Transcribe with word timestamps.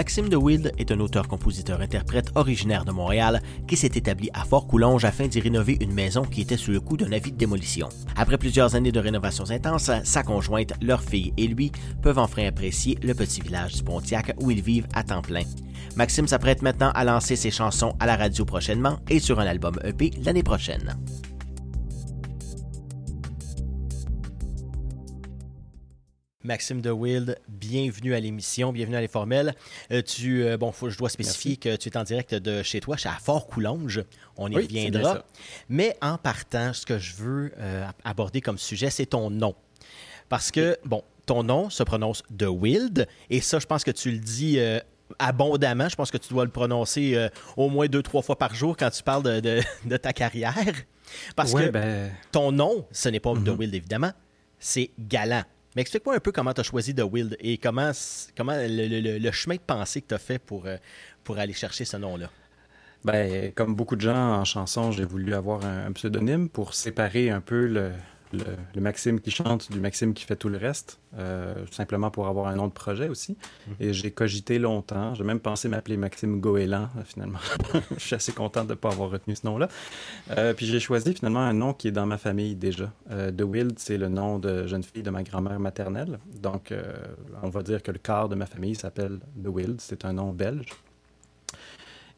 Maxime 0.00 0.30
de 0.30 0.36
Wild 0.36 0.72
est 0.78 0.92
un 0.92 1.00
auteur-compositeur-interprète 1.00 2.30
originaire 2.34 2.86
de 2.86 2.90
Montréal 2.90 3.42
qui 3.68 3.76
s'est 3.76 3.90
établi 3.94 4.30
à 4.32 4.46
Fort-Coulonge 4.46 5.04
afin 5.04 5.26
d'y 5.26 5.40
rénover 5.40 5.76
une 5.78 5.92
maison 5.92 6.22
qui 6.22 6.40
était 6.40 6.56
sous 6.56 6.70
le 6.70 6.80
coup 6.80 6.96
d'un 6.96 7.12
avis 7.12 7.32
de 7.32 7.36
démolition. 7.36 7.90
Après 8.16 8.38
plusieurs 8.38 8.74
années 8.74 8.92
de 8.92 8.98
rénovations 8.98 9.50
intenses, 9.50 9.90
sa 10.02 10.22
conjointe, 10.22 10.72
leur 10.80 11.02
fille 11.02 11.34
et 11.36 11.46
lui 11.46 11.70
peuvent 12.00 12.18
enfin 12.18 12.46
apprécier 12.46 12.96
le 13.02 13.12
petit 13.12 13.42
village 13.42 13.74
du 13.74 13.82
Pontiac 13.82 14.34
où 14.40 14.50
ils 14.50 14.62
vivent 14.62 14.88
à 14.94 15.02
temps 15.02 15.20
plein. 15.20 15.44
Maxime 15.96 16.26
s'apprête 16.26 16.62
maintenant 16.62 16.92
à 16.94 17.04
lancer 17.04 17.36
ses 17.36 17.50
chansons 17.50 17.94
à 18.00 18.06
la 18.06 18.16
radio 18.16 18.46
prochainement 18.46 19.00
et 19.10 19.20
sur 19.20 19.38
un 19.38 19.46
album 19.46 19.78
EP 19.84 20.12
l'année 20.24 20.42
prochaine. 20.42 20.96
Maxime 26.50 26.80
de 26.80 26.90
Wild, 26.90 27.38
bienvenue 27.46 28.12
à 28.12 28.18
l'émission, 28.18 28.72
bienvenue 28.72 28.96
à 28.96 29.00
Les 29.00 29.06
Formelles. 29.06 29.54
Euh, 29.92 30.02
tu, 30.02 30.42
euh, 30.42 30.56
bon, 30.56 30.72
faut, 30.72 30.90
je 30.90 30.98
dois 30.98 31.08
spécifier 31.08 31.56
que 31.56 31.76
tu 31.76 31.88
es 31.88 31.96
en 31.96 32.02
direct 32.02 32.34
de 32.34 32.64
chez 32.64 32.80
toi, 32.80 32.96
chez 32.96 33.08
à 33.08 33.12
Fort-Coulonge. 33.12 34.02
On 34.36 34.50
y 34.50 34.56
reviendra. 34.56 35.24
Mais 35.68 35.96
en 36.02 36.18
partant, 36.18 36.72
ce 36.72 36.84
que 36.84 36.98
je 36.98 37.14
veux 37.14 37.52
euh, 37.56 37.86
aborder 38.02 38.40
comme 38.40 38.58
sujet, 38.58 38.90
c'est 38.90 39.06
ton 39.06 39.30
nom. 39.30 39.54
Parce 40.28 40.50
que, 40.50 40.76
bon, 40.84 41.04
ton 41.24 41.44
nom 41.44 41.70
se 41.70 41.84
prononce 41.84 42.24
de 42.30 42.46
Wild, 42.46 43.06
et 43.30 43.40
ça, 43.40 43.60
je 43.60 43.66
pense 43.66 43.84
que 43.84 43.92
tu 43.92 44.10
le 44.10 44.18
dis 44.18 44.58
abondamment. 45.20 45.88
Je 45.88 45.94
pense 45.94 46.10
que 46.10 46.18
tu 46.18 46.34
dois 46.34 46.44
le 46.44 46.50
prononcer 46.50 47.28
au 47.56 47.68
moins 47.68 47.86
deux, 47.86 48.02
trois 48.02 48.22
fois 48.22 48.36
par 48.36 48.56
jour 48.56 48.76
quand 48.76 48.90
tu 48.90 49.04
parles 49.04 49.40
de, 49.40 49.96
ta 49.98 50.12
carrière. 50.12 50.56
Parce 51.36 51.54
que 51.54 51.70
ben 51.70 52.10
ton 52.32 52.50
nom, 52.50 52.88
ce 52.90 53.08
n'est 53.08 53.20
pas 53.20 53.34
de 53.34 53.38
mm-hmm. 53.38 53.56
Wild, 53.56 53.74
évidemment, 53.76 54.10
c'est 54.58 54.90
Galant. 54.98 55.44
Mais 55.76 55.82
explique-moi 55.82 56.16
un 56.16 56.20
peu 56.20 56.32
comment 56.32 56.52
tu 56.52 56.60
as 56.60 56.64
choisi 56.64 56.94
The 56.94 57.02
Wild 57.02 57.36
et 57.40 57.58
comment, 57.58 57.92
comment 58.36 58.54
le, 58.56 59.30
chemin 59.30 59.56
de 59.56 59.60
pensée 59.60 60.02
que 60.02 60.08
tu 60.08 60.14
as 60.14 60.18
fait 60.18 60.38
pour, 60.38 60.66
euh, 60.66 60.76
pour 61.22 61.38
aller 61.38 61.52
chercher 61.52 61.84
ce 61.84 61.96
nom-là. 61.96 62.30
Ben, 63.04 63.52
comme 63.52 63.74
beaucoup 63.74 63.96
de 63.96 64.00
gens 64.02 64.40
en 64.40 64.44
chanson, 64.44 64.92
j'ai 64.92 65.04
voulu 65.04 65.34
avoir 65.34 65.64
un 65.64 65.90
pseudonyme 65.92 66.48
pour 66.48 66.74
séparer 66.74 67.30
un 67.30 67.40
peu 67.40 67.66
le, 67.66 67.92
le, 68.32 68.80
Maxime 68.80 69.20
qui 69.20 69.30
chante 69.30 69.70
du 69.70 69.80
Maxime 69.80 70.14
qui 70.14 70.24
fait 70.24 70.36
tout 70.36 70.48
le 70.48 70.58
reste, 70.58 71.00
euh, 71.18 71.54
simplement 71.70 72.10
pour 72.10 72.28
avoir 72.28 72.48
un 72.48 72.56
nom 72.56 72.66
de 72.66 72.72
projet 72.72 73.08
aussi. 73.08 73.36
Mhm. 73.66 73.74
Et 73.80 73.92
j'ai 73.92 74.10
cogité 74.10 74.58
longtemps. 74.58 75.14
J'ai 75.14 75.24
même 75.24 75.40
pensé 75.40 75.68
m'appeler 75.68 75.96
Maxime 75.96 76.40
Goéland, 76.40 76.88
euh, 76.96 77.02
finalement. 77.04 77.38
je 77.96 78.00
suis 78.00 78.14
assez 78.14 78.32
content 78.32 78.64
de 78.64 78.70
ne 78.70 78.74
pas 78.74 78.90
avoir 78.90 79.10
retenu 79.10 79.36
ce 79.36 79.46
nom-là. 79.46 79.68
Euh, 80.30 80.54
puis 80.54 80.66
j'ai 80.66 80.80
choisi 80.80 81.14
finalement 81.14 81.40
un 81.40 81.52
nom 81.52 81.72
qui 81.74 81.88
est 81.88 81.92
dans 81.92 82.06
ma 82.06 82.18
famille 82.18 82.54
déjà. 82.54 82.92
The 83.08 83.42
Wild, 83.42 83.78
c'est 83.78 83.98
le 83.98 84.08
nom 84.08 84.38
de 84.38 84.66
jeune 84.66 84.82
fille 84.82 85.02
de 85.02 85.10
ma 85.10 85.22
grand-mère 85.22 85.58
maternelle. 85.60 86.18
Donc, 86.40 86.72
on 87.42 87.48
va 87.48 87.62
dire 87.62 87.82
que 87.82 87.90
le 87.90 87.98
quart 87.98 88.28
de 88.28 88.34
ma 88.34 88.46
famille 88.46 88.74
s'appelle 88.74 89.20
The 89.42 89.48
Wild. 89.48 89.80
C'est 89.80 90.04
un 90.04 90.12
nom 90.12 90.32
belge. 90.32 90.66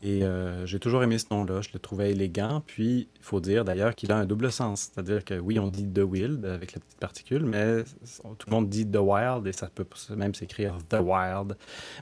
Et 0.05 0.25
euh, 0.25 0.67
j'ai 0.67 0.81
toujours 0.81 1.05
aimé 1.05 1.17
ce 1.17 1.27
nom-là, 1.31 1.61
je 1.61 1.69
le 1.73 1.79
trouvais 1.79 2.11
élégant. 2.11 2.61
Puis, 2.67 3.09
il 3.15 3.23
faut 3.23 3.41
dire 3.41 3.65
d'ailleurs 3.65 3.95
qu'il 3.95 4.11
a 4.11 4.17
un 4.17 4.27
double 4.27 4.51
sens. 4.51 4.91
C'est-à-dire 4.93 5.25
que 5.25 5.39
oui, 5.39 5.61
on 5.61 5.69
dit 5.69 5.89
The 5.89 6.01
Wild 6.01 6.45
avec 6.45 6.75
la 6.75 6.81
petite 6.81 6.99
particule, 6.99 7.45
mais 7.45 7.85
tout 7.85 8.49
le 8.49 8.51
monde 8.51 8.69
dit 8.69 8.85
The 8.85 8.97
Wild 8.97 9.47
et 9.47 9.53
ça 9.53 9.69
peut 9.73 9.87
même 10.17 10.35
s'écrire 10.35 10.77
The 10.89 10.99
Wild. 11.01 11.57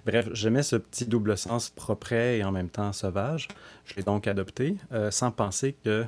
Bref, 0.06 0.30
j'aimais 0.32 0.62
ce 0.62 0.76
petit 0.76 1.04
double 1.04 1.36
sens 1.36 1.68
propre 1.68 2.14
et 2.14 2.42
en 2.42 2.52
même 2.52 2.70
temps 2.70 2.94
sauvage. 2.94 3.48
Je 3.84 3.94
l'ai 3.96 4.02
donc 4.02 4.26
adopté 4.26 4.76
euh, 4.92 5.10
sans 5.10 5.30
penser 5.30 5.76
que 5.84 6.06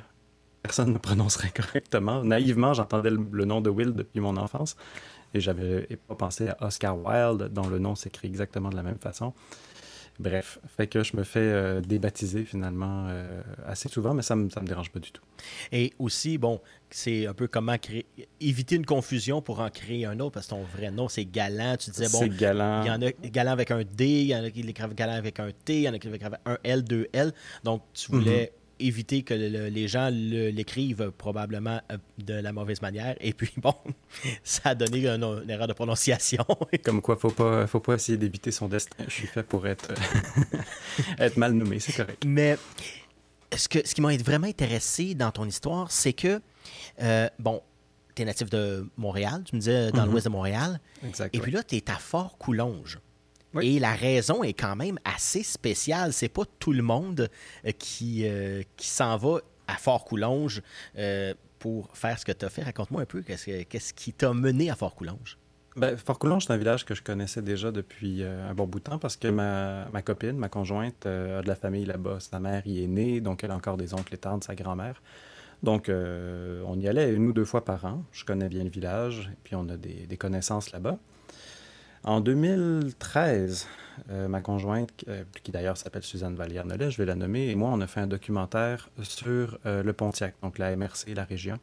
personne 0.63 0.95
ne 0.95 0.99
prononcerait 0.99 1.51
correctement. 1.55 2.25
Naïvement, 2.25 2.73
j'entendais 2.73 3.11
le, 3.11 3.45
nom 3.45 3.61
de 3.61 3.69
Wild 3.69 3.95
depuis 3.95 4.21
mon 4.21 4.39
enfance 4.39 4.77
et 5.35 5.41
j'avais 5.41 5.87
pas 6.09 6.15
pensé 6.15 6.49
à 6.49 6.57
Oscar 6.67 6.97
Wilde, 6.97 7.51
dont 7.53 7.67
le 7.67 7.79
nom 7.79 7.95
s'écrit 7.95 8.29
exactement 8.29 8.71
de 8.71 8.77
la 8.77 8.83
même 8.83 8.99
façon. 8.99 9.35
Bref, 10.23 10.61
fait 10.77 10.87
que 10.87 11.03
je 11.03 11.17
me 11.17 11.25
fais 11.25 11.41
euh, 11.41 11.81
débaptiser 11.81 12.45
finalement 12.45 13.07
euh, 13.09 13.43
assez 13.67 13.89
souvent, 13.89 14.15
mais 14.15 14.23
ça 14.23 14.37
ne 14.37 14.43
me, 14.43 14.47
me 14.47 14.67
dérange 14.67 14.91
pas 14.93 15.01
du 15.01 15.11
tout. 15.11 15.23
Et 15.73 15.93
aussi, 15.99 16.39
bon, 16.39 16.61
c'est 16.91 17.27
un 17.27 17.35
peu 17.35 17.49
comment 17.49 17.77
créer, 17.77 18.07
éviter 18.41 18.77
une 18.77 18.87
confusion 18.87 19.43
pour 19.43 19.59
en 19.59 19.69
créer 19.69 20.07
un 20.07 20.21
autre, 20.21 20.33
parce 20.33 20.47
que 20.47 20.51
ton 20.51 20.63
vrai 20.63 20.93
nom, 20.93 21.09
c'est 21.09 21.25
Galant. 21.25 21.77
Tu 21.77 21.91
disais, 21.91 22.09
bon, 22.13 22.33
galant. 22.37 22.83
il 22.83 22.87
y 22.87 22.91
en 22.91 23.03
a 23.03 23.11
Galant 23.29 23.51
avec 23.51 23.73
un 23.73 23.83
D, 23.83 24.07
il 24.07 24.27
y 24.29 24.37
en 24.37 24.45
a 24.45 24.51
qui 24.51 24.63
l'écrivent 24.63 24.95
Galant 24.95 25.15
avec 25.15 25.41
un 25.41 25.51
T, 25.65 25.79
il 25.79 25.83
y 25.83 25.89
en 25.89 25.95
a 25.95 25.99
qui 25.99 26.09
l'écrivent 26.09 26.39
un 26.47 26.59
L, 26.63 26.85
deux 26.85 27.09
L. 27.13 27.33
Donc, 27.65 27.83
tu 27.93 28.13
voulais 28.13 28.53
éviter 28.79 29.23
que 29.23 29.35
les 29.35 29.89
gens 29.89 30.09
l'écrivent 30.11 31.11
probablement 31.17 31.81
euh, 31.91 31.99
de 32.19 32.35
la 32.35 32.53
mauvaise 32.53 32.83
manière. 32.83 33.17
Et 33.21 33.33
puis, 33.33 33.53
bon, 33.57 33.75
ça 34.45 34.71
a 34.71 34.75
donné 34.75 35.07
une, 35.07 35.51
erreur 35.51 35.67
de 35.67 35.73
prononciation. 35.73 36.45
Comme 36.85 37.01
quoi, 37.01 37.17
faut 37.17 37.31
pas, 37.31 37.67
faut 37.67 37.81
pas 37.81 37.95
essayer 37.95 38.19
d'éviter 38.19 38.51
son 38.51 38.69
destin. 38.69 39.05
Je 39.07 39.13
suis 39.13 39.27
fait 39.27 39.43
pour 39.43 39.67
être, 39.67 39.93
être 41.19 41.37
mal 41.37 41.53
nommé, 41.53 41.79
c'est 41.81 41.93
correct. 41.93 42.25
Mais 42.27 42.57
ce, 43.57 43.69
que, 43.69 43.87
ce 43.87 43.95
qui 43.95 44.01
m'a 44.01 44.17
vraiment 44.17 44.47
intéressé 44.47 45.15
dans 45.15 45.31
ton 45.31 45.47
histoire, 45.47 45.91
c'est 45.91 46.13
que, 46.13 46.41
euh, 47.03 47.29
bon, 47.39 47.63
tu 48.15 48.23
es 48.23 48.25
natif 48.25 48.51
de 48.51 48.87
Montréal, 48.97 49.43
tu 49.45 49.57
me 49.57 49.61
disais 49.61 49.91
dans 49.91 50.05
mm-hmm. 50.05 50.11
l'ouest 50.11 50.27
de 50.27 50.31
Montréal. 50.31 50.81
Exact, 51.05 51.35
et 51.35 51.41
puis 51.41 51.53
là, 51.53 51.63
tu 51.63 51.77
es 51.77 51.91
à 51.91 51.97
Fort-Coulonge. 51.97 52.99
Et 53.61 53.79
la 53.79 53.95
raison 53.95 54.43
est 54.43 54.55
quand 54.55 54.77
même 54.77 54.99
assez 55.05 55.43
spéciale. 55.43 56.13
C'est 56.13 56.29
pas 56.29 56.45
tout 56.59 56.73
le 56.73 56.83
monde 56.83 57.29
euh, 57.67 57.73
qui, 57.73 58.27
euh, 58.27 58.63
qui 58.77 58.89
s'en 58.89 59.17
va 59.17 59.41
à 59.67 59.75
Fort-Coulonge 59.75 60.63
euh, 60.99 61.35
pour 61.59 61.95
faire 61.95 62.19
ce 62.19 62.25
que 62.25 62.33
tu 62.33 62.45
as 62.45 62.49
fait. 62.49 62.63
Raconte-moi 62.63 63.03
un 63.03 63.07
peu 63.07 63.23
qu'est-ce 63.23 63.93
qui 63.93 64.13
t'a 64.13 64.33
mené 64.33 64.71
à 64.71 64.75
Fort-Coulonge. 64.75 65.39
Ben, 65.77 65.97
Fort-Coulonge, 65.97 66.45
c'est 66.47 66.53
un 66.53 66.59
village 66.59 66.85
que 66.85 66.95
je 66.95 67.03
connaissais 67.03 67.41
déjà 67.41 67.71
depuis 67.71 68.23
un 68.25 68.53
bon 68.53 68.67
bout 68.67 68.79
de 68.79 68.85
temps 68.85 68.99
parce 68.99 69.17
que 69.17 69.29
ma, 69.29 69.87
copine, 70.05 70.37
ma 70.37 70.51
conjointe, 70.51 71.07
a 71.07 71.41
de 71.41 71.49
la 71.49 71.55
famille 71.55 71.87
là-bas. 71.87 72.21
Sa 72.21 72.41
mère 72.41 72.67
y 72.67 72.85
est 72.85 72.89
née, 72.89 73.21
donc 73.23 73.43
elle 73.43 73.53
a 73.53 73.55
encore 73.55 73.79
des 73.79 73.95
oncles 73.95 74.15
et 74.15 74.19
tantes, 74.19 74.45
sa 74.45 74.55
grand-mère. 74.55 75.03
Donc, 75.63 75.89
on 75.89 76.79
y 76.79 76.89
allait 76.89 77.11
une 77.15 77.27
ou 77.27 77.33
deux 77.33 77.47
fois 77.47 77.65
par 77.65 77.87
an. 77.87 78.05
Je 78.13 78.27
connais 78.27 78.51
bien 78.51 78.65
le 78.65 78.71
village, 78.71 79.31
et 79.33 79.39
puis 79.45 79.55
on 79.55 79.67
a 79.71 79.79
des 79.79 80.17
connaissances 80.19 80.73
là-bas. 80.73 80.99
En 82.05 82.21
2013, 82.21 83.69
euh, 84.11 84.27
ma 84.27 84.41
conjointe, 84.41 84.91
euh, 85.07 85.23
qui 85.45 85.53
d'ailleurs 85.53 85.77
s'appelle 85.77 86.03
Suzanne 86.03 86.35
Vallière-Nollet, 86.35 86.91
je 86.91 86.99
vais 86.99 87.05
la 87.05 87.15
nommer, 87.15 87.49
et 87.49 87.55
moi, 87.55 87.71
on 87.73 87.81
a 87.81 87.87
fait 87.87 88.01
un 88.01 88.09
documentaire 88.09 88.91
sur 89.03 89.57
euh, 89.67 89.85
le 89.85 89.93
Pontiac, 89.93 90.35
donc 90.43 90.59
la 90.59 90.75
MRC, 90.75 91.15
la 91.15 91.23
région. 91.23 91.61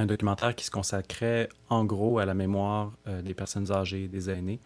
Un 0.00 0.06
documentaire 0.06 0.56
qui 0.56 0.64
se 0.64 0.70
consacrait 0.72 1.48
en 1.68 1.84
gros 1.84 2.18
à 2.18 2.26
la 2.26 2.34
mémoire 2.34 2.92
des 3.22 3.34
personnes 3.34 3.70
âgées, 3.70 4.08
des 4.08 4.30
aînés, 4.30 4.58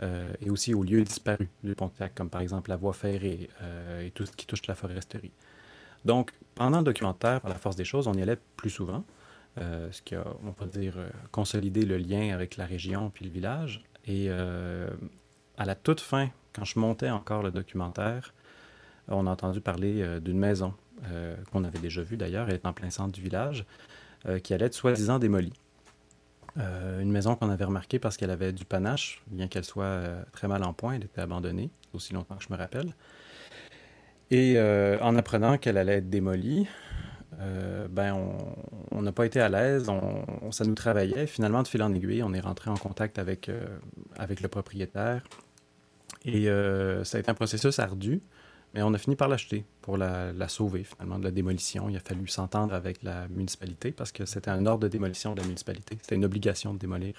et 0.00 0.48
aussi 0.48 0.74
aux 0.74 0.84
lieux 0.84 1.02
disparus 1.02 1.48
du 1.64 1.74
Pontiac, 1.74 2.14
comme 2.14 2.30
par 2.30 2.40
exemple 2.40 2.70
la 2.70 2.76
voie 2.76 2.92
ferrée 2.92 3.50
et 4.00 4.12
tout 4.12 4.24
ce 4.26 4.30
qui 4.30 4.46
touche 4.46 4.64
la 4.68 4.76
foresterie. 4.76 5.32
Donc, 6.04 6.30
pendant 6.54 6.78
le 6.78 6.84
documentaire, 6.84 7.40
par 7.40 7.50
la 7.50 7.56
force 7.56 7.74
des 7.74 7.84
choses, 7.84 8.06
on 8.06 8.14
y 8.14 8.22
allait 8.22 8.38
plus 8.56 8.70
souvent, 8.70 9.04
ce 9.56 10.00
qui 10.02 10.14
a, 10.14 10.24
on 10.46 10.52
peut 10.52 10.66
dire, 10.66 10.94
consolidé 11.32 11.84
le 11.84 11.96
lien 11.96 12.32
avec 12.32 12.56
la 12.56 12.64
région 12.64 13.10
puis 13.10 13.24
le 13.24 13.32
village. 13.32 13.82
Et 14.06 14.26
euh, 14.28 14.88
à 15.56 15.64
la 15.64 15.74
toute 15.74 16.00
fin, 16.00 16.28
quand 16.54 16.64
je 16.64 16.78
montais 16.78 17.10
encore 17.10 17.42
le 17.42 17.50
documentaire, 17.50 18.34
on 19.08 19.26
a 19.26 19.30
entendu 19.30 19.60
parler 19.60 20.02
euh, 20.02 20.20
d'une 20.20 20.38
maison 20.38 20.74
euh, 21.10 21.36
qu'on 21.52 21.64
avait 21.64 21.78
déjà 21.78 22.02
vue 22.02 22.16
d'ailleurs, 22.16 22.48
elle 22.48 22.54
est 22.54 22.66
en 22.66 22.72
plein 22.72 22.90
centre 22.90 23.12
du 23.12 23.22
village, 23.22 23.64
qui 24.42 24.54
allait 24.54 24.64
être 24.64 24.74
soi-disant 24.74 25.18
démolie. 25.18 25.52
une 26.56 27.12
maison 27.12 27.36
qu'on 27.36 27.50
avait 27.50 27.66
remarquée 27.66 27.98
parce 27.98 28.16
qu'elle 28.16 28.30
avait 28.30 28.54
du 28.54 28.64
panache, 28.64 29.22
bien 29.26 29.48
qu'elle 29.48 29.66
soit 29.66 30.00
très 30.32 30.48
mal 30.48 30.64
en 30.64 30.72
point, 30.72 30.94
elle 30.94 31.04
était 31.04 31.20
abandonnée, 31.20 31.68
aussi 31.92 32.14
longtemps 32.14 32.36
que 32.36 32.42
je 32.42 32.50
me 32.50 32.56
rappelle. 32.56 32.94
Et 34.30 34.58
en 34.58 35.14
apprenant 35.16 35.58
qu'elle 35.58 35.76
allait 35.76 35.96
être 35.96 36.08
démolie, 36.08 36.66
euh, 37.40 37.86
ben 37.88 38.16
on 38.90 39.02
n'a 39.02 39.12
pas 39.12 39.26
été 39.26 39.40
à 39.40 39.48
l'aise, 39.48 39.88
on, 39.88 40.50
ça 40.52 40.64
nous 40.64 40.74
travaillait. 40.74 41.26
Finalement, 41.26 41.62
de 41.62 41.68
fil 41.68 41.82
en 41.82 41.92
aiguille, 41.94 42.22
on 42.22 42.32
est 42.32 42.40
rentré 42.40 42.70
en 42.70 42.76
contact 42.76 43.18
avec, 43.18 43.48
euh, 43.48 43.64
avec 44.16 44.40
le 44.40 44.48
propriétaire. 44.48 45.22
Et 46.24 46.48
euh, 46.48 47.04
ça 47.04 47.18
a 47.18 47.20
été 47.20 47.30
un 47.30 47.34
processus 47.34 47.78
ardu, 47.78 48.22
mais 48.72 48.82
on 48.82 48.94
a 48.94 48.98
fini 48.98 49.16
par 49.16 49.28
l'acheter 49.28 49.64
pour 49.82 49.96
la, 49.96 50.32
sauver 50.48 50.84
finalement 50.84 51.18
de 51.18 51.24
la 51.24 51.30
démolition. 51.30 51.88
Il 51.88 51.96
a 51.96 52.00
fallu 52.00 52.26
s'entendre 52.28 52.74
avec 52.74 53.02
la 53.02 53.28
municipalité 53.28 53.92
parce 53.92 54.12
que 54.12 54.24
c'était 54.24 54.50
un 54.50 54.64
ordre 54.66 54.84
de 54.84 54.88
démolition 54.88 55.34
de 55.34 55.40
la 55.40 55.46
municipalité. 55.46 55.98
C'était 56.00 56.16
une 56.16 56.24
obligation 56.24 56.72
de 56.72 56.78
démolir. 56.78 57.14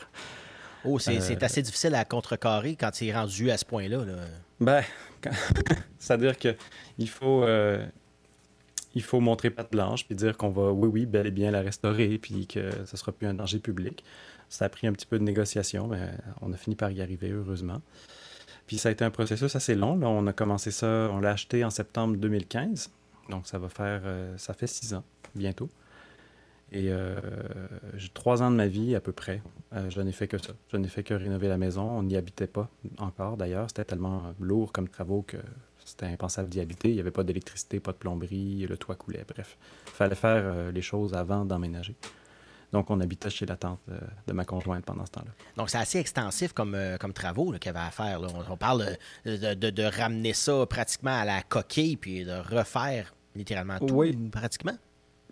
Oh, 0.84 1.00
c'est 1.00 1.44
assez 1.44 1.62
difficile 1.62 1.96
à 1.96 2.06
contrecarrer 2.06 2.76
quand 2.76 3.02
il 3.02 3.10
est 3.10 3.16
rendu 3.16 3.50
à 3.50 3.58
ce 3.58 3.66
point-là. 3.66 4.06
Là. 4.06 4.14
Ben, 4.60 4.84
c'est-à-dire 6.00 6.38
qu'il 6.38 7.10
faut 7.10 7.44
il 8.96 9.04
faut 9.04 9.20
montrer 9.20 9.50
patte 9.50 9.72
blanche 9.72 10.06
puis 10.06 10.16
dire 10.16 10.38
qu'on 10.38 10.50
va, 10.50 10.72
oui, 10.72 10.90
oui, 10.92 11.06
bel 11.06 11.28
et 11.28 11.32
bien 11.32 11.52
la 11.52 11.62
restaurer 11.62 12.18
puis 12.18 12.48
que 12.48 12.72
ce 12.86 12.98
sera 12.98 13.12
plus 13.12 13.28
un 13.28 13.34
danger 13.34 13.60
public. 13.60 14.04
Ça 14.50 14.66
a 14.66 14.70
pris 14.70 14.88
un 14.88 14.94
petit 14.94 15.06
peu 15.06 15.20
de 15.20 15.24
négociation, 15.24 15.88
mais 15.88 16.12
on 16.42 16.54
a 16.54 16.58
fini 16.58 16.76
par 16.76 16.92
y 16.92 17.02
arriver, 17.02 17.30
heureusement. 17.30 17.82
Puis 18.68 18.78
ça 18.78 18.90
a 18.90 18.92
été 18.92 19.04
un 19.04 19.12
processus 19.12 19.56
assez 19.56 19.76
long. 19.76 19.98
Là. 19.98 20.08
On 20.08 20.26
a 20.28 20.34
commencé 20.34 20.72
ça, 20.72 21.10
on 21.12 21.20
l'a 21.20 21.32
acheté 21.32 21.64
en 21.64 21.70
septembre 21.70 22.16
2015. 22.18 22.90
Donc 23.30 23.48
ça 23.48 23.60
va 23.60 23.70
faire, 23.70 24.02
euh, 24.06 24.38
ça 24.38 24.54
fait 24.54 24.68
six 24.68 24.94
ans, 24.94 25.04
bientôt. 25.36 25.70
Et 26.72 26.90
j'ai 27.94 28.10
trois 28.10 28.42
ans 28.42 28.52
de 28.52 28.56
ma 28.56 28.68
vie 28.68 28.96
à 28.96 29.00
peu 29.00 29.14
près, 29.14 29.42
je 29.88 30.02
n'ai 30.02 30.12
fait 30.12 30.28
que 30.28 30.38
ça. 30.38 30.54
Je 30.74 30.78
n'ai 30.78 30.90
fait 30.90 31.04
que 31.04 31.14
rénover 31.14 31.48
la 31.48 31.58
maison. 31.58 31.84
On 31.84 32.04
n'y 32.04 32.18
habitait 32.18 32.48
pas 32.48 32.70
encore 32.98 33.38
d'ailleurs. 33.38 33.70
C'était 33.70 33.86
tellement 33.86 34.34
lourd 34.42 34.74
comme 34.74 34.90
travaux 34.90 35.22
que 35.22 35.38
c'était 35.86 36.08
impensable 36.08 36.50
d'y 36.50 36.60
habiter. 36.60 36.90
Il 36.90 36.96
n'y 36.96 37.00
avait 37.00 37.12
pas 37.12 37.24
d'électricité, 37.24 37.80
pas 37.80 37.94
de 37.94 37.98
plomberie, 37.98 38.66
le 38.68 38.78
toit 38.78 38.96
coulait. 38.96 39.26
Bref, 39.28 39.58
il 39.88 39.92
fallait 39.94 40.16
faire 40.16 40.72
les 40.72 40.82
choses 40.82 41.14
avant 41.14 41.46
d'emménager. 41.46 41.96
Donc, 42.74 42.90
on 42.90 43.00
habitait 43.00 43.30
chez 43.30 43.46
la 43.46 43.56
tante 43.56 43.80
de, 44.28 44.34
ma 44.34 44.44
conjointe 44.44 44.84
pendant 44.84 45.06
ce 45.06 45.12
temps-là. 45.12 45.32
Donc, 45.56 45.70
c'est 45.70 45.78
assez 45.78 46.00
extensif 46.00 46.52
comme, 46.52 46.78
comme 47.00 47.14
travaux 47.14 47.52
qu'il 47.54 47.68
y 47.68 47.70
avait 47.70 47.88
à 47.88 47.92
faire. 47.92 48.20
On, 48.50 48.58
parle 48.58 48.98
de, 49.26 49.70
de, 49.70 49.84
ramener 49.84 50.34
ça 50.34 50.66
pratiquement 50.66 51.18
à 51.18 51.24
la 51.24 51.42
coquille 51.44 51.96
puis 51.96 52.26
de 52.26 52.34
refaire 52.34 53.14
littéralement 53.36 53.80
tout, 53.80 53.94
oui. 53.94 54.16
pratiquement? 54.32 54.78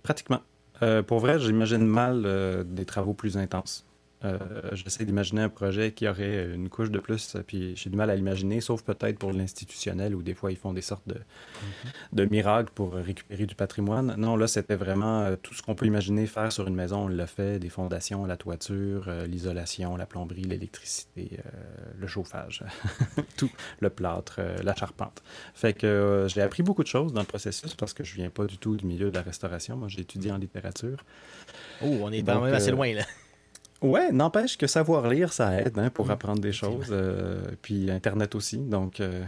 Pratiquement. 0.03 0.41
Euh, 0.81 1.01
pour 1.03 1.19
vrai, 1.19 1.39
j'imagine 1.39 1.85
mal 1.85 2.23
euh, 2.25 2.63
des 2.63 2.85
travaux 2.85 3.13
plus 3.13 3.37
intenses. 3.37 3.85
Euh, 4.25 4.37
j'essaie 4.73 5.05
d'imaginer 5.05 5.41
un 5.41 5.49
projet 5.49 5.91
qui 5.91 6.07
aurait 6.07 6.45
une 6.53 6.69
couche 6.69 6.91
de 6.91 6.99
plus, 6.99 7.35
puis 7.45 7.75
j'ai 7.75 7.89
du 7.89 7.97
mal 7.97 8.09
à 8.09 8.15
l'imaginer, 8.15 8.61
sauf 8.61 8.81
peut-être 8.83 9.19
pour 9.19 9.33
l'institutionnel, 9.33 10.15
où 10.15 10.21
des 10.21 10.33
fois 10.33 10.51
ils 10.51 10.57
font 10.57 10.73
des 10.73 10.81
sortes 10.81 11.07
de, 11.07 11.15
mhm. 11.15 11.91
de 12.13 12.25
miracles 12.25 12.71
pour 12.73 12.93
récupérer 12.93 13.45
du 13.45 13.55
patrimoine. 13.55 14.15
Non, 14.17 14.35
là, 14.35 14.47
c'était 14.47 14.75
vraiment 14.75 15.21
euh, 15.21 15.35
tout 15.35 15.53
ce 15.53 15.61
qu'on 15.61 15.75
peut 15.75 15.85
imaginer 15.85 16.25
faire 16.25 16.51
sur 16.51 16.67
une 16.67 16.75
maison, 16.75 17.05
on 17.05 17.07
l'a 17.07 17.27
fait, 17.27 17.59
des 17.59 17.69
fondations, 17.69 18.25
la 18.25 18.37
toiture, 18.37 19.05
euh, 19.07 19.27
l'isolation, 19.27 19.95
la 19.97 20.05
plomberie, 20.05 20.43
l'électricité, 20.43 21.39
le 21.97 22.07
chauffage, 22.07 22.63
tout, 23.37 23.51
le 23.79 23.89
plâtre, 23.89 24.39
la 24.63 24.75
charpente. 24.75 25.21
Fait 25.53 25.73
que 25.73 26.27
j'ai 26.27 26.41
appris 26.41 26.63
beaucoup 26.63 26.83
de 26.83 26.87
choses 26.87 27.13
dans 27.13 27.21
le 27.21 27.27
processus 27.27 27.73
parce 27.75 27.93
que 27.93 28.03
je 28.03 28.15
viens 28.15 28.29
pas 28.29 28.45
du 28.45 28.57
tout 28.57 28.75
du 28.75 28.85
milieu 28.85 29.09
de 29.09 29.15
la 29.15 29.21
restauration. 29.21 29.75
Moi, 29.77 29.87
j'ai 29.87 30.01
étudié 30.01 30.31
en 30.31 30.37
littérature. 30.37 31.03
Oh, 31.81 31.97
on 32.01 32.11
est 32.11 32.23
quand 32.23 32.41
même 32.41 32.53
assez 32.53 32.71
loin, 32.71 32.93
là. 32.93 33.03
Ouais, 33.83 34.13
n'empêche 34.13 34.57
que 34.57 34.65
savoir 34.65 35.09
lire, 35.09 35.33
ça 35.33 35.59
aide 35.59 35.77
hein, 35.77 35.89
pour 35.89 36.07
mm. 36.07 36.11
apprendre 36.11 36.39
des 36.39 36.53
choses. 36.53 36.87
Euh, 36.91 37.51
puis 37.61 37.91
Internet 37.91 38.33
aussi. 38.33 38.57
Donc, 38.57 39.01
euh, 39.01 39.23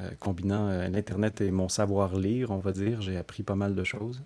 euh, 0.00 0.10
combinant 0.20 0.68
l'Internet 0.88 1.40
et 1.40 1.50
mon 1.50 1.70
savoir 1.70 2.14
lire, 2.16 2.50
on 2.50 2.58
va 2.58 2.72
dire, 2.72 3.00
j'ai 3.00 3.16
appris 3.16 3.42
pas 3.42 3.54
mal 3.54 3.74
de 3.74 3.82
choses. 3.82 4.22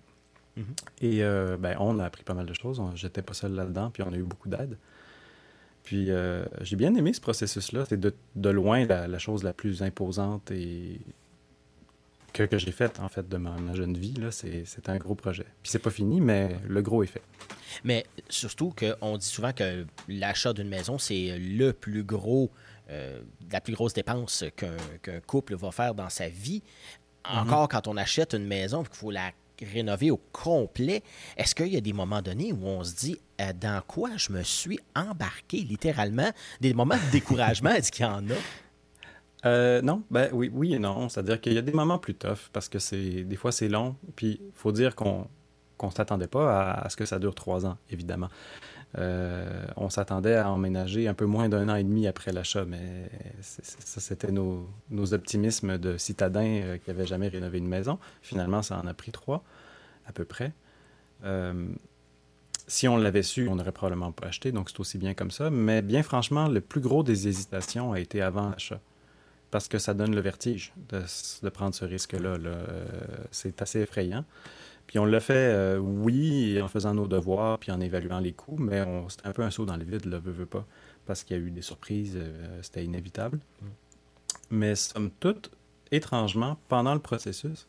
Mm-hmm. 0.57 0.63
Et 1.01 1.57
ben, 1.57 1.77
on 1.79 1.97
a 1.99 2.05
appris 2.05 2.23
pas 2.23 2.33
mal 2.33 2.45
de 2.45 2.53
choses. 2.53 2.81
J'étais 2.95 3.21
pas 3.21 3.33
seul 3.33 3.53
là-dedans, 3.53 3.89
puis 3.89 4.03
on 4.03 4.11
a 4.11 4.17
eu 4.17 4.23
beaucoup 4.23 4.49
d'aide. 4.49 4.77
Puis 5.83 6.09
j'ai 6.61 6.75
bien 6.75 6.93
aimé 6.95 7.13
ce 7.13 7.21
processus-là. 7.21 7.85
C'est 7.87 7.99
de, 7.99 8.13
de, 8.35 8.49
loin 8.49 8.85
la, 8.85 9.07
la, 9.07 9.17
chose 9.17 9.43
la 9.43 9.53
plus 9.53 9.81
imposante 9.81 10.51
et 10.51 10.99
que, 12.33 12.43
que 12.43 12.57
j'ai 12.57 12.71
faite, 12.71 12.99
en 12.99 13.09
fait, 13.09 13.27
de 13.27 13.37
ma, 13.37 13.55
jeune 13.73 13.97
vie. 13.97 14.15
C'est 14.31 14.89
un 14.89 14.97
gros 14.97 15.15
projet. 15.15 15.45
Puis 15.61 15.71
c'est 15.71 15.79
pas 15.79 15.89
fini, 15.89 16.21
mais 16.21 16.55
le 16.67 16.81
gros 16.81 17.03
est 17.03 17.07
fait. 17.07 17.21
Mais 17.83 18.05
surtout 18.29 18.73
qu'on 18.77 19.17
dit 19.17 19.25
souvent 19.25 19.53
que 19.53 19.85
l'achat 20.07 20.53
d'une 20.53 20.69
maison, 20.69 20.97
c'est 20.97 21.37
le 21.37 21.71
plus 21.73 22.03
gros, 22.03 22.51
euh, 22.89 23.21
la 23.51 23.61
plus 23.61 23.73
grosse 23.73 23.93
dépense 23.93 24.43
qu'un 24.55 25.19
couple 25.21 25.55
va 25.55 25.71
faire 25.71 25.93
dans 25.93 26.09
sa 26.09 26.29
vie. 26.29 26.63
Mhm. 27.29 27.39
Encore 27.39 27.67
quand 27.69 27.87
on 27.87 27.97
achète 27.97 28.33
une 28.33 28.45
maison, 28.45 28.83
il 28.83 28.97
faut 28.97 29.11
la 29.11 29.31
rénover 29.61 30.11
au 30.11 30.17
complet. 30.31 31.03
Est-ce 31.37 31.53
qu'il 31.53 31.67
y 31.67 31.77
a 31.77 31.81
des 31.81 31.93
moments 31.93 32.21
donnés 32.21 32.53
où 32.53 32.65
on 32.65 32.83
se 32.83 32.95
dit 32.95 33.19
euh, 33.41 33.51
dans 33.53 33.81
quoi 33.85 34.11
je 34.15 34.31
me 34.31 34.43
suis 34.43 34.79
embarqué 34.95 35.59
littéralement? 35.59 36.31
Des 36.61 36.73
moments 36.73 36.95
de 36.95 37.11
découragement, 37.11 37.69
est-ce 37.75 37.91
qu'il 37.91 38.05
y 38.05 38.09
en 38.09 38.29
a? 38.29 38.35
Euh, 39.45 39.81
non, 39.81 40.03
ben 40.11 40.29
oui, 40.33 40.51
oui 40.53 40.73
et 40.73 40.79
non. 40.79 41.09
C'est-à-dire 41.09 41.39
qu'il 41.39 41.53
y 41.53 41.57
a 41.57 41.61
des 41.61 41.71
moments 41.71 41.97
plus 41.97 42.15
tough 42.15 42.49
parce 42.51 42.67
que 42.67 42.79
c'est 42.79 43.23
des 43.23 43.35
fois 43.35 43.51
c'est 43.51 43.69
long. 43.69 43.95
Puis 44.15 44.41
faut 44.53 44.71
dire 44.71 44.95
qu'on 44.95 45.27
ne 45.81 45.89
s'attendait 45.91 46.27
pas 46.27 46.71
à, 46.73 46.89
ce 46.89 46.97
que 46.97 47.05
ça 47.05 47.19
dure 47.19 47.35
trois 47.35 47.65
ans, 47.65 47.77
évidemment. 47.89 48.29
Euh, 48.97 49.65
on 49.77 49.89
s'attendait 49.89 50.35
à 50.35 50.49
emménager 50.49 51.07
un 51.07 51.13
peu 51.13 51.25
moins 51.25 51.47
d'un 51.47 51.69
an 51.69 51.75
et 51.75 51.83
demi 51.83 52.07
après 52.07 52.31
l'achat, 52.31 52.65
mais 52.65 53.09
ça, 53.41 54.01
c'était 54.01 54.31
nos, 54.31 54.67
optimismes 55.13 55.77
de 55.77 55.97
citadins 55.97 56.61
euh, 56.63 56.77
qui 56.77 56.89
n'avaient 56.89 57.05
jamais 57.05 57.27
rénové 57.27 57.59
une 57.59 57.67
maison. 57.67 57.99
Finalement, 58.21 58.63
ça 58.63 58.79
en 58.79 58.87
a 58.87 58.93
pris 58.95 59.11
trois, 59.11 59.43
à 60.07 60.11
peu 60.11 60.25
près. 60.25 60.53
si 62.67 62.87
on 62.87 62.97
l'avait 62.97 63.23
su, 63.23 63.47
on 63.47 63.55
n'aurait 63.55 63.71
probablement 63.71 64.11
pas 64.11 64.27
acheté, 64.27 64.51
donc 64.51 64.69
c'est 64.69 64.79
aussi 64.79 64.97
bien 64.97 65.13
comme 65.13 65.31
ça. 65.31 65.49
Mais 65.51 65.81
bien 65.81 66.03
franchement, 66.03 66.47
le 66.47 66.59
plus 66.59 66.81
gros 66.81 67.03
des 67.03 67.27
hésitations 67.27 67.93
a 67.93 67.99
été 67.99 68.21
avant 68.21 68.49
l'achat 68.49 68.81
parce 69.51 69.67
que 69.67 69.79
ça 69.79 69.93
donne 69.93 70.13
le 70.13 70.21
vertige 70.21 70.73
de, 70.89 71.49
prendre 71.49 71.73
ce 71.73 71.85
risque-là. 71.85 72.37
Euh, 72.37 72.65
c'est 73.31 73.61
assez 73.61 73.79
effrayant. 73.81 74.25
Puis 74.87 74.99
on 74.99 75.05
l'a 75.05 75.19
fait, 75.19 75.33
euh, 75.35 75.77
oui, 75.77 76.59
en 76.61 76.67
faisant 76.67 76.93
nos 76.93 77.07
devoirs, 77.07 77.59
puis 77.59 77.71
en 77.71 77.79
évaluant 77.79 78.19
les 78.19 78.33
coûts, 78.33 78.57
mais 78.57 78.83
c'était 79.07 79.27
un 79.27 79.33
peu 79.33 79.43
un 79.43 79.51
saut 79.51 79.65
dans 79.65 79.77
le 79.77 79.83
vide, 79.83 80.05
le 80.05 80.17
veut, 80.17 80.31
veut 80.31 80.45
pas, 80.45 80.65
parce 81.05 81.23
qu'il 81.23 81.37
y 81.37 81.39
a 81.39 81.43
eu 81.43 81.51
des 81.51 81.61
surprises, 81.61 82.15
euh, 82.17 82.59
c'était 82.61 82.83
inévitable. 82.83 83.39
Mm. 83.61 83.65
Mais 84.51 84.75
somme 84.75 85.11
toute, 85.19 85.51
étrangement, 85.91 86.57
pendant 86.69 86.93
le 86.93 86.99
processus, 86.99 87.67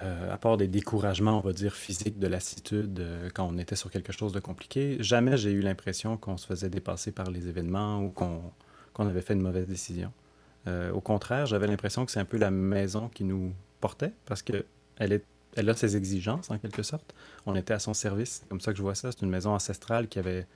à 0.00 0.36
part 0.36 0.56
des 0.56 0.66
découragements, 0.66 1.38
on 1.38 1.42
va 1.42 1.52
dire, 1.52 1.74
physiques, 1.74 2.18
de 2.18 2.26
lassitude, 2.26 3.00
quand 3.34 3.46
on 3.46 3.56
était 3.56 3.76
sur 3.76 3.88
quelque 3.88 4.10
chose 4.10 4.32
de 4.32 4.40
compliqué, 4.40 4.96
jamais 4.98 5.36
j'ai 5.36 5.52
eu 5.52 5.60
l'impression 5.60 6.16
qu'on 6.16 6.36
se 6.36 6.46
faisait 6.46 6.70
dépasser 6.70 7.12
par 7.12 7.30
les 7.30 7.46
événements 7.46 8.02
ou 8.02 8.08
qu'on 8.08 8.40
qu'on 8.92 9.06
avait 9.06 9.22
fait 9.22 9.34
une 9.34 9.42
mauvaise 9.42 9.66
décision. 9.66 10.12
Euh, 10.66 10.92
au 10.92 11.00
contraire, 11.00 11.46
j'avais 11.46 11.66
l'impression 11.66 12.04
que 12.04 12.12
c'est 12.12 12.20
un 12.20 12.24
peu 12.24 12.36
la 12.36 12.50
maison 12.50 13.08
qui 13.08 13.24
nous 13.24 13.52
portait 13.80 14.12
parce 14.26 14.42
qu'elle 14.42 14.64
elle 15.54 15.68
a 15.68 15.74
ses 15.74 15.96
exigences 15.96 16.50
en 16.50 16.58
quelque 16.58 16.82
sorte. 16.82 17.14
On 17.46 17.54
était 17.54 17.74
à 17.74 17.78
son 17.78 17.94
service, 17.94 18.40
c'est 18.40 18.48
comme 18.48 18.60
ça 18.60 18.72
que 18.72 18.78
je 18.78 18.82
vois 18.82 18.94
ça. 18.94 19.12
C'est 19.12 19.22
une 19.22 19.30
maison 19.30 19.52
ancestrale 19.52 20.08
qui 20.08 20.18
avait 20.18 20.46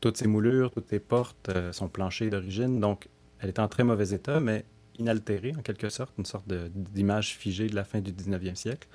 toutes 0.00 0.16
ses 0.16 0.28
moulures, 0.28 0.70
toutes 0.70 0.88
ses 0.88 1.00
portes, 1.00 1.48
euh, 1.48 1.72
son 1.72 1.88
plancher 1.88 2.30
d'origine. 2.30 2.78
Donc, 2.78 3.08
elle 3.40 3.50
était 3.50 3.60
en 3.60 3.68
très 3.68 3.84
mauvais 3.84 4.10
état, 4.10 4.38
mais 4.40 4.64
inaltérée 4.98 5.54
en 5.58 5.62
quelque 5.62 5.88
sorte, 5.88 6.12
une 6.18 6.26
sorte 6.26 6.46
d'image 6.46 7.36
figée 7.36 7.68
de 7.68 7.74
la 7.74 7.84
fin 7.84 8.00
du 8.00 8.12
19e 8.12 8.54
siècle. 8.54 8.86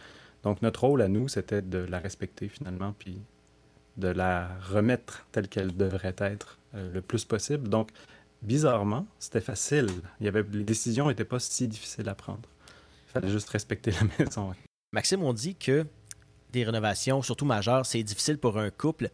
Donc, 0.44 0.62
notre 0.62 0.86
rôle 0.86 1.02
à 1.02 1.08
nous, 1.08 1.28
c'était 1.28 1.62
de 1.62 1.80
la 1.80 2.00
respecter 2.00 2.48
finalement, 2.48 2.94
puis 2.98 3.22
de 3.98 4.08
la 4.08 4.50
remettre 4.72 5.26
telle 5.32 5.50
qu'elle 5.50 5.76
devrait 5.76 6.16
être 6.20 6.58
euh, 6.76 6.94
le 6.94 7.02
plus 7.02 7.26
possible. 7.26 7.68
Donc, 7.68 7.90
bizarrement, 8.42 9.06
c'était 9.20 9.42
facile. 9.42 9.88
Les 10.20 10.32
décisions 10.64 11.08
n'étaient 11.08 11.26
pas 11.26 11.40
si 11.40 11.68
difficiles 11.68 12.08
à 12.10 12.16
prendre. 12.16 12.50
Il 13.08 13.12
fallait 13.12 13.30
juste 13.30 13.50
respecter 13.50 13.92
la 13.92 14.02
maison. 14.26 14.54
Maxime, 14.92 15.24
on 15.24 15.34
dit 15.34 15.56
que 15.56 15.86
des 16.52 16.64
rénovations, 16.64 17.22
surtout 17.22 17.46
majeures, 17.46 17.86
c'est 17.86 18.02
difficile 18.04 18.38
pour 18.38 18.58
un 18.58 18.70
couple. 18.70 19.10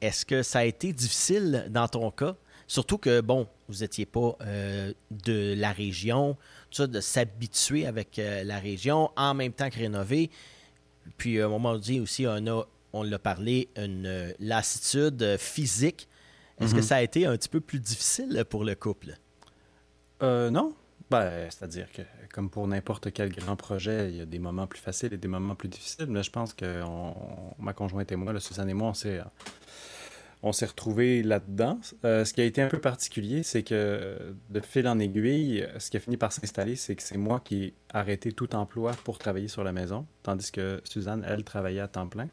Est-ce 0.00 0.26
que 0.26 0.42
ça 0.42 0.60
a 0.60 0.64
été 0.64 0.92
difficile 0.92 1.66
dans 1.70 1.88
ton 1.88 2.10
cas? 2.10 2.36
Surtout 2.66 2.98
que, 2.98 3.20
bon, 3.20 3.46
vous 3.68 3.78
n'étiez 3.80 4.06
pas 4.06 4.36
euh, 4.40 4.92
de 5.10 5.54
la 5.56 5.70
région, 5.70 6.34
tout 6.70 6.78
ça, 6.78 6.86
de 6.86 7.00
s'habituer 7.00 7.86
avec 7.86 8.18
euh, 8.18 8.42
la 8.42 8.58
région, 8.58 9.10
en 9.16 9.34
même 9.34 9.52
temps 9.52 9.70
que 9.70 9.76
rénover. 9.76 10.30
Puis, 11.16 11.40
à 11.40 11.46
un 11.46 11.48
moment 11.48 11.78
donné 11.78 12.00
aussi, 12.00 12.26
on 12.26 12.46
a, 12.48 12.66
on 12.92 13.02
l'a 13.04 13.18
parlé, 13.20 13.68
une 13.76 14.06
euh, 14.06 14.32
lassitude 14.40 15.36
physique 15.38 16.08
est-ce 16.60 16.72
que 16.72 16.80
mhm. 16.80 16.82
ça 16.82 16.96
a 16.96 17.02
été 17.02 17.26
un 17.26 17.36
petit 17.36 17.48
peu 17.48 17.60
plus 17.60 17.80
difficile 17.80 18.44
pour 18.48 18.64
le 18.64 18.74
couple? 18.74 19.14
Euh, 20.22 20.50
non. 20.50 20.74
Ben, 21.10 21.48
c'est-à-dire 21.50 21.90
que, 21.92 22.02
comme 22.32 22.50
pour 22.50 22.66
n'importe 22.66 23.12
quel 23.12 23.30
grand 23.30 23.54
projet, 23.54 24.10
il 24.10 24.16
y 24.16 24.20
a 24.20 24.26
des 24.26 24.40
moments 24.40 24.66
plus 24.66 24.80
faciles 24.80 25.12
et 25.12 25.18
des 25.18 25.28
moments 25.28 25.54
plus 25.54 25.68
difficiles. 25.68 26.06
Mais 26.08 26.22
je 26.22 26.30
pense 26.30 26.52
que 26.52 26.82
ma 27.58 27.72
conjointe 27.72 28.10
et 28.10 28.16
moi, 28.16 28.32
là, 28.32 28.40
Suzanne 28.40 28.70
et 28.70 28.74
moi, 28.74 28.88
on 28.88 28.94
s'est, 28.94 29.20
on 30.42 30.52
s'est 30.52 30.66
retrouvés 30.66 31.22
là-dedans. 31.22 31.78
Euh, 32.04 32.24
ce 32.24 32.32
qui 32.32 32.40
a 32.40 32.44
été 32.44 32.60
un 32.60 32.68
peu 32.68 32.80
particulier, 32.80 33.42
c'est 33.42 33.62
que 33.62 34.34
de 34.50 34.60
fil 34.60 34.88
en 34.88 34.98
aiguille, 34.98 35.66
ce 35.78 35.90
qui 35.90 35.96
a 35.96 36.00
fini 36.00 36.16
par 36.16 36.32
s'installer, 36.32 36.74
c'est 36.74 36.96
que 36.96 37.02
c'est 37.02 37.18
moi 37.18 37.40
qui 37.40 37.64
ai 37.64 37.74
arrêté 37.90 38.32
tout 38.32 38.54
emploi 38.56 38.92
pour 39.04 39.18
travailler 39.18 39.48
sur 39.48 39.62
la 39.62 39.72
maison, 39.72 40.06
tandis 40.22 40.50
que 40.50 40.80
Suzanne, 40.84 41.24
elle, 41.28 41.44
travaillait 41.44 41.80
à 41.80 41.88
temps 41.88 42.08
plein. 42.08 42.28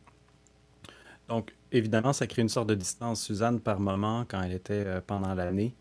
Donc, 1.27 1.53
évidemment, 1.73 2.13
ça 2.13 2.27
crée 2.27 2.41
une 2.41 2.49
sorte 2.49 2.69
de 2.69 2.75
distance. 2.75 3.23
Suzanne, 3.23 3.59
par 3.59 3.79
moment, 3.79 4.25
quand 4.27 4.41
elle 4.41 4.53
était 4.53 4.85
euh, 4.85 5.01
pendant 5.05 5.33
l'année, 5.33 5.75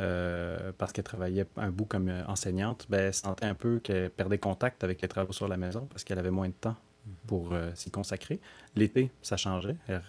euh, 0.00 0.72
parce 0.76 0.92
qu'elle 0.92 1.04
travaillait 1.04 1.46
un 1.56 1.70
bout 1.70 1.84
comme 1.84 2.08
euh, 2.08 2.24
enseignante, 2.26 2.86
ben, 2.88 3.06
elle 3.06 3.14
sentait 3.14 3.46
un 3.46 3.54
peu 3.54 3.78
qu'elle 3.78 4.10
perdait 4.10 4.38
contact 4.38 4.82
avec 4.82 5.00
les 5.00 5.08
travaux 5.08 5.32
sur 5.32 5.48
la 5.48 5.56
maison 5.56 5.86
parce 5.86 6.04
qu'elle 6.04 6.18
avait 6.18 6.30
moins 6.30 6.48
de 6.48 6.54
temps 6.54 6.76
mhm. 7.06 7.14
pour 7.26 7.54
s'y 7.74 7.90
consacrer. 7.90 8.40
L'été, 8.74 9.10
ça 9.22 9.36
changeait. 9.36 9.76
Elle, 9.86 10.02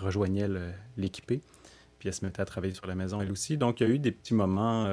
rejoignait 0.00 0.48
l'équipée, 0.96 1.40
puis 1.98 2.08
elle 2.08 2.14
se 2.14 2.24
mettait 2.24 2.42
à 2.42 2.44
travailler 2.44 2.74
sur 2.74 2.86
la 2.86 2.94
maison 2.94 3.20
elle 3.20 3.30
aussi. 3.30 3.56
Donc, 3.56 3.80
il 3.80 3.88
y 3.88 3.90
a 3.90 3.94
eu 3.94 3.98
des 3.98 4.12
petits 4.12 4.34
moments 4.34 4.86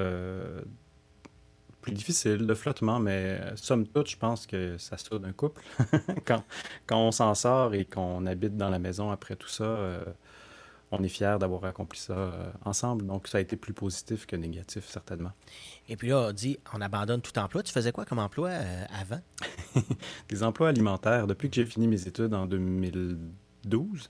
plus 1.86 1.94
difficile, 1.94 2.48
de 2.48 2.54
flottement, 2.56 2.98
mais 2.98 3.38
euh, 3.40 3.56
somme 3.56 3.86
toute, 3.86 4.10
je 4.10 4.18
pense 4.18 4.48
que 4.48 4.76
ça 4.80 4.98
sort 4.98 5.20
d'un 5.20 5.34
couple. 5.34 5.62
quand, 6.26 6.44
quand 6.88 6.98
on 6.98 7.12
s'en 7.12 7.36
sort 7.36 7.76
et 7.76 7.86
qu'on 7.86 8.26
habite 8.26 8.58
dans 8.58 8.70
la 8.70 8.80
maison 8.80 9.12
après 9.12 9.36
tout 9.36 9.48
ça, 9.48 9.66
euh, 9.66 10.04
on 10.92 11.04
est 11.04 11.10
fier 11.10 11.38
d'avoir 11.38 11.64
accompli 11.66 12.00
ça 12.00 12.14
euh, 12.14 12.52
ensemble. 12.64 13.06
Donc, 13.06 13.28
ça 13.28 13.38
a 13.38 13.42
été 13.42 13.56
plus 13.56 13.74
positif 13.74 14.26
que 14.26 14.36
négatif, 14.36 14.88
certainement. 14.88 15.32
Et 15.88 15.96
puis 15.96 16.08
là, 16.08 16.30
on 16.30 16.32
dit, 16.32 16.58
on 16.74 16.82
abandonne 16.82 17.22
tout 17.22 17.38
emploi. 17.38 17.62
Tu 17.62 17.72
faisais 17.72 17.92
quoi 17.92 18.04
comme 18.04 18.18
emploi 18.18 18.50
avant? 19.00 19.22
Des 20.30 20.42
emplois 20.42 20.70
alimentaires. 20.70 21.28
Depuis 21.28 21.52
que 21.52 21.56
j'ai 21.56 21.66
fini 21.68 21.88
mes 21.88 22.08
études 22.08 22.34
en 22.34 22.48
2002, 22.48 23.20
2012, 23.66 24.10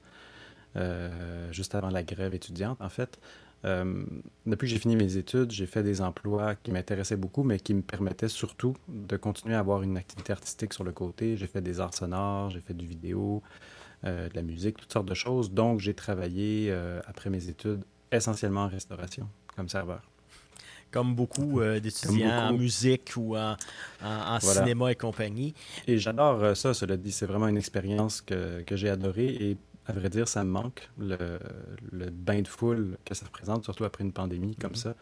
juste 1.52 1.76
avant 1.76 1.90
la 1.90 2.04
grève 2.04 2.34
étudiante, 2.34 2.80
en 2.80 2.90
fait. 2.90 3.20
Depuis 3.64 4.68
que 4.68 4.74
j'ai 4.74 4.80
fini 4.80 4.96
mes 4.96 5.18
études, 5.18 5.52
j'ai 5.52 5.66
fait 5.66 5.82
des 5.82 6.02
emplois 6.02 6.56
qui 6.56 6.72
m'intéressaient 6.72 7.16
beaucoup, 7.16 7.44
mais 7.44 7.60
qui 7.60 7.74
me 7.74 7.82
permettaient 7.82 8.30
surtout 8.30 8.76
de 8.88 9.18
continuer 9.18 9.56
à 9.56 9.60
avoir 9.60 9.82
une 9.82 9.98
activité 9.98 10.34
artistique 10.34 10.74
sur 10.74 10.84
le 10.84 10.92
côté. 10.92 11.36
J'ai 11.36 11.48
fait 11.48 11.62
des 11.62 11.80
arts 11.80 11.94
sonores, 11.94 12.52
j'ai 12.52 12.62
fait 12.62 12.76
du 12.76 12.86
vidéo, 12.86 13.42
de 14.04 14.30
la 14.36 14.42
musique, 14.44 14.78
toutes 14.78 14.94
sortes 14.94 15.08
de 15.08 15.16
choses. 15.16 15.52
Donc, 15.52 15.80
j'ai 15.80 15.96
travaillé 15.96 16.72
après 17.08 17.32
mes 17.32 17.50
études 17.50 17.84
essentiellement 18.12 18.62
en 18.62 18.68
restauration 18.68 19.28
comme 19.56 19.70
serveur. 19.70 20.02
Comme 20.92 21.16
beaucoup 21.16 21.60
euh, 21.60 21.80
d'étudiants 21.80 22.50
en 22.50 22.54
musique 22.54 23.14
ou 23.18 23.36
en, 23.36 23.58
cinéma 24.40 24.92
et 24.92 24.96
compagnie. 24.96 25.54
Et 25.88 25.98
j'adore 25.98 26.42
euh, 26.44 26.56
ça, 26.56 26.74
cela 26.74 26.96
dit. 26.96 27.12
C'est 27.12 27.26
vraiment 27.26 27.48
une 27.48 27.58
expérience 27.58 28.22
que, 28.22 28.62
que 28.62 28.76
j'ai 28.76 28.90
adorée 28.90 29.28
et 29.28 29.58
à 29.88 29.94
vrai 29.94 30.10
dire, 30.10 30.28
ça 30.28 30.44
me 30.44 30.50
manque, 30.50 30.90
le, 30.98 31.40
le, 31.92 32.10
bain 32.10 32.42
de 32.42 32.48
foule 32.48 32.98
que 33.06 33.14
ça 33.14 33.26
représente, 33.26 33.64
surtout 33.64 33.84
après 33.84 34.04
une 34.04 34.14
pandémie 34.14 34.56
comme 34.56 34.72
mm-hmm. 34.72 34.76
ça. 34.76 34.96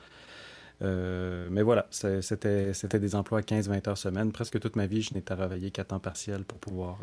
Euh, 0.81 1.47
mais 1.49 1.61
voilà, 1.61 1.87
c'était 1.91 2.99
des 2.99 3.15
emplois 3.15 3.41
15-20 3.41 3.89
heures 3.89 3.97
semaine. 3.97 4.31
Presque 4.31 4.59
toute 4.59 4.75
ma 4.75 4.85
vie, 4.85 5.01
je 5.01 5.13
n'ai 5.13 5.21
travaillé 5.21 5.71
qu'à 5.71 5.83
temps 5.83 5.99
partiel 5.99 6.43
pour 6.43 6.59
pouvoir 6.59 6.97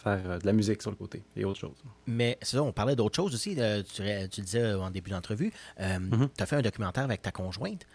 faire 0.00 0.22
euh, 0.26 0.38
de 0.38 0.46
la 0.46 0.52
musique 0.52 0.82
sur 0.82 0.90
le 0.90 0.96
côté 0.96 1.22
et 1.36 1.44
autre 1.44 1.60
chose. 1.60 1.76
Mais 2.06 2.38
c'est 2.42 2.56
ça, 2.56 2.62
on 2.62 2.72
parlait 2.72 2.96
d'autre 2.96 3.16
chose 3.16 3.34
aussi. 3.34 3.54
Euh, 3.58 3.82
tu, 3.82 4.02
tu, 4.30 4.40
disais 4.40 4.72
en 4.74 4.90
début 4.90 5.10
d'entrevue, 5.10 5.52
euh, 5.80 5.98
mm-hmm. 5.98 6.28
tu 6.36 6.42
as 6.42 6.46
fait 6.46 6.56
un 6.56 6.62
documentaire 6.62 7.04
avec 7.04 7.22
ta 7.22 7.30
conjointe 7.30 7.86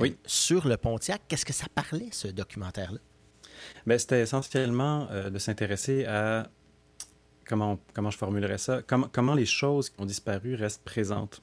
oui. 0.00 0.16
sur 0.26 0.66
le 0.66 0.76
Pontiac. 0.76 1.22
Qu'est-ce 1.28 1.44
que 1.44 1.52
ça 1.52 1.66
parlait, 1.74 2.08
ce 2.10 2.28
documentaire-là? 2.28 2.98
Ben, 3.86 3.98
c'était 3.98 4.20
essentiellement 4.20 5.08
de 5.30 5.38
s'intéresser 5.38 6.04
à 6.04 6.50
comment, 7.46 7.78
comment 7.92 8.10
je 8.10 8.18
formulerais 8.18 8.58
ça, 8.58 8.82
comment, 8.86 9.08
comment 9.10 9.34
les 9.34 9.46
choses 9.46 9.90
qui 9.90 10.00
ont 10.00 10.06
disparu 10.06 10.54
restent 10.54 10.84
présentes 10.84 11.42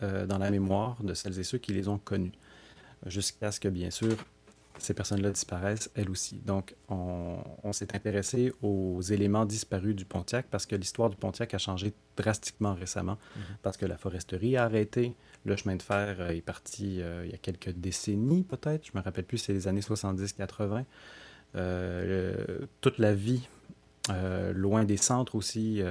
dans 0.00 0.38
la 0.38 0.50
mémoire 0.50 1.00
de 1.04 1.14
celles 1.14 1.38
et 1.38 1.44
ceux 1.44 1.58
qui 1.58 1.72
les 1.72 1.86
ont 1.86 1.98
connues? 1.98 2.32
Jusqu'à 3.06 3.52
ce 3.52 3.60
que, 3.60 3.68
bien 3.68 3.90
sûr, 3.90 4.16
ces 4.82 4.94
personnes-là 4.94 5.30
disparaissent, 5.30 5.90
elles 5.94 6.10
aussi. 6.10 6.36
Donc, 6.44 6.74
on, 6.88 7.72
s'est 7.72 7.94
intéressé 7.94 8.52
aux 8.62 9.00
éléments 9.00 9.46
disparus 9.46 9.94
du 9.94 10.04
Pontiac 10.04 10.46
parce 10.50 10.66
que 10.66 10.76
l'histoire 10.76 11.08
du 11.08 11.16
Pontiac 11.16 11.54
a 11.54 11.58
changé 11.58 11.92
drastiquement 12.16 12.74
récemment, 12.74 13.18
mhm. 13.36 13.42
parce 13.62 13.76
que 13.76 13.86
la 13.86 13.96
foresterie 13.96 14.56
a 14.56 14.64
arrêté, 14.64 15.14
le 15.44 15.56
chemin 15.56 15.76
de 15.76 15.82
fer 15.82 16.16
euh, 16.18 16.30
est 16.30 16.42
parti 16.42 17.00
euh, 17.00 17.22
il 17.24 17.30
y 17.30 17.34
a 17.34 17.38
quelques 17.38 17.70
décennies 17.70 18.44
peut-être, 18.44 18.86
je 18.86 18.92
me 18.94 19.02
rappelle 19.02 19.24
plus, 19.24 19.38
c'est 19.38 19.52
les 19.52 19.68
années 19.68 19.80
70-80. 19.80 20.84
Euh, 21.54 22.60
toute 22.80 22.98
la 22.98 23.14
vie 23.14 23.48
loin 24.54 24.84
des 24.84 24.96
centres 24.96 25.34
aussi, 25.34 25.82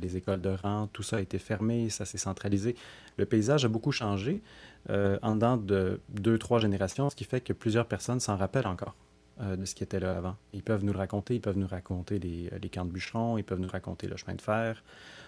les 0.00 0.16
écoles 0.16 0.40
de 0.40 0.50
rang, 0.50 0.88
tout 0.92 1.02
ça 1.02 1.16
a 1.16 1.20
été 1.20 1.38
fermé, 1.38 1.88
ça 1.90 2.04
s'est 2.04 2.18
centralisé. 2.18 2.74
Le 3.16 3.26
paysage 3.26 3.64
a 3.64 3.68
beaucoup 3.68 3.92
changé 3.92 4.42
euh, 4.88 5.18
en 5.22 5.34
dedans 5.34 5.56
de 5.58 6.00
deux, 6.08 6.38
trois 6.38 6.58
générations, 6.58 7.10
ce 7.10 7.16
qui 7.16 7.24
fait 7.24 7.40
que 7.40 7.52
plusieurs 7.52 7.86
personnes 7.86 8.20
s'en 8.20 8.36
rappellent 8.36 8.66
encore 8.66 8.94
euh, 9.40 9.56
de 9.56 9.64
ce 9.66 9.74
qui 9.74 9.82
était 9.82 10.00
là 10.00 10.16
avant. 10.16 10.36
Ils 10.54 10.62
peuvent 10.62 10.84
nous 10.84 10.92
le 10.92 10.98
raconter, 10.98 11.34
ils 11.34 11.40
peuvent 11.40 11.58
nous 11.58 11.66
raconter 11.66 12.18
les, 12.18 12.50
les, 12.62 12.68
camps 12.70 12.86
de 12.86 12.90
bûcherons, 12.90 13.36
ils 13.36 13.44
peuvent 13.44 13.60
nous 13.60 13.68
raconter 13.68 14.08
le 14.08 14.16
chemin 14.16 14.34
de 14.34 14.40
fer. 14.40 14.82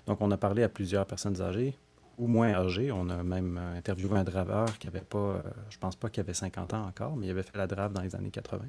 Donc, 0.06 0.20
on 0.22 0.30
a 0.30 0.38
parlé 0.38 0.62
à 0.62 0.68
plusieurs 0.68 1.06
personnes 1.06 1.40
âgées 1.42 1.76
ou 2.16 2.26
moins 2.26 2.54
âgées. 2.54 2.90
On 2.92 3.10
a 3.10 3.22
même 3.22 3.58
euh, 3.58 3.76
interviewé 3.76 4.18
un 4.18 4.24
draveur 4.24 4.78
qui 4.78 4.86
avait 4.86 5.00
pas, 5.00 5.42
je 5.68 5.78
pense 5.78 5.96
pas 5.96 6.08
qu'il 6.08 6.22
avait 6.22 6.34
50 6.34 6.72
ans 6.72 6.86
encore, 6.86 7.16
mais 7.16 7.26
il 7.26 7.30
avait 7.30 7.42
fait 7.42 7.56
la 7.58 7.66
drave 7.66 7.92
dans 7.92 8.02
les 8.02 8.16
années 8.16 8.30
80. 8.30 8.64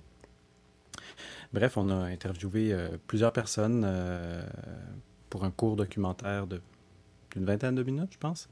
Bref, 1.53 1.77
on 1.77 1.89
a 1.89 1.95
interviewé 1.95 2.75
plusieurs 3.07 3.33
personnes 3.33 3.87
pour 5.29 5.43
un 5.43 5.51
court 5.51 5.75
documentaire 5.75 6.47
d'une 6.47 7.45
vingtaine 7.45 7.75
de 7.75 7.83
minutes, 7.83 8.11
je 8.13 8.17
pense. 8.17 8.47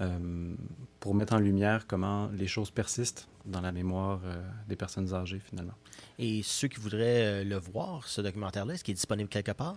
Euh, 0.00 0.54
pour 0.98 1.14
mettre 1.14 1.34
en 1.34 1.38
lumière 1.38 1.86
comment 1.86 2.28
les 2.34 2.48
choses 2.48 2.70
persistent 2.70 3.28
dans 3.44 3.60
la 3.60 3.70
mémoire 3.70 4.20
euh, 4.24 4.42
des 4.68 4.74
personnes 4.74 5.14
âgées, 5.14 5.38
finalement. 5.38 5.74
Et 6.18 6.42
ceux 6.42 6.66
qui 6.66 6.80
voudraient 6.80 7.42
euh, 7.42 7.44
le 7.44 7.56
voir, 7.56 8.08
ce 8.08 8.20
documentaire-là, 8.20 8.74
est-ce 8.74 8.82
qu'il 8.82 8.92
est 8.92 8.96
disponible 8.96 9.28
quelque 9.28 9.52
part? 9.52 9.76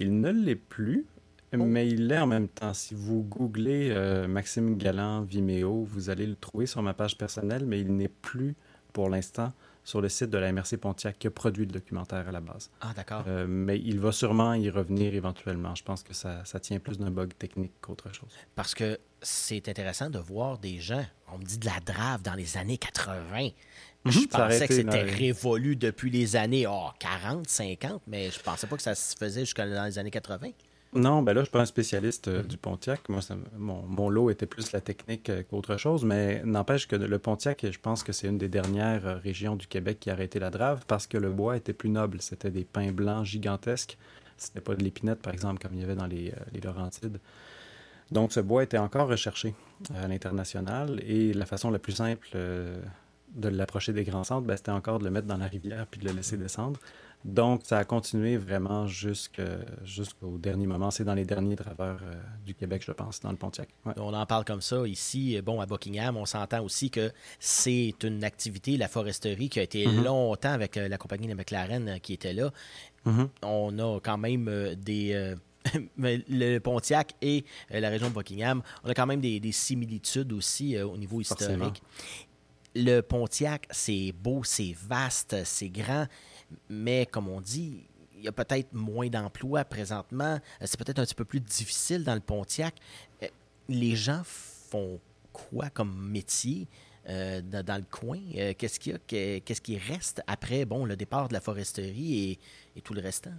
Il 0.00 0.20
ne 0.20 0.30
l'est 0.30 0.54
plus, 0.56 1.06
oh. 1.54 1.56
mais 1.56 1.88
il 1.88 2.08
l'est 2.08 2.18
en 2.18 2.26
même 2.26 2.48
temps. 2.48 2.74
Si 2.74 2.94
vous 2.94 3.22
googlez 3.22 3.94
Maxime 4.28 4.76
Galland 4.76 5.22
Vimeo, 5.22 5.84
vous 5.84 6.10
allez 6.10 6.26
le 6.26 6.36
trouver 6.36 6.66
sur 6.66 6.82
ma 6.82 6.92
page 6.92 7.16
personnelle, 7.16 7.64
mais 7.64 7.80
il 7.80 7.96
n'est 7.96 8.08
plus 8.08 8.56
pour 8.92 9.08
l'instant 9.08 9.52
sur 9.84 10.00
le 10.00 10.08
site 10.08 10.30
de 10.30 10.38
la 10.38 10.50
MRC 10.52 10.78
Pontiac 10.78 11.18
qui 11.18 11.26
a 11.26 11.30
produit 11.30 11.66
le 11.66 11.72
documentaire 11.72 12.26
à 12.26 12.32
la 12.32 12.40
base. 12.40 12.70
Ah, 12.80 12.92
d'accord. 12.96 13.24
Euh, 13.28 13.46
mais 13.46 13.78
il 13.78 14.00
va 14.00 14.12
sûrement 14.12 14.54
y 14.54 14.70
revenir 14.70 15.14
éventuellement. 15.14 15.74
Je 15.74 15.84
pense 15.84 16.02
que 16.02 16.14
ça, 16.14 16.44
ça 16.44 16.58
tient 16.58 16.78
plus 16.78 16.98
d'un 16.98 17.10
bug 17.10 17.34
technique 17.38 17.72
qu'autre 17.80 18.12
chose. 18.12 18.30
Parce 18.54 18.74
que 18.74 18.98
c'est 19.20 19.68
intéressant 19.68 20.10
de 20.10 20.18
voir 20.18 20.58
des 20.58 20.80
gens, 20.80 21.04
on 21.32 21.38
me 21.38 21.44
dit 21.44 21.58
de 21.58 21.66
la 21.66 21.80
drave 21.84 22.22
dans 22.22 22.34
les 22.34 22.56
années 22.56 22.78
80. 22.78 23.50
Mhm, 24.04 24.12
je 24.12 24.26
pensais 24.26 24.68
que 24.68 24.74
c'était 24.74 25.02
révolu 25.02 25.76
depuis 25.76 26.10
les 26.10 26.36
années 26.36 26.66
oh, 26.66 26.88
40, 26.98 27.48
50, 27.48 28.02
mais 28.06 28.30
je 28.30 28.40
pensais 28.40 28.66
pas 28.66 28.76
que 28.76 28.82
ça 28.82 28.94
se 28.94 29.16
faisait 29.16 29.40
jusqu'à 29.40 29.66
dans 29.66 29.84
les 29.84 29.98
années 29.98 30.10
80. 30.10 30.48
Non, 30.94 31.22
ben 31.22 31.34
là, 31.34 31.40
je 31.40 31.46
suis 31.46 31.52
pas 31.52 31.60
un 31.60 31.66
spécialiste 31.66 32.28
euh, 32.28 32.42
du 32.44 32.56
Pontiac. 32.56 33.08
Moi, 33.08 33.20
mon, 33.56 34.08
lot 34.08 34.30
était 34.30 34.46
plus 34.46 34.70
la 34.70 34.80
technique 34.80 35.28
euh, 35.28 35.42
qu'autre 35.42 35.76
chose, 35.76 36.04
mais 36.04 36.40
n'empêche 36.44 36.86
que 36.86 36.94
le 36.94 37.18
Pontiac, 37.18 37.66
je 37.68 37.78
pense 37.80 38.04
que 38.04 38.12
c'est 38.12 38.28
une 38.28 38.38
des 38.38 38.48
dernières 38.48 39.04
euh, 39.04 39.16
régions 39.16 39.56
du 39.56 39.66
Québec 39.66 39.98
qui 39.98 40.10
a 40.10 40.12
arrêté 40.12 40.38
la 40.38 40.50
drave 40.50 40.84
parce 40.86 41.08
que 41.08 41.18
le 41.18 41.32
bois 41.32 41.56
était 41.56 41.72
plus 41.72 41.88
noble. 41.88 42.20
C'était 42.20 42.52
des 42.52 42.64
pins 42.64 42.92
blancs 42.92 43.24
gigantesques. 43.24 43.98
C'était 44.36 44.60
pas 44.60 44.76
de 44.76 44.84
l'épinette, 44.84 45.20
par 45.20 45.32
exemple, 45.32 45.60
comme 45.60 45.74
il 45.74 45.80
y 45.80 45.84
avait 45.84 45.96
dans 45.96 46.06
les, 46.06 46.32
Laurentides. 46.62 47.18
Donc, 48.12 48.32
ce 48.32 48.40
bois 48.40 48.62
était 48.62 48.78
encore 48.78 49.08
recherché 49.08 49.54
à 49.96 50.06
l'international 50.06 51.00
et 51.04 51.32
la 51.32 51.46
façon 51.46 51.70
la 51.70 51.78
plus 51.78 51.92
simple 51.92 52.28
de 53.34 53.48
l'approcher 53.48 53.92
des 53.92 54.04
grands 54.04 54.24
centres, 54.24 54.46
ben, 54.46 54.56
c'était 54.56 54.70
encore 54.70 54.98
de 54.98 55.04
le 55.04 55.10
mettre 55.10 55.26
dans 55.26 55.36
la 55.36 55.46
rivière 55.46 55.86
puis 55.86 56.00
de 56.00 56.08
le 56.08 56.14
laisser 56.14 56.36
descendre. 56.36 56.78
Donc, 57.24 57.62
ça 57.64 57.78
a 57.78 57.84
continué 57.84 58.36
vraiment 58.36 58.86
jusqu'au 58.86 60.36
dernier 60.38 60.66
moment. 60.66 60.90
C'est 60.90 61.04
dans 61.04 61.14
les 61.14 61.24
derniers 61.24 61.56
draveurs 61.56 62.00
euh, 62.02 62.14
du 62.44 62.54
Québec, 62.54 62.82
je 62.84 62.92
pense, 62.92 63.20
dans 63.20 63.30
le 63.30 63.38
Pontiac. 63.38 63.70
On 63.96 64.12
en 64.12 64.26
parle 64.26 64.44
comme 64.44 64.60
ça 64.60 64.86
ici. 64.86 65.40
Bon, 65.40 65.58
à 65.58 65.66
Buckingham, 65.66 66.18
on 66.18 66.26
s'entend 66.26 66.62
aussi 66.62 66.90
que 66.90 67.10
c'est 67.40 67.94
une 68.02 68.24
activité, 68.24 68.76
la 68.76 68.88
foresterie, 68.88 69.48
qui 69.48 69.58
a 69.58 69.62
été 69.62 69.86
mm-hmm. 69.86 70.04
longtemps 70.04 70.52
avec 70.52 70.76
euh, 70.76 70.86
la 70.86 70.98
compagnie 70.98 71.26
de 71.26 71.32
McLaren 71.32 71.88
euh, 71.88 71.98
qui 71.98 72.12
était 72.12 72.34
là. 72.34 72.50
Mm-hmm. 73.06 73.28
On 73.42 73.78
a 73.78 74.00
quand 74.00 74.18
même 74.18 74.74
des. 74.76 75.34
le 75.96 76.58
Pontiac 76.58 77.14
et 77.22 77.46
la 77.70 77.88
région 77.88 78.10
de 78.10 78.14
Buckingham, 78.14 78.62
on 78.84 78.90
a 78.90 78.94
quand 78.94 79.06
même 79.06 79.22
des, 79.22 79.40
similitudes 79.52 80.30
aussi 80.34 80.78
au 80.78 80.98
niveau 80.98 81.22
historique. 81.22 81.82
Le 82.76 83.00
Pontiac, 83.00 83.66
c'est 83.70 84.12
beau, 84.12 84.42
c'est 84.44 84.74
vaste, 84.76 85.36
c'est 85.44 85.70
grand 85.70 86.06
mais 86.68 87.06
comme 87.06 87.28
on 87.28 87.40
dit, 87.40 87.86
il 88.16 88.24
y 88.24 88.28
a 88.28 88.32
peut-être 88.32 88.72
moins 88.72 89.08
d'emplois 89.08 89.64
présentement. 89.64 90.34
Euh, 90.34 90.64
c'est 90.64 90.78
peut-être 90.78 90.98
un 90.98 91.04
petit 91.04 91.14
peu 91.14 91.24
plus 91.24 91.40
difficile 91.40 92.04
dans 92.04 92.14
le 92.14 92.20
Pontiac. 92.20 92.74
Euh, 93.22 93.28
les 93.68 93.96
gens 93.96 94.22
font 94.24 95.00
quoi 95.32 95.68
comme 95.70 96.10
métier 96.10 96.68
euh, 97.08 97.42
dans, 97.42 97.76
le 97.76 97.84
coin? 97.90 98.20
qu'est-ce 98.56 98.80
qu'il 98.80 98.92
y 98.92 98.94
a? 98.94 99.40
Qu'est-ce 99.40 99.60
qui 99.60 99.76
reste 99.76 100.22
après 100.26 100.64
bon, 100.64 100.84
le 100.84 100.96
départ 100.96 101.28
de 101.28 101.34
la 101.34 101.40
foresterie 101.40 102.38
et 102.74 102.80
tout 102.80 102.94
le 102.94 103.02
restant? 103.02 103.34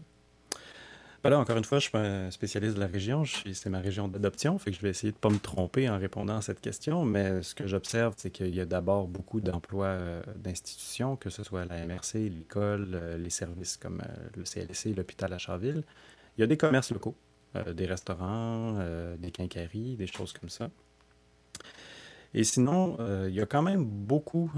Encore 1.34 1.58
une 1.58 1.63
fois, 1.63 1.79
je 1.79 1.84
suis 1.84 1.91
pas 1.91 2.01
un 2.01 2.32
spécialiste 2.32 2.75
de 2.75 2.79
la 2.79 2.88
région. 2.88 3.24
C'est 3.25 3.70
ma 3.70 3.79
région 3.79 4.08
d'adoption, 4.08 4.60
je 4.65 4.79
vais 4.79 4.89
essayer 4.89 5.12
de 5.12 5.17
pas 5.17 5.29
me 5.29 5.39
tromper 5.39 5.89
en 5.89 5.98
répondant 5.98 6.38
à 6.38 6.41
cette 6.41 6.62
question. 6.62 7.03
Mais 7.03 7.41
ce 7.41 7.55
que 7.55 7.67
j'observe, 7.67 8.13
c'est 8.17 8.29
qu'il 8.29 8.53
y 8.53 8.62
a 8.62 8.65
d'abord 8.65 9.08
beaucoup 9.08 9.41
d'emplois 9.41 9.88
euh, 9.88 10.22
d'institutions, 10.36 11.15
que 11.15 11.29
ce 11.29 11.44
soit 11.44 11.65
la 11.65 11.86
MRC, 11.86 12.29
l'école, 12.29 12.89
euh, 12.94 13.17
les 13.17 13.29
services 13.29 13.77
comme 13.77 14.01
euh, 14.01 14.27
le 14.36 14.44
CLC, 14.44 14.94
l'hôpital 14.96 15.34
à 15.34 15.38
Charville. 15.38 15.84
Il 16.38 16.41
y 16.41 16.44
a 16.44 16.48
des 16.48 16.58
commerces 16.58 16.91
locaux, 16.91 17.15
des 17.74 17.86
restaurants, 17.86 18.77
des 19.17 19.32
quincailleries, 19.32 19.96
des 19.96 20.08
choses 20.08 20.34
comme 20.34 20.50
ça. 20.50 20.70
Et 22.34 22.44
sinon, 22.44 22.98
il 23.25 23.34
y 23.34 23.39
a 23.39 23.46
quand 23.46 23.62
même 23.62 23.86
beaucoup 23.86 24.51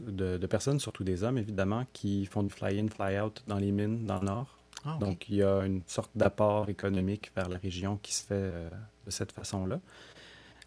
de, 0.00 0.36
de, 0.36 0.46
personnes, 0.48 0.80
surtout 0.80 1.04
des 1.04 1.22
hommes 1.22 1.38
évidemment, 1.38 1.86
qui 1.92 2.26
font 2.26 2.42
du 2.42 2.50
fly-in, 2.50 2.88
fly-out 2.88 3.44
dans 3.46 3.58
les 3.58 3.70
mines 3.70 4.04
dans 4.04 4.18
le 4.18 4.26
nord. 4.26 4.58
Ah, 4.86 4.96
Donc, 5.00 5.28
il 5.28 5.36
y 5.36 5.42
a 5.42 5.64
une 5.66 5.82
sorte 5.86 6.10
d'apport 6.14 6.68
économique 6.68 7.32
vers 7.34 7.48
la 7.48 7.58
région 7.58 7.98
qui 8.02 8.14
se 8.14 8.22
fait 8.22 8.34
euh, 8.34 8.70
de 9.04 9.10
cette 9.10 9.32
façon-là. 9.32 9.80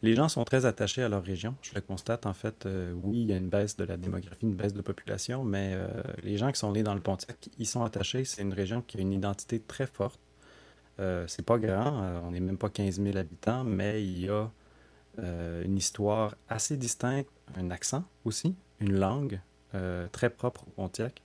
Les 0.02 0.16
gens 0.16 0.28
sont 0.28 0.44
très 0.44 0.66
attachés 0.66 1.04
à 1.04 1.10
leur 1.10 1.24
région. 1.24 1.56
Je 1.62 1.74
le 1.74 1.82
constate, 1.82 2.26
en 2.26 2.34
fait, 2.34 2.66
euh, 2.66 2.94
oui, 3.04 3.22
il 3.22 3.28
y 3.30 3.34
a 3.34 3.38
une 3.38 3.50
baisse 3.50 3.78
de 3.78 3.86
la 3.86 3.98
démographie, 3.98 4.46
une 4.46 4.56
baisse 4.56 4.74
de 4.74 4.82
population, 4.82 5.44
mais 5.44 5.72
euh, 5.74 5.88
les 6.24 6.38
gens 6.38 6.52
qui 6.52 6.60
sont 6.60 6.72
nés 6.72 6.84
dans 6.84 6.94
le 6.94 7.02
Pontiac, 7.02 7.50
ils 7.58 7.66
sont 7.66 7.84
attachés. 7.84 8.26
C'est 8.26 8.42
une 8.42 8.54
région 8.54 8.82
qui 8.82 8.98
a 8.98 9.02
une 9.02 9.14
identité 9.14 9.60
très 9.60 9.88
forte. 9.88 10.20
c'est 11.28 11.46
pas 11.46 11.58
grand, 11.58 12.22
on 12.26 12.32
n'est 12.32 12.42
même 12.42 12.58
pas 12.58 12.70
15 12.70 13.02
000 13.02 13.18
habitants, 13.18 13.64
mais 13.64 14.04
il 14.04 14.26
y 14.26 14.30
a 14.30 14.52
une 15.64 15.78
histoire 15.78 16.36
assez 16.50 16.76
distincte, 16.76 17.30
un 17.56 17.72
accent 17.72 18.04
aussi, 18.26 18.54
une 18.82 19.00
langue 19.00 19.40
très 20.12 20.30
propre 20.30 20.66
au 20.68 20.72
Pontiac. 20.72 21.22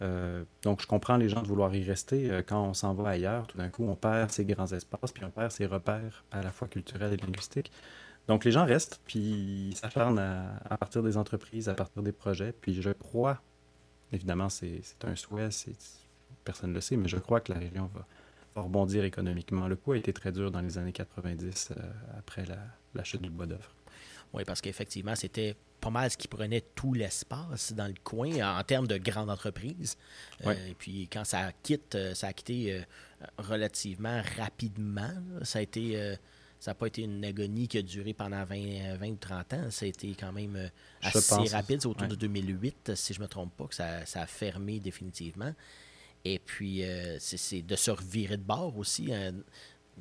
Donc, 0.00 0.82
je 0.82 0.86
comprends 0.86 1.16
les 1.16 1.28
gens 1.28 1.40
de 1.40 1.46
vouloir 1.46 1.74
y 1.74 1.82
rester. 1.82 2.42
quand 2.46 2.62
on 2.62 2.74
s'en 2.74 2.94
va 2.94 3.10
ailleurs, 3.10 3.46
tout 3.46 3.56
d'un 3.56 3.68
coup, 3.68 3.86
on 3.88 3.94
perd 3.94 4.30
ces 4.30 4.44
grands 4.44 4.70
espaces, 4.70 5.12
puis 5.12 5.24
on 5.24 5.30
perd 5.30 5.50
ces 5.50 5.66
repères 5.66 6.24
à 6.30 6.42
la 6.42 6.50
fois 6.50 6.68
culturels 6.68 7.12
et 7.12 7.16
linguistiques. 7.16 7.72
Donc, 8.28 8.44
les 8.44 8.50
gens 8.50 8.66
restent, 8.66 9.00
puis 9.06 9.74
s'acharnent 9.76 10.18
à, 10.18 10.60
à, 10.68 10.76
partir 10.76 11.02
des 11.02 11.16
entreprises, 11.16 11.68
à 11.68 11.74
partir 11.74 12.02
des 12.02 12.12
projets. 12.12 12.52
Puis, 12.52 12.80
je 12.82 12.90
crois, 12.90 13.40
évidemment, 14.12 14.48
c'est 14.48 14.82
un 15.04 15.16
souhait, 15.16 15.48
personne 16.44 16.70
ne 16.70 16.74
le 16.74 16.80
sait, 16.80 16.96
mais 16.96 17.08
je 17.08 17.16
crois 17.16 17.40
que 17.40 17.52
la 17.52 17.58
région 17.58 17.90
va, 17.94 18.06
rebondir 18.62 19.04
économiquement. 19.04 19.66
Le 19.66 19.74
coup 19.74 19.92
a 19.92 19.96
été 19.96 20.12
très 20.12 20.30
dur 20.30 20.52
dans 20.52 20.60
les 20.60 20.78
années 20.78 20.92
90, 20.92 21.72
euh, 21.76 21.92
après 22.16 22.44
la, 22.46 23.04
chute 23.04 23.20
du 23.20 23.30
bois 23.30 23.46
d'œuvre. 23.46 23.74
Oui, 24.32 24.44
parce 24.44 24.60
qu'effectivement, 24.60 25.16
c'était 25.16 25.56
pas 25.84 25.90
mal 25.90 26.10
ce 26.10 26.16
qui 26.16 26.28
prenait 26.28 26.62
tout 26.74 26.94
l'espace 26.94 27.72
dans 27.72 27.86
le 27.86 27.94
coin 28.02 28.58
en 28.58 28.62
termes 28.62 28.86
de 28.86 28.96
grandes 28.96 29.30
entreprises. 29.30 29.96
Euh, 30.46 30.52
et 30.68 30.74
puis 30.74 31.08
quand 31.12 31.24
ça 31.24 31.52
quitte, 31.62 31.94
euh, 31.94 32.14
ça 32.14 32.28
a 32.28 32.32
quitté 32.32 32.82
relativement 33.38 34.22
rapidement. 34.36 35.12
Ça 35.42 35.58
a 35.58 35.62
été 35.62 36.16
ça 36.60 36.70
n'a 36.70 36.74
pas 36.76 36.86
été 36.86 37.02
une 37.02 37.22
agonie 37.24 37.68
qui 37.68 37.76
a 37.76 37.82
duré 37.82 38.14
pendant 38.14 38.42
20, 38.44 38.96
20 38.96 39.08
ou 39.08 39.16
30 39.16 39.52
ans. 39.52 39.70
Ça 39.70 39.84
a 39.84 39.88
été 39.88 40.14
quand 40.18 40.32
même 40.32 40.70
assez 41.02 41.34
rapide. 41.48 41.82
C'est 41.82 41.86
autour 41.86 42.08
de 42.08 42.14
2008, 42.14 42.92
si 42.94 43.12
je 43.12 43.18
ne 43.18 43.24
me 43.24 43.28
trompe 43.28 43.54
pas, 43.54 43.66
que 43.66 43.74
ça, 43.74 44.06
ça, 44.06 44.22
a 44.22 44.26
fermé 44.26 44.80
définitivement. 44.80 45.52
Et 46.24 46.38
puis, 46.38 46.84
euh, 46.84 47.18
c'est 47.20 47.62
de 47.62 47.76
se 47.76 47.90
revirer 47.90 48.36
de 48.36 48.42
bord 48.42 48.76
aussi. 48.78 49.12
Hein. 49.12 49.34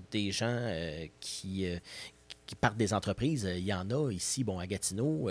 des 0.09 0.31
gens 0.31 0.47
euh, 0.49 1.05
qui, 1.19 1.67
euh, 1.67 1.77
qui 2.53 2.60
partent 2.60 2.77
des 2.77 2.93
entreprises, 2.93 3.50
il 3.50 3.63
y 3.63 3.74
en 3.74 3.89
a 3.89 4.12
ici, 4.12 4.43
bon, 4.43 4.60
à 4.60 4.67
Gatineau, 4.67 5.29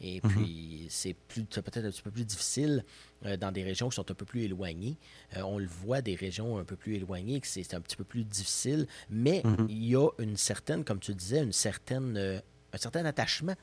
et 0.00 0.20
mhm. 0.22 0.30
puis 0.30 0.86
c'est 0.88 1.14
peut-être 1.14 1.78
un 1.78 1.90
petit 1.90 2.02
peu 2.02 2.10
plus 2.10 2.24
difficile 2.24 2.84
dans 3.38 3.52
des 3.52 3.62
régions 3.62 3.88
qui 3.88 3.96
sont 3.96 4.10
un 4.10 4.14
peu 4.14 4.24
plus 4.24 4.44
éloignées. 4.44 4.96
on 5.36 5.58
le 5.58 5.66
voit, 5.66 6.00
des 6.00 6.14
régions 6.14 6.58
un 6.58 6.64
peu 6.64 6.76
plus 6.76 6.96
éloignées, 6.96 7.40
que 7.40 7.46
c'est 7.46 7.74
un 7.74 7.80
petit 7.80 7.96
peu 7.96 8.04
plus 8.04 8.24
difficile, 8.24 8.86
mais 9.10 9.42
mhm. 9.44 9.66
il 9.68 9.84
y 9.84 9.96
a 9.96 10.08
une 10.18 10.36
certaine, 10.36 10.84
comme 10.84 11.00
tu 11.00 11.14
disais, 11.14 11.42
une 11.42 11.52
certaine, 11.52 12.42
un 12.72 12.78
certain 12.78 13.04
attachement 13.04 13.54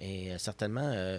et 0.00 0.36
certainement 0.38 1.18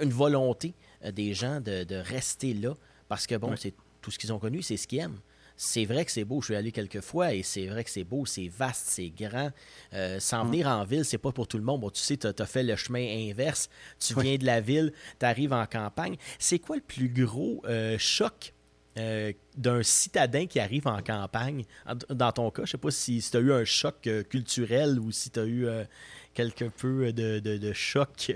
une 0.00 0.10
volonté 0.10 0.74
des 1.12 1.34
gens 1.34 1.60
de, 1.60 1.84
de, 1.84 1.96
rester 1.96 2.54
là, 2.54 2.74
parce 3.08 3.26
que, 3.26 3.34
bon, 3.34 3.56
c'est 3.56 3.74
tout 4.00 4.10
ce 4.10 4.18
qu'ils 4.18 4.32
ont 4.32 4.38
connu, 4.38 4.62
c'est 4.62 4.76
ce 4.76 4.86
qu'ils 4.86 5.00
aiment. 5.00 5.20
C'est 5.60 5.86
vrai 5.86 6.04
que 6.04 6.12
c'est 6.12 6.24
beau, 6.24 6.40
je 6.40 6.46
suis 6.46 6.54
allé 6.54 6.70
quelques 6.70 7.00
fois 7.00 7.34
et 7.34 7.42
c'est 7.42 7.66
vrai 7.66 7.82
que 7.82 7.90
c'est 7.90 8.04
beau, 8.04 8.24
c'est 8.24 8.46
vaste, 8.46 8.84
c'est 8.86 9.10
grand. 9.10 9.50
Euh, 9.92 10.20
S'en 10.20 10.44
mm. 10.44 10.46
venir 10.46 10.68
en 10.68 10.84
ville, 10.84 11.04
c'est 11.04 11.18
pas 11.18 11.32
pour 11.32 11.48
tout 11.48 11.58
le 11.58 11.64
monde. 11.64 11.80
Bon, 11.80 11.90
tu 11.90 12.00
sais, 12.00 12.16
tu 12.16 12.28
as, 12.28 12.46
fait 12.46 12.62
le 12.62 12.76
chemin 12.76 13.04
inverse. 13.28 13.68
Tu 13.98 14.14
viens 14.20 14.36
de 14.36 14.46
la 14.46 14.60
ville, 14.60 14.92
tu 15.18 15.26
arrives 15.26 15.52
en 15.52 15.66
campagne. 15.66 16.16
C'est 16.38 16.60
quoi 16.60 16.76
le 16.76 16.82
plus 16.82 17.08
gros 17.08 17.60
euh, 17.66 17.96
choc 17.98 18.54
euh, 18.98 19.32
d'un 19.56 19.82
citadin 19.82 20.46
qui 20.46 20.60
arrive 20.60 20.86
en 20.86 21.02
campagne? 21.02 21.64
Dans 22.08 22.30
ton 22.30 22.52
cas, 22.52 22.64
je 22.64 22.70
sais 22.70 22.78
pas 22.78 22.92
si, 22.92 23.20
tu 23.28 23.36
as 23.36 23.40
eu 23.40 23.52
un 23.52 23.64
choc 23.64 24.08
culturel 24.30 25.00
ou 25.00 25.10
si 25.10 25.30
tu 25.30 25.40
as 25.40 25.46
eu 25.46 25.66
quelque 26.34 26.66
peu 26.66 27.12
de, 27.12 27.40
de 27.40 27.72
choc. 27.72 28.30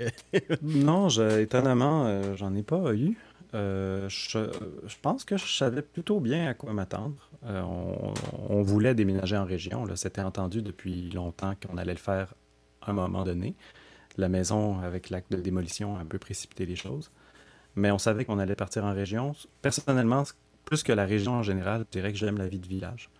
non, 0.61 1.09
étonnamment, 1.09 2.35
j'en 2.35 2.53
ai 2.57 2.65
pas 2.65 2.93
eu. 2.95 3.17
Euh, 3.55 4.09
je, 4.09 4.39
pense 5.03 5.25
que 5.25 5.37
je 5.37 5.47
savais 5.47 5.83
plutôt 5.83 6.21
bien 6.21 6.49
à 6.49 6.55
quoi 6.55 6.73
m'attendre. 6.73 7.31
Euh, 7.45 7.63
on, 8.49 8.63
voulait 8.63 8.95
déménager 8.95 9.37
en 9.37 9.45
région. 9.45 9.87
C'était 9.95 10.23
entendu 10.23 10.63
depuis 10.63 11.11
longtemps 11.11 11.55
qu'on 11.55 11.77
allait 11.77 11.93
le 11.93 11.99
faire 11.99 12.35
à 12.81 12.91
un 12.91 12.95
moment 12.95 13.25
donné. 13.25 13.55
La 14.17 14.29
maison, 14.29 14.81
avec 14.81 15.11
l'acte 15.11 15.33
de 15.33 15.37
démolition, 15.37 15.97
a 15.97 16.01
un 16.01 16.07
peu 16.07 16.19
précipité 16.19 16.67
les 16.67 16.77
choses. 16.77 17.11
Mais 17.75 17.91
on 17.91 17.99
savait 17.99 18.25
qu'on 18.25 18.39
allait 18.39 18.57
partir 18.57 18.85
en 18.85 18.93
région. 18.93 19.35
Personnellement, 19.61 20.25
plus 20.65 20.83
que 20.83 20.93
la 20.93 21.05
région 21.05 21.33
en 21.33 21.43
général, 21.43 21.85
je 21.87 21.99
dirais 21.99 22.13
que 22.13 22.19
j'aime 22.19 22.39
la 22.39 22.49
vie 22.49 22.59
de 22.59 22.69
village. 22.69 23.11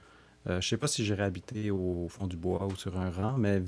Euh, 0.49 0.55
je 0.61 0.67
ne 0.67 0.71
sais 0.71 0.77
pas 0.77 0.89
si 0.89 1.05
j'irais 1.05 1.23
habiter 1.23 1.71
au, 1.71 2.09
fond 2.09 2.27
du 2.27 2.37
bois 2.37 2.67
ou 2.67 2.75
sur 2.75 2.99
un 2.99 3.11
rang, 3.11 3.37
mais 3.39 3.63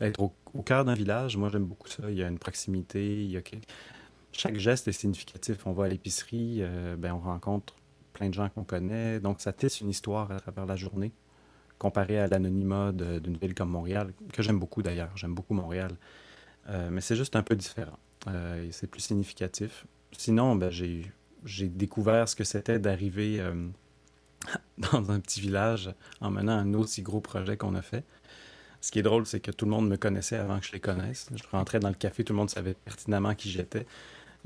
être 0.00 0.20
au, 0.20 0.62
cœur 0.62 0.84
d'un 0.84 0.94
village, 0.94 1.36
moi 1.36 1.48
j'aime 1.50 1.64
beaucoup 1.64 1.88
ça. 1.88 2.10
Il 2.10 2.16
y 2.16 2.22
a 2.22 2.28
une 2.28 2.38
proximité, 2.38 3.24
il 3.24 3.30
y 3.30 3.36
a 3.36 3.42
chaque 4.36 4.58
geste 4.58 4.88
est 4.88 4.92
significatif. 4.92 5.66
On 5.66 5.72
va 5.72 5.84
à 5.84 5.88
l'épicerie, 5.88 6.58
euh, 6.60 6.96
ben, 6.96 7.12
on 7.14 7.20
rencontre 7.20 7.74
plein 8.12 8.28
de 8.28 8.34
gens 8.34 8.48
qu'on 8.48 8.64
connaît. 8.64 9.20
Donc, 9.20 9.40
ça 9.40 9.52
tisse 9.52 9.80
une 9.80 9.90
histoire 9.90 10.30
à 10.30 10.40
travers 10.40 10.66
la 10.66 10.76
journée, 10.76 11.12
comparé 11.78 12.18
à 12.18 12.26
l'anonymat 12.26 12.92
d'une 12.92 13.36
ville 13.36 13.54
comme 13.54 13.70
Montréal, 13.70 14.12
que 14.32 14.42
j'aime 14.42 14.58
beaucoup 14.58 14.82
d'ailleurs. 14.82 15.16
J'aime 15.16 15.34
beaucoup 15.34 15.54
Montréal. 15.54 15.92
Euh, 16.68 16.90
mais 16.90 17.00
c'est 17.00 17.16
juste 17.16 17.36
un 17.36 17.42
peu 17.42 17.56
différent. 17.56 17.98
Euh, 18.28 18.68
c'est 18.70 18.86
plus 18.86 19.00
significatif. 19.00 19.86
Sinon, 20.12 20.56
ben, 20.56 20.70
j'ai 20.70 21.68
découvert 21.68 22.28
ce 22.28 22.36
que 22.36 22.44
c'était 22.44 22.78
d'arriver 22.78 23.44
dans 24.78 25.10
un 25.10 25.20
petit 25.20 25.40
village 25.40 25.92
en 26.20 26.30
menant 26.30 26.52
un 26.52 26.74
aussi 26.74 27.02
gros 27.02 27.20
projet 27.20 27.56
qu'on 27.56 27.74
a 27.74 27.82
fait. 27.82 28.04
Ce 28.80 28.90
qui 28.90 28.98
est 28.98 29.02
drôle, 29.02 29.26
c'est 29.26 29.40
que 29.40 29.50
tout 29.50 29.64
le 29.64 29.70
monde 29.70 29.88
me 29.88 29.96
connaissait 29.96 30.36
avant 30.36 30.60
que 30.60 30.66
je 30.66 30.72
les 30.72 30.80
connaisse. 30.80 31.28
Je 31.34 31.42
rentrais 31.50 31.80
dans 31.80 31.88
le 31.88 31.94
café, 31.94 32.22
tout 32.22 32.34
le 32.34 32.36
monde 32.36 32.50
savait 32.50 32.74
pertinemment 32.74 33.34
qui 33.34 33.50
j'étais. 33.50 33.86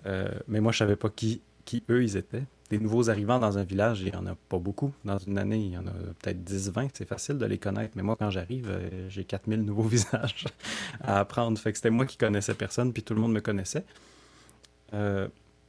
Euh, 0.07 0.29
mais 0.47 0.61
moi, 0.61 0.73
je 0.73 0.79
savais 0.79 0.97
pas 0.97 1.11
qui, 1.11 1.43
qui 1.65 1.85
eux, 1.91 2.03
ils 2.03 2.17
étaient. 2.17 2.45
Des 2.71 2.79
nouveaux 2.79 3.09
arrivants 3.09 3.39
dans 3.39 3.57
un 3.57 3.65
village, 3.65 4.01
il 4.01 4.11
n'y 4.11 4.17
en 4.17 4.27
a 4.27 4.35
pas 4.49 4.59
beaucoup. 4.59 4.93
Dans 5.05 5.17
une 5.17 5.39
année, 5.39 5.59
il 5.59 5.73
y 5.73 5.79
en 5.79 5.87
a 5.87 5.93
peut-être 6.21 6.45
10-20. 6.45 6.91
C'est 6.93 7.09
facile 7.09 7.39
de 7.39 7.47
les 7.47 7.57
connaître. 7.57 7.93
Mais 7.97 8.03
moi, 8.03 8.15
quand 8.19 8.29
j'arrive, 8.29 8.69
euh, 8.69 9.09
j'ai 9.09 9.25
4000 9.25 9.63
nouveaux 9.63 9.83
visages 9.89 10.45
à 11.01 11.21
apprendre. 11.21 11.59
Fait 11.59 11.73
que 11.73 11.79
c'était 11.79 11.91
moi 11.91 12.05
qui 12.05 12.19
connaissais 12.19 12.55
personne, 12.55 12.93
puis 12.93 13.03
tout 13.03 13.15
le 13.15 13.21
monde 13.21 13.33
me 13.33 13.41
connaissait. 13.41 13.85
Euh, 14.93 15.29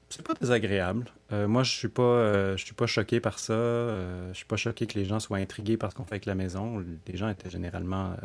c'est 0.09 0.25
pas 0.25 0.33
désagréable. 0.33 1.05
Euh, 1.31 1.47
moi, 1.47 1.63
je 1.63 1.71
suis 1.71 1.87
pas, 1.87 2.55
je 2.57 2.65
suis 2.65 2.73
pas 2.73 2.87
choqué 2.87 3.21
par 3.21 3.39
ça. 3.39 3.53
je 3.53 4.33
suis 4.33 4.45
pas 4.45 4.57
choqué 4.57 4.85
que 4.85 4.99
les 4.99 5.05
gens 5.05 5.21
soient 5.21 5.37
intrigués 5.37 5.77
par 5.77 5.91
ce 5.91 5.95
qu'on 5.95 6.03
fait 6.03 6.15
avec 6.15 6.25
la 6.25 6.35
maison. 6.35 6.83
Les 7.07 7.15
gens 7.15 7.29
étaient 7.29 7.49
généralement 7.49 8.15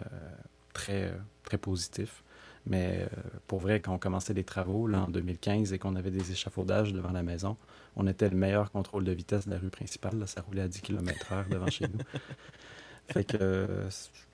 très, 0.72 1.12
très 1.44 1.58
positifs. 1.58 2.23
Mais 2.66 3.00
euh, 3.00 3.06
pour 3.46 3.60
vrai, 3.60 3.80
quand 3.80 3.92
on 3.94 3.98
commençait 3.98 4.32
les 4.32 4.44
travaux 4.44 4.86
là, 4.86 5.02
en 5.02 5.08
2015 5.08 5.72
et 5.72 5.78
qu'on 5.78 5.96
avait 5.96 6.10
des 6.10 6.32
échafaudages 6.32 6.92
devant 6.92 7.12
la 7.12 7.22
maison, 7.22 7.56
on 7.96 8.06
était 8.06 8.28
le 8.28 8.36
meilleur 8.36 8.70
contrôle 8.70 9.04
de 9.04 9.12
vitesse 9.12 9.46
de 9.46 9.50
la 9.50 9.58
rue 9.58 9.70
principale. 9.70 10.18
Là, 10.18 10.26
ça 10.26 10.40
roulait 10.40 10.62
à 10.62 10.68
10 10.68 10.80
km/h 10.80 11.48
devant 11.48 11.68
chez 11.68 11.86
nous. 11.86 11.98
Fait 13.08 13.24
que 13.24 13.68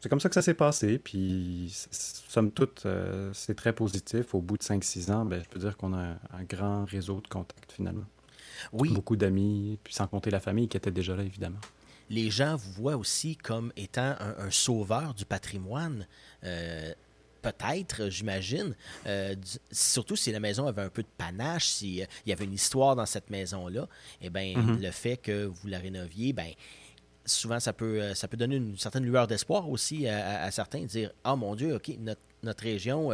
c'est 0.01 0.09
comme 0.09 0.21
ça 0.21 0.29
que 0.29 0.35
ça 0.35 0.43
s'est 0.43 0.55
passé. 0.55 0.99
Puis, 0.99 1.73
somme 1.91 2.53
toute, 2.53 2.87
euh, 2.87 3.31
c'est 3.35 3.55
très 3.55 3.73
positif. 3.73 4.35
Au 4.35 4.41
bout 4.41 4.57
de 4.57 4.63
5-6 4.63 5.11
ans, 5.11 5.25
ben, 5.25 5.43
je 5.43 5.49
peux 5.49 5.59
dire 5.59 5.77
qu'on 5.77 5.93
a 5.93 6.17
un, 6.33 6.45
grand 6.49 6.85
réseau 6.85 7.21
de 7.21 7.27
contacts 7.27 7.73
finalement. 7.73 8.07
Oui. 8.73 8.93
Beaucoup 8.93 9.17
d'amis, 9.17 9.79
puis 9.83 9.95
sans 9.95 10.07
compter 10.07 10.31
la 10.31 10.41
famille 10.41 10.69
qui 10.69 10.77
était 10.77 10.91
déjà 10.91 11.17
là, 11.17 11.23
évidemment. 11.23 11.61
Les 12.11 12.31
gens 12.31 12.57
vous 12.57 12.73
voient 12.73 12.97
aussi 12.97 13.37
comme 13.37 13.73
étant 13.77 14.15
un, 14.19 14.51
sauveur 14.51 15.15
du 15.15 15.25
patrimoine. 15.25 16.07
Euh, 16.45 16.93
peut-être, 17.41 18.09
j'imagine. 18.09 18.75
Euh, 19.07 19.35
surtout 19.71 20.17
si 20.17 20.33
la 20.33 20.41
maison 20.41 20.67
avait 20.67 20.83
un 20.83 20.89
peu 20.89 21.03
de 21.03 21.09
panache, 21.19 21.67
s'il 21.67 22.03
euh, 22.03 22.07
y 22.27 22.33
avait 22.33 22.45
une 22.45 22.55
histoire 22.55 22.97
dans 22.97 23.07
cette 23.07 23.31
maison-là, 23.31 23.89
eh 24.21 24.31
bien, 24.31 24.55
mm-hmm. 24.55 24.83
le 24.83 24.91
fait 24.91 25.17
que 25.17 25.45
vous 25.45 25.69
la 25.69 25.79
rénoviez, 25.79 26.33
ben 26.33 26.51
souvent, 27.25 27.61
ça 27.61 27.73
peut, 27.73 28.01
euh, 28.01 28.15
ça 28.15 28.29
peut 28.29 28.37
donner 28.37 28.57
une 28.57 28.77
certaine 28.77 29.05
lueur 29.05 29.27
d'espoir 29.27 29.69
aussi 29.69 30.09
à, 30.09 30.51
certains, 30.51 30.81
dire 30.81 31.13
Ah 31.25 31.37
mon 31.37 31.55
Dieu, 31.55 31.77
OK, 31.77 31.91
notre, 32.43 32.63
région 32.63 33.11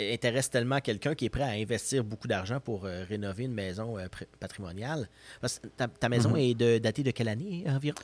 intéresse 0.00 0.50
tellement 0.50 0.80
quelqu'un 0.80 1.14
qui 1.14 1.26
est 1.26 1.30
prêt 1.30 1.44
à 1.44 1.50
investir 1.50 2.02
beaucoup 2.02 2.26
d'argent 2.26 2.58
pour 2.58 2.82
rénover 2.82 3.44
une 3.44 3.54
maison 3.54 3.96
patrimoniale. 4.40 5.08
ta, 5.76 6.08
maison 6.08 6.34
mm-hmm. 6.34 6.64
est 6.64 6.80
datée 6.80 7.04
de 7.04 7.12
quelle 7.12 7.28
année 7.28 7.64
environ? 7.68 7.94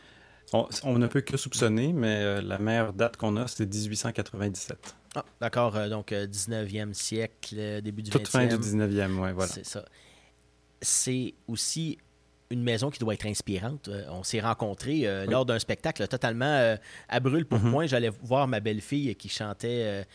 On, 0.53 0.99
ne 0.99 1.09
peut 1.09 1.23
que 1.23 1.37
soupçonner, 1.37 1.93
mais 1.93 2.41
la 2.41 2.59
meilleure 2.59 2.93
date 2.93 3.17
qu'on 3.17 3.37
a, 3.37 3.49
c'est 3.49 3.67
1897. 3.67 4.95
Ah, 5.15 5.25
d'accord. 5.41 5.77
Euh, 5.77 5.89
donc, 5.89 6.11
19e 6.13 6.91
euh, 6.91 6.93
siècle, 6.93 7.55
euh, 7.59 7.81
début 7.81 8.03
du 8.03 8.11
20e. 8.11 8.13
Toute 8.13 8.29
fin 8.29 8.47
du 8.47 8.57
19e, 8.57 9.19
oui, 9.19 9.33
voilà. 9.33 9.53
C'est 9.53 9.65
ça. 9.65 9.85
C'est 10.81 11.35
aussi 11.49 11.99
une 12.55 12.63
maison 12.63 12.91
qui 12.91 12.99
doit 12.99 13.15
être 13.15 13.27
inspirante. 13.27 13.91
on 14.11 14.23
s'est 14.23 14.41
rencontrés 14.41 15.07
lors 15.27 15.45
d'un 15.45 15.59
spectacle 15.59 16.07
totalement 16.09 16.77
à 17.09 17.21
brûle 17.21 17.47
pour 17.47 17.61
moi. 17.61 17.85
Mm-hmm. 17.85 17.89
J'allais 17.89 18.11
voir 18.23 18.49
ma 18.49 18.61
belle-fille 18.61 19.15
qui 19.17 19.29
chantait 19.29 20.07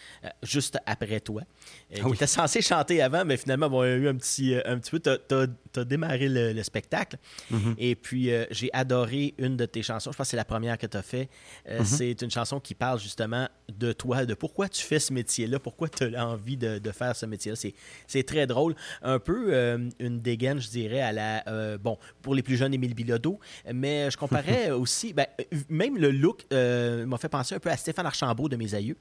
juste 0.43 0.77
après 0.85 1.19
toi. 1.19 1.43
Ah 1.93 1.99
qui 2.05 2.13
était 2.13 2.27
censée 2.27 2.61
chanter 2.61 3.01
avant, 3.01 3.25
mais 3.25 3.37
finalement, 3.37 3.69
bon, 3.69 3.83
il 3.83 3.87
y 3.87 3.91
a 3.91 3.95
eu 3.95 4.07
un 4.07 4.15
petit, 4.15 4.55
un 4.65 4.79
petit 4.79 4.91
peu. 4.91 4.99
Tu 4.99 5.79
as, 5.79 5.85
démarré 5.85 6.27
le, 6.29 6.63
spectacle. 6.63 7.17
Mm-hmm. 7.51 7.75
Et 7.77 7.95
puis, 7.95 8.31
j'ai 8.51 8.69
adoré 8.73 9.33
une 9.37 9.57
de 9.57 9.65
tes 9.65 9.83
chansons. 9.83 10.11
Je 10.11 10.17
pense 10.17 10.27
que 10.27 10.31
c'est 10.31 10.37
la 10.37 10.45
première 10.45 10.77
que 10.77 10.87
tu 10.87 10.97
as 10.97 11.01
fait. 11.01 11.29
Mm-hmm. 11.69 11.85
C'est 11.85 12.21
une 12.21 12.31
chanson 12.31 12.59
qui 12.59 12.75
parle 12.75 12.99
justement 12.99 13.47
de 13.69 13.91
toi, 13.91 14.25
de 14.25 14.33
pourquoi 14.33 14.69
tu 14.69 14.83
fais 14.83 14.99
ce 14.99 15.13
métier-là, 15.13 15.59
pourquoi 15.59 15.89
tu 15.89 16.15
as 16.15 16.27
envie 16.27 16.57
de, 16.57 16.91
faire 16.91 17.15
ce 17.15 17.25
métier-là. 17.25 17.57
C'est 18.07 18.23
très 18.23 18.47
drôle. 18.47 18.75
Un 19.01 19.19
peu 19.19 19.53
euh, 19.53 19.89
une 19.99 20.21
dégaine, 20.21 20.59
je 20.59 20.69
dirais, 20.69 21.01
à 21.01 21.11
la. 21.11 21.47
Euh, 21.47 21.77
bon, 21.77 21.97
pour 22.29 22.35
les 22.35 22.43
plus 22.43 22.57
jeunes, 22.57 22.75
Émile 22.75 22.93
Bilodeau, 22.93 23.39
mais 23.73 24.11
je 24.11 24.15
comparais 24.15 24.69
aussi. 24.69 25.13
Ben, 25.13 25.25
même 25.67 25.97
le 25.97 26.11
look 26.11 26.45
euh, 26.53 27.03
m'a 27.07 27.17
fait 27.17 27.27
penser 27.27 27.55
un 27.55 27.59
peu 27.59 27.71
à 27.71 27.75
Stéphane 27.75 28.05
Archambault 28.05 28.47
de 28.49 28.55
mes 28.55 28.75
aïeux. 28.75 28.97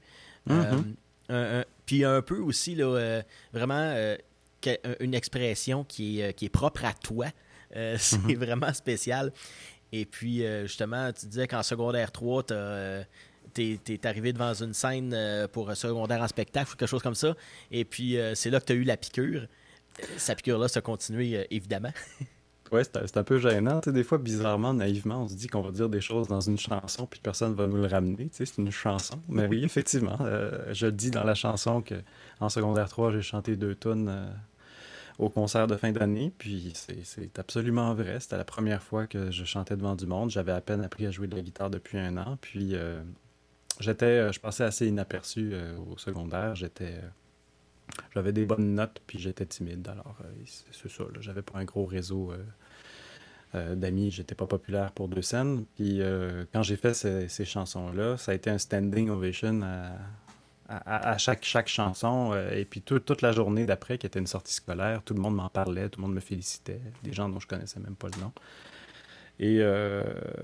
Mm-hmm. 0.49 1.64
puis 1.85 2.07
un 2.07 2.23
peu 2.23 2.38
aussi, 2.38 2.75
là, 2.75 3.21
vraiment, 3.53 4.17
une 5.01 5.14
expression 5.14 5.85
qui 5.85 6.23
est, 6.23 6.33
qui 6.33 6.47
est 6.47 6.49
propre 6.49 6.87
à 6.87 6.95
toi. 6.95 7.27
c'est 7.99 8.17
mhm. 8.17 8.37
vraiment 8.37 8.73
spécial. 8.73 9.31
Et 9.93 10.07
puis, 10.07 10.43
justement, 10.62 11.12
tu 11.12 11.27
disais 11.27 11.47
qu'en 11.47 11.62
secondaire 11.62 12.12
3, 12.12 12.45
tu 12.45 12.55
es, 13.59 14.07
arrivé 14.07 14.33
devant 14.33 14.55
une 14.55 14.73
scène 14.73 15.14
pour 15.53 15.69
un 15.69 15.75
secondaire 15.75 16.23
en 16.23 16.29
spectacle 16.29 16.73
ou 16.73 16.77
quelque 16.77 16.88
chose 16.88 17.03
comme 17.03 17.14
ça. 17.14 17.37
Et 17.71 17.85
puis, 17.85 18.17
c'est 18.35 18.49
là 18.49 18.59
que 18.59 18.64
tu 18.64 18.73
as 18.73 18.77
eu 18.77 18.85
la 18.85 18.97
piqûre. 18.97 19.49
Sa 20.17 20.35
piqûre-là, 20.35 20.69
ça 20.69 20.79
a 20.79 20.81
continué, 20.81 21.47
évidemment. 21.51 21.93
Ouais, 22.73 22.83
c'est 22.85 23.17
un 23.17 23.25
peu 23.25 23.39
gênant. 23.39 23.81
des 23.87 24.05
fois, 24.05 24.19
bizarrement, 24.19 24.75
naïvement, 24.75 25.23
on 25.23 25.29
se 25.29 25.35
dit 25.35 25.47
qu'on 25.47 25.63
va 25.63 25.71
dire 25.71 25.89
des 25.89 26.01
choses 26.01 26.29
dans 26.29 26.41
une 26.41 26.59
chanson, 26.59 27.07
puis 27.07 27.21
personne 27.23 27.55
va 27.55 27.67
nous 27.67 27.77
le 27.77 27.87
ramener. 27.87 28.29
c'est 28.33 28.59
une 28.59 28.71
chanson. 28.71 29.21
Mais 29.29 29.47
oui, 29.47 29.65
effectivement, 29.65 30.19
euh, 30.21 30.73
je 30.73 30.87
dis 30.87 31.11
dans 31.11 31.25
la 31.25 31.35
chanson 31.35 31.83
que 31.83 31.95
en 32.41 32.49
secondaire 32.49 32.89
3, 32.89 33.13
j'ai 33.13 33.23
chanté 33.23 33.57
deux 33.57 33.75
tonnes 33.75 34.09
euh, 34.09 34.31
au 35.19 35.31
concert 35.31 35.67
de 35.67 35.77
fin 35.77 35.93
d'année, 35.93 36.33
puis 36.37 36.73
c'est 36.75 37.39
absolument 37.39 37.95
vrai. 37.95 38.21
C'était 38.21 38.37
la 38.37 38.45
première 38.45 38.83
fois 38.83 39.07
que 39.07 39.31
je 39.31 39.45
chantais 39.45 39.77
devant 39.77 39.95
du 39.95 40.07
monde. 40.07 40.31
J'avais 40.31 40.53
à 40.53 40.61
peine 40.61 40.83
appris 40.83 41.07
à 41.07 41.11
jouer 41.11 41.27
de 41.27 41.37
la 41.37 41.43
guitare 41.43 41.71
depuis 41.71 41.99
un 41.99 42.17
an, 42.19 42.37
puis 42.41 42.75
euh, 42.75 43.01
j'étais, 43.81 44.33
je 44.33 44.41
passais 44.41 44.65
assez 44.65 44.87
inaperçu 44.87 45.55
au 45.91 45.97
secondaire. 45.97 46.55
J'étais 46.55 47.01
j'avais 48.14 48.33
des 48.33 48.44
bonnes 48.44 48.74
notes, 48.74 49.01
puis 49.07 49.18
j'étais 49.18 49.46
timide. 49.46 49.87
Alors, 49.88 50.16
euh, 50.24 50.29
c'est 50.72 50.90
ça. 50.90 51.05
J'avais 51.20 51.42
pas 51.42 51.59
un 51.59 51.64
gros 51.64 51.85
réseau 51.85 52.33
euh, 52.33 52.38
euh, 53.55 53.74
d'amis. 53.74 54.11
J'étais 54.11 54.35
pas 54.35 54.46
populaire 54.46 54.92
pour 54.92 55.09
deux 55.09 55.22
scènes. 55.22 55.64
Puis 55.77 56.01
quand 56.53 56.62
j'ai 56.62 56.77
fait 56.77 56.94
ces, 56.94 57.44
chansons-là, 57.44 58.16
ça 58.16 58.33
a 58.33 58.35
été 58.35 58.51
un 58.51 58.59
standing 58.59 59.11
ovation 59.11 59.61
à, 60.68 61.16
chaque, 61.16 61.44
chaque 61.44 61.68
chanson. 61.68 62.35
et 62.53 62.64
puis 62.64 62.83
toute 62.83 63.22
la 63.22 63.33
journée 63.33 63.66
d'après, 63.66 63.98
qui 63.98 64.07
était 64.07 64.18
une 64.18 64.27
sortie 64.27 64.55
scolaire, 64.55 65.03
tout 65.03 65.14
le 65.14 65.20
monde 65.20 65.35
m'en 65.35 65.48
parlait, 65.48 65.88
tout 65.88 66.01
le 66.01 66.07
monde 66.07 66.14
me 66.14 66.20
félicitait. 66.20 66.81
Des 67.03 67.12
gens 67.12 67.29
dont 67.29 67.40
je 67.40 67.46
connaissais 67.46 67.81
même 67.81 67.96
pas 67.96 68.09
le 68.14 68.20
nom. 68.20 68.33
Et 69.40 69.62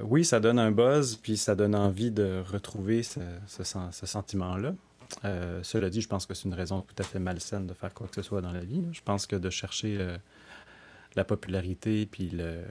oui, 0.02 0.24
ça 0.24 0.40
donne 0.40 0.58
un 0.58 0.70
buzz, 0.70 1.16
puis 1.16 1.36
ça 1.36 1.54
donne 1.54 1.74
envie 1.74 2.10
de 2.10 2.42
retrouver 2.46 3.02
ce, 3.02 3.20
ce 3.46 4.06
sentiment-là. 4.06 4.74
Euh, 5.24 5.62
cela 5.62 5.90
dit, 5.90 6.00
je 6.00 6.08
pense 6.08 6.26
que 6.26 6.34
c'est 6.34 6.44
une 6.44 6.54
raison 6.54 6.82
tout 6.82 6.94
à 6.98 7.02
fait 7.02 7.18
malsaine 7.18 7.66
de 7.66 7.74
faire 7.74 7.92
quoi 7.94 8.06
que 8.08 8.14
ce 8.14 8.22
soit 8.22 8.40
dans 8.40 8.52
la 8.52 8.64
vie. 8.64 8.82
Je 8.92 9.02
pense 9.02 9.26
que 9.26 9.36
de 9.36 9.50
chercher 9.50 9.96
euh, 10.00 10.16
la 11.16 11.24
popularité, 11.24 12.06
puis 12.06 12.30
le, 12.30 12.64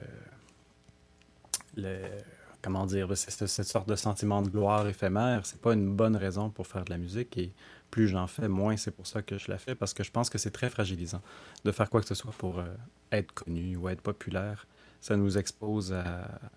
comment 2.62 2.86
dire, 2.86 3.16
cette, 3.16 3.46
sorte 3.48 3.88
de 3.88 3.96
sentiment 3.96 4.42
de 4.42 4.48
gloire 4.48 4.86
éphémère, 4.86 5.44
c'est 5.44 5.60
pas 5.60 5.74
une 5.74 5.94
bonne 5.94 6.16
raison 6.16 6.50
pour 6.50 6.66
faire 6.66 6.84
de 6.84 6.90
la 6.90 6.98
musique. 6.98 7.36
Et 7.36 7.52
plus 7.90 8.08
j'en 8.08 8.26
fais, 8.26 8.48
moins 8.48 8.76
c'est 8.76 8.90
pour 8.90 9.06
ça 9.06 9.22
que 9.22 9.38
je 9.38 9.50
la 9.50 9.58
fais, 9.58 9.74
parce 9.74 9.94
que 9.94 10.02
je 10.02 10.10
pense 10.10 10.30
que 10.30 10.38
c'est 10.38 10.50
très 10.50 10.70
fragilisant 10.70 11.22
de 11.64 11.72
faire 11.72 11.90
quoi 11.90 12.00
que 12.00 12.06
ce 12.08 12.14
soit 12.14 12.32
pour 12.38 12.58
euh, 12.58 12.64
être 13.12 13.32
connu 13.32 13.76
ou 13.76 13.88
être 13.88 14.00
populaire 14.00 14.66
ça 15.04 15.18
nous 15.18 15.36
expose 15.36 15.94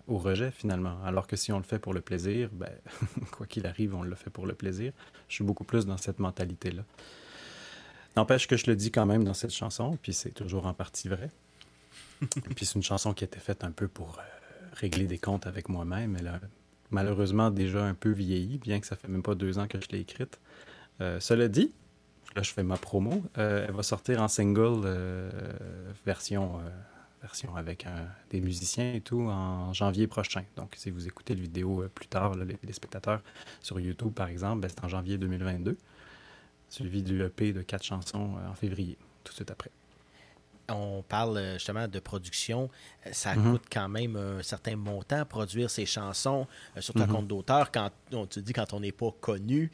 au 0.06 0.16
rejet 0.16 0.50
finalement. 0.50 0.96
Alors 1.04 1.26
que 1.26 1.36
si 1.36 1.52
on 1.52 1.58
le 1.58 1.64
fait 1.64 1.78
pour 1.78 1.92
le 1.92 2.00
plaisir, 2.00 2.48
ben, 2.50 2.72
quoi 3.30 3.46
qu'il 3.46 3.66
arrive, 3.66 3.94
on 3.94 4.02
le 4.02 4.14
fait 4.14 4.30
pour 4.30 4.46
le 4.46 4.54
plaisir. 4.54 4.94
Je 5.28 5.34
suis 5.34 5.44
beaucoup 5.44 5.64
plus 5.64 5.84
dans 5.84 5.98
cette 5.98 6.18
mentalité-là. 6.18 6.82
N'empêche 8.16 8.48
que 8.48 8.56
je 8.56 8.64
le 8.68 8.74
dis 8.74 8.90
quand 8.90 9.04
même 9.04 9.22
dans 9.22 9.34
cette 9.34 9.52
chanson, 9.52 9.98
puis 10.00 10.14
c'est 10.14 10.30
toujours 10.30 10.64
en 10.64 10.72
partie 10.72 11.10
vrai. 11.10 11.30
puis 12.56 12.64
c'est 12.64 12.76
une 12.76 12.82
chanson 12.82 13.12
qui 13.12 13.22
a 13.24 13.26
été 13.26 13.38
faite 13.38 13.64
un 13.64 13.70
peu 13.70 13.86
pour 13.86 14.18
euh, 14.18 14.66
régler 14.72 15.04
des 15.04 15.18
comptes 15.18 15.46
avec 15.46 15.68
moi-même. 15.68 16.16
Elle 16.18 16.28
a 16.28 16.40
malheureusement 16.90 17.50
déjà 17.50 17.84
un 17.84 17.92
peu 17.92 18.12
vieilli, 18.12 18.56
bien 18.56 18.80
que 18.80 18.86
ça 18.86 18.96
fait 18.96 19.08
même 19.08 19.22
pas 19.22 19.34
deux 19.34 19.58
ans 19.58 19.68
que 19.68 19.78
je 19.78 19.88
l'ai 19.90 20.00
écrite. 20.00 20.40
Euh, 21.02 21.20
cela 21.20 21.48
dit, 21.48 21.70
là 22.34 22.40
je 22.40 22.50
fais 22.54 22.62
ma 22.62 22.78
promo, 22.78 23.22
euh, 23.36 23.66
elle 23.68 23.74
va 23.74 23.82
sortir 23.82 24.22
en 24.22 24.28
single 24.28 24.88
version 26.06 26.62
version 27.20 27.54
avec 27.56 27.86
des 28.30 28.40
musiciens 28.40 28.94
et 28.94 29.00
tout 29.00 29.22
en 29.22 29.72
janvier 29.72 30.06
prochain. 30.06 30.44
Donc, 30.56 30.74
si 30.76 30.90
vous 30.90 31.06
écoutez 31.06 31.34
la 31.34 31.42
vidéo 31.42 31.82
euh, 31.82 31.88
plus 31.88 32.06
tard, 32.06 32.34
les, 32.34 32.72
spectateurs 32.72 33.22
sur 33.60 33.80
YouTube, 33.80 34.12
par 34.12 34.28
exemple, 34.28 34.60
ben, 34.60 34.68
c'est 34.68 34.84
en 34.84 34.88
janvier 34.88 35.18
2022, 35.18 35.76
suivi 36.68 37.02
du 37.02 37.22
EP 37.22 37.52
de 37.52 37.62
quatre 37.62 37.84
chansons 37.84 38.36
euh, 38.36 38.50
en 38.50 38.54
février, 38.54 38.96
tout 39.24 39.32
de 39.32 39.36
suite 39.36 39.50
après. 39.50 39.70
On 40.70 41.02
parle 41.02 41.38
euh, 41.38 41.54
justement 41.54 41.88
de 41.88 41.98
production. 41.98 42.68
Ça 43.12 43.34
mhm. 43.34 43.52
coûte 43.52 43.64
quand 43.72 43.88
même 43.88 44.16
un 44.16 44.42
certain 44.42 44.76
montant 44.76 45.24
produire 45.24 45.70
ces 45.70 45.86
chansons, 45.86 46.46
sur 46.78 46.96
un 46.98 47.06
mhm. 47.06 47.12
compte 47.12 47.28
d'auteur. 47.28 47.72
Quand 47.72 47.90
on 48.12 48.26
te 48.26 48.40
dit 48.40 48.52
quand 48.52 48.72
on 48.72 48.80
n'est 48.80 48.92
pas 48.92 49.12
connu, 49.20 49.70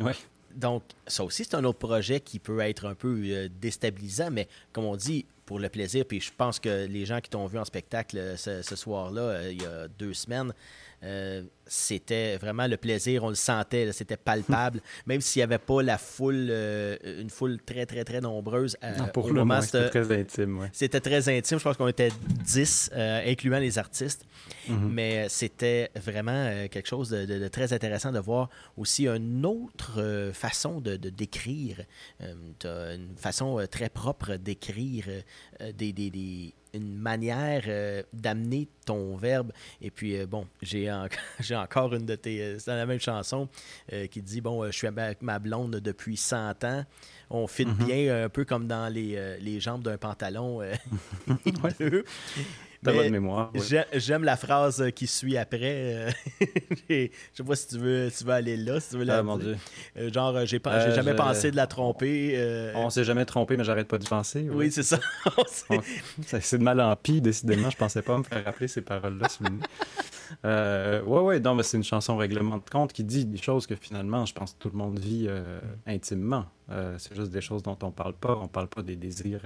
ouais 0.00 0.14
donc, 0.54 0.82
ça 1.06 1.24
aussi, 1.24 1.44
c'est 1.44 1.54
un 1.54 1.64
autre 1.64 1.78
projet 1.78 2.20
qui 2.20 2.38
peut 2.38 2.60
être 2.60 2.86
un 2.86 2.94
peu 2.94 3.48
déstabilisant, 3.58 4.30
mais 4.30 4.48
comme 4.74 4.84
on 4.84 4.96
dit, 4.96 5.24
pour 5.46 5.58
le 5.58 5.68
plaisir. 5.68 6.04
Puis 6.06 6.20
je 6.20 6.32
pense 6.36 6.58
que 6.58 6.86
les 6.86 7.04
gens 7.04 7.20
qui 7.20 7.30
t'ont 7.30 7.46
vu 7.46 7.58
en 7.58 7.64
spectacle 7.64 8.16
euh, 8.18 8.36
ce, 8.36 8.76
soir-là, 8.76 9.22
euh, 9.22 9.52
il 9.52 9.62
y 9.62 9.66
a 9.66 9.88
deux 9.88 10.14
semaines, 10.14 10.52
euh, 11.04 11.42
c'était 11.66 12.36
vraiment 12.36 12.66
le 12.66 12.76
plaisir, 12.76 13.24
on 13.24 13.28
le 13.28 13.34
sentait, 13.34 13.90
c'était 13.92 14.16
palpable, 14.16 14.80
même 15.06 15.20
s'il 15.20 15.40
n'y 15.40 15.44
avait 15.44 15.58
pas 15.58 15.82
la 15.82 15.98
foule, 15.98 16.50
une 17.04 17.30
foule 17.30 17.58
très, 17.64 17.86
très, 17.86 18.04
très 18.04 18.20
nombreuse. 18.20 18.76
pour 19.12 19.28
le 19.28 19.34
moment, 19.34 19.60
c'était 19.60 19.88
très 19.88 20.20
intime. 20.20 20.68
C'était 20.72 21.00
très 21.00 21.28
intime, 21.28 21.58
je 21.58 21.64
pense 21.64 21.76
qu'on 21.76 21.88
était 21.88 22.10
10, 22.44 22.90
incluant 23.26 23.58
les 23.58 23.78
artistes. 23.78 24.26
Mm-hmm. 24.68 24.88
Mais 24.90 25.28
c'était 25.28 25.90
vraiment 25.96 26.66
quelque 26.68 26.88
chose 26.88 27.10
de, 27.10 27.48
très 27.48 27.72
intéressant 27.72 28.12
de 28.12 28.18
voir 28.18 28.50
aussi 28.76 29.06
une 29.08 29.46
autre 29.46 30.30
façon 30.34 30.80
de, 30.80 30.96
décrire, 30.96 31.84
une 32.20 33.16
façon 33.16 33.64
très 33.70 33.88
propre 33.88 34.36
d'écrire 34.36 35.06
des, 35.74 35.92
des 35.92 36.54
une 36.74 36.96
manière 36.96 37.64
euh, 37.66 38.02
d'amener 38.12 38.68
ton 38.86 39.16
verbe. 39.16 39.52
Et 39.80 39.90
puis, 39.90 40.16
euh, 40.16 40.26
bon, 40.26 40.46
j'ai, 40.62 40.92
j'ai 41.40 41.56
encore 41.56 41.94
une 41.94 42.06
de 42.06 42.14
tes... 42.14 42.40
Euh, 42.40 42.58
c'est 42.58 42.70
dans 42.70 42.76
la 42.76 42.86
même 42.86 43.00
chanson 43.00 43.48
qui 44.10 44.22
dit, 44.22 44.40
bon, 44.40 44.64
je 44.66 44.72
suis 44.72 44.86
avec 44.86 45.22
ma 45.22 45.38
blonde 45.38 45.76
depuis 45.76 46.16
100 46.16 46.64
ans. 46.64 46.84
On 47.30 47.46
fit 47.46 47.64
mm-hmm. 47.64 47.84
bien, 47.84 48.24
un 48.24 48.28
peu 48.28 48.44
comme 48.44 48.66
dans 48.66 48.92
les, 48.92 49.38
les 49.40 49.60
jambes 49.60 49.82
d'un 49.82 49.98
pantalon. 49.98 50.60
mémoire. 52.90 53.52
J'aime 53.94 54.24
la 54.24 54.36
phrase 54.36 54.90
qui 54.94 55.06
suit 55.06 55.36
après. 55.36 56.08
je 56.90 57.08
sais 57.32 57.44
pas 57.44 57.56
si 57.56 57.68
tu 57.68 57.78
veux, 57.78 58.10
tu 58.16 58.24
veux 58.24 58.32
aller 58.32 58.56
là, 58.56 58.80
si 58.80 58.90
tu 58.90 58.98
veux 58.98 59.10
ah, 59.10 59.22
mon 59.22 59.38
Dieu. 59.38 59.56
Euh, 59.96 60.12
genre, 60.12 60.44
j'ai 60.46 60.60
euh, 60.66 60.94
jamais 60.94 61.14
pensé 61.14 61.50
de 61.50 61.56
la 61.56 61.66
tromper. 61.66 62.32
Euh. 62.34 62.72
On 62.74 62.90
s'est 62.90 63.04
jamais 63.04 63.24
trompé, 63.24 63.56
mais 63.56 63.64
j'arrête 63.64 63.88
pas 63.88 63.98
d'y 63.98 64.08
penser. 64.08 64.48
Oui, 64.50 64.70
c'est 64.72 64.82
ça. 64.82 64.98
c'est 66.24 66.58
de 66.58 66.62
mal 66.62 66.80
en 66.80 66.94
pis, 66.96 67.20
décidément. 67.20 67.70
Je 67.70 67.76
pensais 67.76 68.02
pas 68.02 68.18
me 68.18 68.22
faire 68.22 68.44
rappeler 68.44 68.68
ces 68.68 68.82
paroles-là. 68.82 69.28
euh, 70.44 71.02
ouais, 71.02 71.20
ouais, 71.20 71.40
non, 71.40 71.54
mais 71.54 71.62
c'est 71.62 71.76
une 71.76 71.84
chanson 71.84 72.16
règlement 72.16 72.56
de 72.56 72.70
compte 72.70 72.92
qui 72.92 73.04
dit 73.04 73.24
des 73.26 73.38
choses 73.38 73.66
que 73.66 73.76
finalement, 73.76 74.26
je 74.26 74.34
pense 74.34 74.52
que 74.54 74.58
tout 74.58 74.70
le 74.70 74.78
monde 74.78 74.98
vit 74.98 75.28
intimement. 75.86 76.46
c'est 76.98 77.14
juste 77.14 77.30
des 77.30 77.40
choses 77.40 77.62
dont 77.62 77.78
on 77.82 77.90
parle 77.90 78.14
pas. 78.14 78.36
On 78.36 78.48
parle 78.48 78.68
pas 78.68 78.82
des 78.82 78.96
désirs 78.96 79.42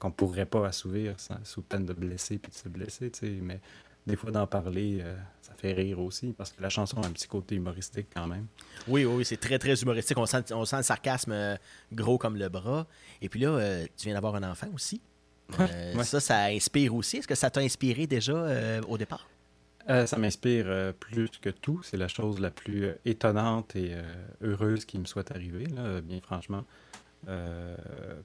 qu'on 0.00 0.10
pourrait 0.10 0.46
pas 0.46 0.66
assouvir 0.66 1.14
sous 1.44 1.62
peine 1.62 1.84
de 1.84 1.92
blesser 1.92 2.38
puis 2.38 2.50
de 2.50 2.56
se 2.56 2.68
blesser, 2.68 3.10
tu 3.10 3.20
sais. 3.20 3.38
Mais 3.40 3.60
des 4.06 4.16
fois, 4.16 4.30
d'en 4.30 4.46
parler, 4.46 4.98
euh, 5.02 5.14
ça 5.42 5.52
fait 5.54 5.72
rire 5.72 6.00
aussi, 6.00 6.32
parce 6.36 6.50
que 6.50 6.62
la 6.62 6.70
chanson 6.70 7.00
a 7.02 7.06
un 7.06 7.10
petit 7.10 7.28
côté 7.28 7.54
humoristique 7.54 8.08
quand 8.14 8.26
même. 8.26 8.46
Oui, 8.88 9.04
oui, 9.04 9.24
c'est 9.24 9.36
très, 9.36 9.58
très 9.58 9.74
humoristique. 9.74 10.16
On 10.16 10.26
sent, 10.26 10.52
on 10.52 10.64
sent 10.64 10.78
le 10.78 10.82
sarcasme 10.82 11.32
euh, 11.32 11.56
gros 11.92 12.16
comme 12.16 12.36
le 12.36 12.48
bras. 12.48 12.86
Et 13.20 13.28
puis 13.28 13.40
là, 13.40 13.50
euh, 13.50 13.86
tu 13.96 14.06
viens 14.06 14.14
d'avoir 14.14 14.34
un 14.34 14.50
enfant 14.50 14.68
aussi. 14.74 15.00
Ça, 16.02 16.20
ça 16.20 16.44
inspire 16.44 16.94
aussi. 16.94 17.16
Est-ce 17.16 17.26
que 17.26 17.34
ça 17.34 17.50
t'a 17.50 17.60
inspiré 17.60 18.06
déjà 18.06 18.80
au 18.88 18.96
départ? 18.96 19.28
ça 20.06 20.16
m'inspire 20.16 20.94
plus 21.00 21.28
que 21.42 21.50
tout. 21.50 21.80
C'est 21.82 21.96
la 21.96 22.06
chose 22.06 22.38
la 22.38 22.52
plus 22.52 22.92
étonnante 23.04 23.74
et 23.74 23.96
heureuse 24.40 24.84
qui 24.84 24.96
me 25.00 25.06
soit 25.06 25.28
arrivée, 25.32 25.66
là, 25.66 26.00
bien 26.00 26.20
franchement. 26.20 26.64
Euh, 27.28 27.76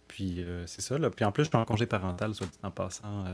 puis 0.08 0.44
euh, 0.44 0.66
c'est 0.68 0.82
ça. 0.82 0.98
Là. 0.98 1.10
Puis 1.10 1.26
en 1.26 1.32
plus, 1.32 1.44
je 1.44 1.50
suis 1.50 1.58
en 1.58 1.66
congé 1.66 1.86
parental, 1.86 2.34
soit 2.34 2.48
dit 2.48 2.60
en 2.64 2.72
passant. 2.72 3.26
Euh, 3.26 3.34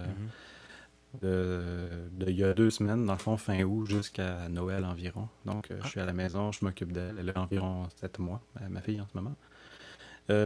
mhm. 1.22 2.10
de, 2.20 2.30
il 2.30 2.36
y 2.36 2.44
a 2.44 2.54
deux 2.54 2.70
semaines, 2.70 3.06
dans 3.06 3.14
le 3.14 3.20
fond, 3.20 3.38
fin 3.38 3.62
août 3.64 3.86
jusqu'à 3.86 4.50
Noël 4.50 4.86
environ. 4.86 5.28
Donc, 5.46 5.70
je 5.84 5.88
suis 5.88 6.00
à 6.00 6.06
la 6.06 6.14
maison, 6.14 6.52
je 6.52 6.64
m'occupe 6.64 6.92
d'elle. 6.92 7.16
Elle 7.20 7.30
a 7.30 7.40
environ 7.40 7.88
sept 8.00 8.20
mois, 8.20 8.42
ma 8.70 8.82
fille 8.82 9.02
en 9.02 9.08
ce 9.08 9.18
moment. 9.18 9.36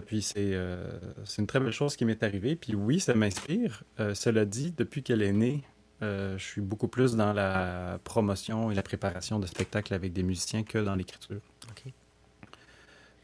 puis 0.05 0.21
c'est 0.21 0.57
c'est 1.23 1.41
une 1.41 1.47
très 1.47 1.59
belle 1.59 1.71
chose 1.71 1.95
qui 1.95 2.05
m'est 2.05 2.23
arrivée. 2.23 2.55
Puis 2.55 2.75
oui, 2.75 2.99
ça 2.99 3.13
m'inspire. 3.13 3.83
cela 4.13 4.45
dit, 4.45 4.73
depuis 4.75 5.03
qu'elle 5.03 5.21
est 5.21 5.33
née, 5.33 5.63
je 6.01 6.35
suis 6.39 6.61
beaucoup 6.61 6.87
plus 6.87 7.15
dans 7.15 7.31
la 7.31 7.99
promotion 8.03 8.71
et 8.71 8.75
la 8.75 8.83
préparation 8.83 9.39
de 9.39 9.45
spectacles 9.45 9.93
avec 9.93 10.13
des 10.13 10.23
musiciens 10.23 10.63
que 10.63 10.79
dans 10.79 10.95
l'écriture. 10.95 11.41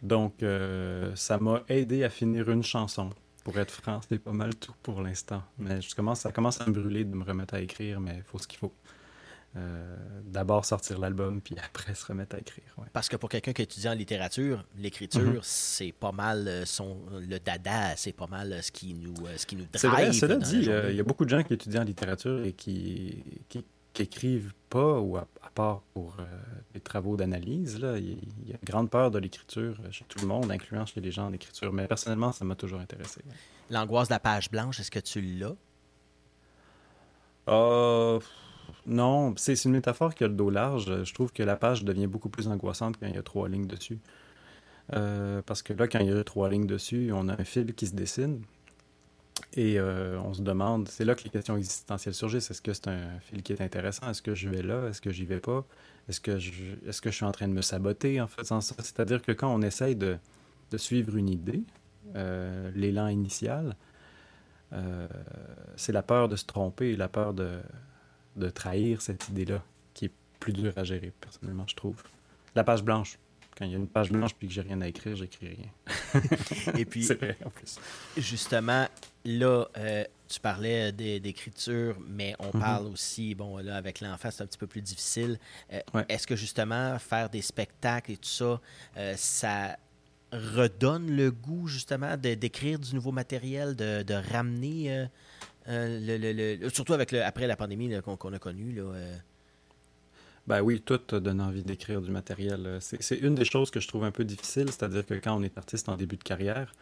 Donc, 0.01 0.41
euh, 0.41 1.15
ça 1.15 1.37
m'a 1.37 1.63
aidé 1.69 2.03
à 2.03 2.09
finir 2.09 2.49
une 2.49 2.63
chanson. 2.63 3.09
Pour 3.43 3.57
être 3.57 3.71
franc, 3.71 4.01
c'est 4.07 4.19
pas 4.19 4.33
mal 4.33 4.55
tout 4.55 4.73
pour 4.83 5.01
l'instant. 5.01 5.43
Mais 5.57 5.81
je 5.81 5.95
commence, 5.95 6.21
ça 6.21 6.31
commence 6.31 6.61
à 6.61 6.67
me 6.67 6.73
brûler 6.73 7.03
de 7.03 7.15
me 7.15 7.23
remettre 7.23 7.55
à 7.55 7.61
écrire, 7.61 7.99
mais 7.99 8.17
il 8.17 8.23
faut 8.23 8.37
ce 8.37 8.47
qu'il 8.47 8.59
faut. 8.59 8.73
euh, 9.57 9.97
d'abord 10.23 10.63
sortir 10.63 10.97
l'album, 10.97 11.41
puis 11.41 11.55
après 11.63 11.93
se 11.93 12.05
remettre 12.05 12.35
à 12.35 12.39
écrire. 12.39 12.63
Parce 12.93 13.09
que 13.09 13.17
pour 13.17 13.29
quelqu'un 13.29 13.51
qui 13.51 13.61
étudie 13.63 13.89
en 13.89 13.93
littérature, 13.93 14.63
l'écriture, 14.77 15.21
mhm. 15.21 15.39
c'est 15.41 15.91
pas 15.91 16.11
mal 16.13 16.47
euh, 16.47 16.65
son, 16.65 16.97
le 17.19 17.37
dada, 17.39 17.95
c'est 17.97 18.13
pas 18.13 18.27
mal 18.27 18.59
ce 18.61 18.71
qui 18.71 18.93
nous, 18.93 19.15
ce 19.35 19.45
qui 19.45 19.55
nous 19.55 19.65
drive. 19.65 19.81
C'est 19.81 19.87
vrai, 19.89 20.13
cela 20.13 20.37
dit, 20.37 20.67
il 20.89 20.95
y 20.95 20.99
a 20.99 21.03
beaucoup 21.03 21.25
de 21.25 21.29
gens 21.29 21.43
qui 21.43 21.53
étudient 21.53 21.81
en 21.81 21.85
littérature 21.85 22.43
et 22.45 22.53
qui, 22.53 23.23
qui, 23.49 23.65
écrivent 23.99 24.53
pas, 24.69 24.99
ou 24.99 25.17
à, 25.17 25.27
part 25.53 25.81
pour 25.93 26.15
des 26.73 26.79
travaux 26.79 27.17
d'analyse. 27.17 27.79
Il, 27.81 28.17
il, 28.43 28.49
y 28.49 28.53
a 28.53 28.55
une 28.55 28.65
grande 28.65 28.89
peur 28.89 29.11
de 29.11 29.19
l'écriture 29.19 29.75
chez 29.91 30.05
tout 30.05 30.19
le 30.21 30.27
monde, 30.27 30.49
incluant 30.49 30.85
chez 30.85 31.01
les 31.01 31.11
gens 31.11 31.27
en 31.27 31.33
écriture. 31.33 31.73
Mais 31.73 31.87
personnellement, 31.87 32.31
ça 32.31 32.45
m'a 32.45 32.55
toujours 32.55 32.79
intéressé. 32.79 33.21
L'angoisse 33.69 34.07
de 34.07 34.13
la 34.13 34.19
page 34.19 34.49
blanche, 34.49 34.79
est-ce 34.79 34.91
que 34.91 34.99
tu 34.99 35.21
l'as? 35.21 35.55
Euh, 37.49 38.19
non, 38.85 39.33
c'est 39.37 39.63
une 39.65 39.71
métaphore 39.71 40.15
qui 40.15 40.23
a 40.23 40.27
le 40.27 40.33
dos 40.33 40.49
large. 40.49 41.03
Je 41.03 41.13
trouve 41.13 41.31
que 41.31 41.43
la 41.43 41.55
page 41.55 41.83
devient 41.83 42.07
beaucoup 42.07 42.29
plus 42.29 42.47
angoissante 42.47 42.97
quand 42.99 43.07
il 43.07 43.15
y 43.15 43.17
a 43.17 43.23
trois 43.23 43.49
lignes 43.49 43.67
dessus. 43.67 43.99
Euh, 44.93 45.41
parce 45.45 45.61
que 45.61 45.73
là, 45.73 45.87
quand 45.87 45.99
il 45.99 46.07
y 46.07 46.11
a 46.11 46.23
trois 46.23 46.49
lignes 46.49 46.67
dessus, 46.67 47.11
on 47.13 47.27
a 47.29 47.39
un 47.39 47.43
fil 47.43 47.73
qui 47.73 47.87
se 47.87 47.95
dessine. 47.95 48.41
Et 49.53 49.79
euh, 49.79 50.19
on 50.21 50.33
se 50.33 50.41
demande, 50.41 50.87
c'est 50.87 51.05
là 51.05 51.15
que 51.15 51.23
les 51.23 51.29
questions 51.29 51.57
existentielles 51.57 52.13
surgissent. 52.13 52.51
Est-ce 52.51 52.61
que 52.61 52.73
c'est 52.73 52.87
un 52.87 53.19
fil 53.19 53.43
qui 53.43 53.53
est 53.53 53.61
intéressant? 53.61 54.09
Est-ce 54.09 54.21
que 54.21 54.33
je 54.35 54.49
vais 54.49 54.61
là? 54.61 54.87
Est-ce 54.87 55.01
que 55.01 55.11
j'y 55.11 55.25
vais 55.25 55.39
pas? 55.39 55.65
Est-ce 56.07 56.21
que, 56.21 56.39
je, 56.39 56.51
est-ce 56.87 57.01
que 57.01 57.09
je 57.11 57.15
suis 57.15 57.25
en 57.25 57.31
train 57.31 57.47
de 57.47 57.53
me 57.53 57.61
saboter 57.61 58.21
en 58.21 58.27
faisant 58.27 58.61
ça? 58.61 58.75
C'est-à-dire 58.79 59.21
que 59.21 59.31
quand 59.31 59.53
on 59.53 59.61
essaye 59.61 59.95
de, 59.95 60.17
de 60.71 60.77
suivre 60.77 61.15
une 61.17 61.29
idée, 61.29 61.63
euh, 62.15 62.71
l'élan 62.75 63.07
initial, 63.07 63.75
c'est 65.75 65.91
la 65.91 66.01
peur 66.01 66.29
de 66.29 66.37
se 66.37 66.45
tromper, 66.45 66.95
la 66.95 67.09
peur 67.09 67.33
de, 67.33 67.59
de 68.37 68.49
trahir 68.49 69.01
cette 69.01 69.27
idée-là, 69.27 69.61
qui 69.93 70.05
est 70.05 70.11
plus 70.39 70.53
dure 70.53 70.71
à 70.77 70.85
gérer, 70.85 71.11
personnellement, 71.19 71.65
je 71.67 71.75
trouve. 71.75 72.01
La 72.55 72.63
page 72.63 72.81
blanche. 72.81 73.19
Quand 73.57 73.65
il 73.65 73.71
y 73.71 73.75
a 73.75 73.77
une 73.77 73.87
page 73.87 74.11
blanche 74.11 74.33
puis 74.33 74.47
que 74.47 74.53
j'ai 74.53 74.61
rien 74.61 74.81
à 74.81 74.87
écrire, 74.87 75.15
j'écris 75.15 75.49
rien. 75.49 76.21
Et 76.77 76.85
puis, 76.85 77.03
c'est 77.05 77.15
vrai, 77.15 77.37
en 77.45 77.49
plus. 77.49 77.77
Justement, 78.17 78.87
là, 79.25 79.65
euh, 79.77 80.03
tu 80.27 80.39
parlais 80.39 80.91
d'écriture, 80.91 81.97
mais 82.07 82.35
on 82.39 82.55
mhm. 82.55 82.61
parle 82.63 82.87
aussi, 82.87 83.35
bon, 83.35 83.57
là, 83.57 83.75
avec 83.75 84.01
l'enfant, 84.01 84.29
c'est 84.31 84.43
un 84.43 84.47
petit 84.47 84.57
peu 84.57 84.67
plus 84.67 84.81
difficile. 84.81 85.37
Euh, 85.73 85.81
est-ce 86.09 86.25
que 86.25 86.35
justement, 86.35 86.97
faire 86.99 87.29
des 87.29 87.41
spectacles 87.41 88.13
et 88.13 88.17
tout 88.17 88.29
ça, 88.29 88.61
euh, 88.97 89.13
ça 89.17 89.77
redonne 90.31 91.13
le 91.13 91.29
goût, 91.29 91.67
justement, 91.67 92.15
d'écrire 92.15 92.79
du 92.79 92.95
nouveau 92.95 93.11
matériel, 93.11 93.75
de, 93.75 94.01
de 94.03 94.13
ramener 94.13 95.07
euh, 95.67 96.57
le, 96.59 96.69
surtout 96.69 96.93
avec 96.93 97.11
le, 97.11 97.23
après 97.23 97.45
la 97.45 97.55
pandémie 97.55 97.91
qu'on 98.01 98.33
a 98.33 98.39
connue. 98.39 98.71
Là, 98.73 98.81
euh. 98.81 99.15
Ben 100.47 100.61
oui, 100.61 100.81
tout 100.81 100.97
donne 101.19 101.39
envie 101.39 101.63
d'écrire 101.63 102.01
du 102.01 102.11
matériel. 102.11 102.79
C'est 102.81 103.17
une 103.17 103.35
des 103.35 103.45
choses 103.45 103.71
que 103.71 103.79
je 103.79 103.87
trouve 103.87 104.03
un 104.03 104.11
peu 104.11 104.23
difficile, 104.23 104.67
c'est-à-dire 104.67 105.05
que 105.05 105.13
quand 105.13 105.35
on 105.37 105.43
est 105.43 105.57
artiste 105.57 105.87
en 105.87 105.95
début 105.95 106.17
de 106.17 106.23
carrière, 106.23 106.73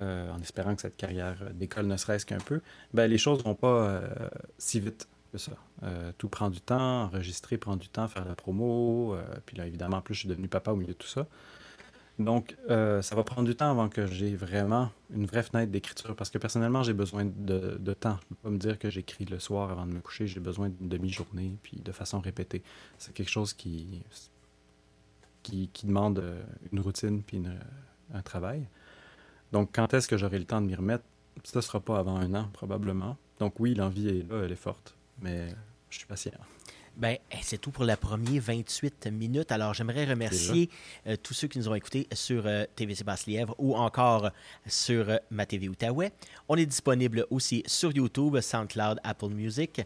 euh, 0.00 0.30
en 0.30 0.40
espérant 0.40 0.74
que 0.74 0.82
cette 0.82 0.96
carrière 0.96 1.36
décolle 1.54 1.86
ne 1.86 1.96
serait-ce 1.96 2.26
qu'un 2.26 2.38
peu, 2.38 2.60
ben 2.94 3.10
les 3.10 3.18
choses 3.18 3.42
vont 3.42 3.54
pas 3.54 4.02
si 4.58 4.80
vite 4.80 5.08
que 5.32 5.38
ça. 5.38 5.52
tout 6.18 6.28
prend 6.28 6.48
du 6.48 6.60
temps, 6.60 7.04
enregistrer 7.04 7.56
prend 7.58 7.76
du 7.76 7.88
temps, 7.88 8.06
faire 8.08 8.24
la 8.24 8.34
promo, 8.34 9.16
puis 9.46 9.56
là 9.56 9.66
évidemment, 9.66 9.98
en 9.98 10.02
plus 10.02 10.14
je 10.14 10.20
suis 10.20 10.28
devenu 10.28 10.48
papa 10.48 10.70
au 10.70 10.76
milieu 10.76 10.92
de 10.92 10.98
tout 10.98 11.08
ça. 11.08 11.26
Donc, 12.18 12.56
euh, 12.70 13.02
ça 13.02 13.14
va 13.14 13.24
prendre 13.24 13.46
du 13.46 13.54
temps 13.54 13.70
avant 13.70 13.88
que 13.88 14.06
j'ai 14.06 14.34
vraiment 14.34 14.90
une 15.10 15.26
vraie 15.26 15.42
fenêtre 15.42 15.70
d'écriture 15.70 16.16
parce 16.16 16.30
que 16.30 16.38
personnellement, 16.38 16.82
j'ai 16.82 16.94
besoin 16.94 17.26
de, 17.26 17.76
temps. 17.92 18.18
Je 18.22 18.24
ne 18.24 18.28
peux 18.28 18.34
pas 18.42 18.50
me 18.50 18.58
dire 18.58 18.78
que 18.78 18.88
j'écris 18.88 19.26
le 19.26 19.38
soir 19.38 19.70
avant 19.70 19.86
de 19.86 19.92
me 19.92 20.00
coucher. 20.00 20.26
J'ai 20.26 20.40
besoin 20.40 20.70
d'une 20.70 20.88
demi-journée, 20.88 21.56
puis 21.62 21.76
de 21.84 21.92
façon 21.92 22.20
répétée. 22.20 22.62
C'est 22.96 23.12
quelque 23.12 23.30
chose 23.30 23.52
qui, 23.52 24.02
qui, 25.42 25.68
demande 25.84 26.20
euh, 26.20 26.42
une 26.72 26.80
routine 26.80 27.22
puis 27.22 27.42
un 28.14 28.22
travail. 28.22 28.66
Donc, 29.52 29.70
quand 29.74 29.92
est-ce 29.92 30.08
que 30.08 30.16
j'aurai 30.16 30.38
le 30.38 30.44
temps 30.44 30.62
de 30.62 30.66
m'y 30.66 30.74
remettre? 30.74 31.04
Ce 31.44 31.58
ne 31.58 31.62
sera 31.62 31.80
pas 31.80 31.98
avant 31.98 32.16
un 32.16 32.34
an, 32.34 32.48
probablement. 32.52 33.18
Donc, 33.38 33.60
oui, 33.60 33.74
l'envie 33.74 34.08
est 34.08 34.28
là, 34.28 34.42
elle 34.44 34.52
est 34.52 34.56
forte, 34.56 34.96
mais 35.20 35.54
je 35.90 35.98
suis 35.98 36.06
patient. 36.06 36.32
Ben, 36.96 37.18
c'est 37.42 37.58
tout 37.58 37.70
pour 37.70 37.84
la 37.84 37.98
première 37.98 38.40
28 38.40 39.08
minutes. 39.08 39.52
Alors, 39.52 39.74
j'aimerais 39.74 40.06
remercier 40.06 40.70
euh, 41.06 41.16
tous 41.22 41.34
ceux 41.34 41.46
qui 41.46 41.58
nous 41.58 41.68
ont 41.68 41.74
écoutés 41.74 42.08
sur 42.12 42.46
euh, 42.46 42.64
TVC 42.74 43.04
Basse-Lièvre 43.04 43.54
ou 43.58 43.76
encore 43.76 44.30
sur 44.66 45.10
euh, 45.10 45.16
ma 45.30 45.44
TV 45.44 45.68
Outaouais. 45.68 46.12
On 46.48 46.56
est 46.56 46.64
disponible 46.64 47.26
aussi 47.28 47.62
sur 47.66 47.94
YouTube, 47.94 48.40
SoundCloud, 48.40 49.00
Apple 49.04 49.28
Music 49.28 49.82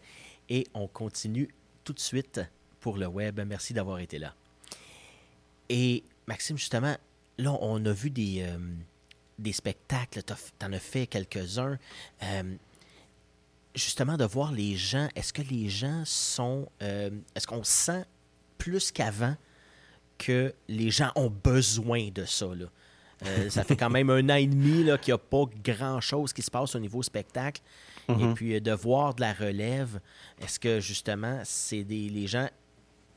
et 0.49 0.68
on 0.73 0.87
continue 0.87 1.49
tout 1.83 1.92
de 1.92 1.99
suite 1.99 2.40
pour 2.79 2.96
le 2.96 3.09
web. 3.09 3.40
Merci 3.44 3.75
d'avoir 3.75 3.99
été 3.99 4.20
là. 4.20 4.33
Et 5.68 6.05
Maxime, 6.29 6.59
justement, 6.59 6.96
là, 7.38 7.59
on 7.61 7.85
a 7.87 7.92
vu 7.92 8.11
des, 8.11 8.46
des 9.38 9.53
spectacles, 9.53 10.23
tu 10.23 10.33
en 10.64 10.73
as 10.73 10.79
fait 10.79 11.09
quelques-uns 11.09 11.77
justement 13.74 14.16
de 14.16 14.24
voir 14.24 14.52
les 14.52 14.76
gens, 14.76 15.09
est-ce 15.14 15.33
que 15.33 15.42
les 15.42 15.68
gens 15.68 16.02
sont, 16.04 16.68
euh, 16.83 17.11
est-ce 17.35 17.46
qu'on 17.46 17.64
sent 17.64 18.04
plus 18.59 18.90
qu'avant 18.92 19.37
que 20.18 20.54
les 20.68 20.90
gens 20.90 21.12
ont 21.14 21.30
besoin 21.30 22.09
de 22.11 22.24
ça? 22.24 22.46
Là? 22.46 22.66
Euh, 23.26 23.50
ça 23.50 23.64
fait 23.64 23.76
quand 23.76 23.90
même 23.90 24.11
un 24.11 24.28
an 24.28 24.35
et 24.35 24.46
demi 24.46 24.85
qu'il 25.00 25.12
n'y 25.12 25.12
a 25.12 25.18
pas 25.18 25.44
grand-chose 25.64 26.33
qui 26.33 26.42
se 26.42 26.50
passe 26.50 26.74
au 26.74 26.78
niveau 26.78 27.02
spectacle. 27.02 27.62
Et 28.09 28.12
mm-hmm. 28.12 28.35
puis 28.35 28.54
euh, 28.54 28.61
de 28.61 28.72
voir 28.72 29.14
de 29.14 29.20
la 29.20 29.33
relève, 29.33 30.00
est-ce 30.40 30.59
que 30.59 30.80
justement, 30.80 31.40
c'est 31.44 31.85
des, 31.85 32.09
les 32.09 32.26
gens 32.26 32.48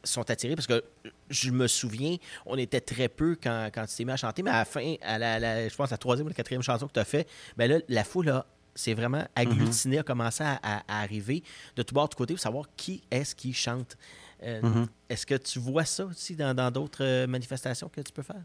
sont 0.04 0.30
attirés? 0.30 0.56
Parce 0.56 0.68
que 0.68 0.84
je 1.30 1.50
me 1.50 1.68
souviens, 1.68 2.18
on 2.46 2.58
était 2.58 2.82
très 2.82 3.10
peu 3.10 3.36
quand, 3.42 3.70
quand 3.74 3.86
tu 3.88 3.96
t'es 3.96 4.06
mis 4.06 4.12
à 4.12 4.18
chanter, 4.18 4.44
mais 4.44 4.52
à 4.52 4.60
la 4.60 4.66
fin, 4.66 4.96
à 5.02 5.18
la, 5.18 5.68
je 5.68 5.76
pense 5.76 5.90
la 5.90 5.98
troisième 5.98 6.28
ou 6.28 6.30
la 6.30 6.36
quatrième 6.36 6.62
chanson 6.62 6.88
que 6.88 6.94
tu 6.94 7.00
as 7.00 7.06
fait, 7.06 7.28
ben 7.58 7.72
là, 7.72 7.80
la 7.88 8.04
foule 8.04 8.30
a 8.30 8.46
c'est 8.76 8.94
vraiment 8.94 9.26
agglutiné, 9.36 10.00
a 10.00 10.04
commencé 10.04 10.44
à, 10.44 10.84
arriver 10.88 11.44
de 11.76 11.84
tout 11.84 11.94
bord, 11.94 12.10
de 12.10 12.16
côté 12.16 12.34
pour 12.34 12.42
savoir 12.42 12.66
qui 12.76 13.02
est-ce 13.12 13.36
qui 13.36 13.54
chante. 13.54 13.98
Euh, 14.44 14.62
mhm. 14.62 14.88
Est-ce 15.10 15.26
que 15.26 15.36
tu 15.36 15.60
vois 15.60 15.86
ça 15.86 16.06
aussi 16.06 16.36
dans 16.36 16.72
d'autres 16.72 17.04
euh, 17.04 17.28
manifestations 17.28 17.90
que 17.90 18.02
tu 18.02 18.12
peux 18.12 18.24
faire? 18.24 18.44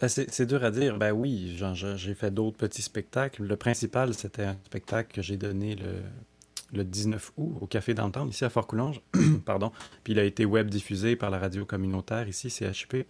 Ben, 0.00 0.08
c'est 0.08 0.46
dur 0.46 0.62
à 0.62 0.70
dire. 0.70 0.98
Ben 0.98 1.12
oui, 1.12 1.58
j'ai 1.96 2.14
fait 2.14 2.30
d'autres 2.30 2.58
petits 2.58 2.82
spectacles. 2.82 3.44
Le 3.44 3.56
principal, 3.56 4.12
c'était 4.12 4.44
un 4.44 4.56
spectacle 4.66 5.14
que 5.14 5.22
j'ai 5.22 5.38
donné 5.38 5.74
le, 5.74 6.02
le 6.74 6.84
19 6.84 7.32
août 7.38 7.56
au 7.62 7.66
Café 7.66 7.94
d'Entente, 7.94 8.34
ici 8.34 8.44
à 8.44 8.50
Fort-Coulonge. 8.50 9.00
Pardon. 9.46 9.72
Puis 10.04 10.12
il 10.12 10.18
a 10.18 10.24
été 10.24 10.44
web 10.44 10.68
diffusé 10.68 11.16
par 11.16 11.30
la 11.30 11.38
radio 11.38 11.64
communautaire 11.64 12.28
ici, 12.28 12.50
CHP. 12.50 13.06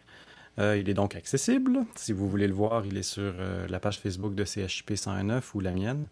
Euh, 0.59 0.79
il 0.79 0.89
est 0.89 0.95
donc 0.95 1.17
accessible. 1.17 1.81
Si 1.97 2.13
vous 2.13 2.29
voulez 2.29 2.47
le 2.47 2.55
voir, 2.55 2.87
il 2.87 2.97
est 2.97 3.03
sur 3.03 3.35
la 3.69 3.81
page 3.81 3.99
Facebook 3.99 4.37
de 4.37 4.45
CHP 4.45 4.95
109 4.95 5.55
ou 5.57 5.61
la 5.61 5.73
mienne. 5.73 6.07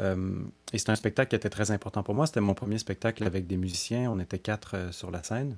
Euh, 0.00 0.42
et 0.72 0.78
c'est 0.78 0.90
un 0.90 0.96
spectacle 0.96 1.30
qui 1.30 1.36
était 1.36 1.50
très 1.50 1.70
important 1.70 2.02
pour 2.02 2.14
moi. 2.14 2.26
C'était 2.26 2.40
mon 2.40 2.54
premier 2.54 2.78
spectacle 2.78 3.24
avec 3.24 3.46
des 3.46 3.56
musiciens. 3.56 4.10
On 4.10 4.18
était 4.18 4.38
quatre 4.38 4.76
euh, 4.76 4.92
sur 4.92 5.10
la 5.10 5.22
scène. 5.22 5.56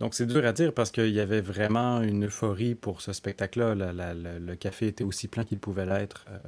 Donc 0.00 0.14
c'est 0.14 0.26
dur 0.26 0.44
à 0.44 0.52
dire 0.52 0.74
parce 0.74 0.90
qu'il 0.90 1.10
y 1.10 1.20
avait 1.20 1.40
vraiment 1.40 2.02
une 2.02 2.26
euphorie 2.26 2.74
pour 2.74 3.00
ce 3.00 3.12
spectacle-là. 3.12 3.74
le 3.74 4.54
café 4.56 4.88
était 4.88 5.04
aussi 5.04 5.28
plein 5.28 5.44
qu'il 5.44 5.60
pouvait 5.60 5.86
l'être 5.86 6.26
euh, 6.28 6.38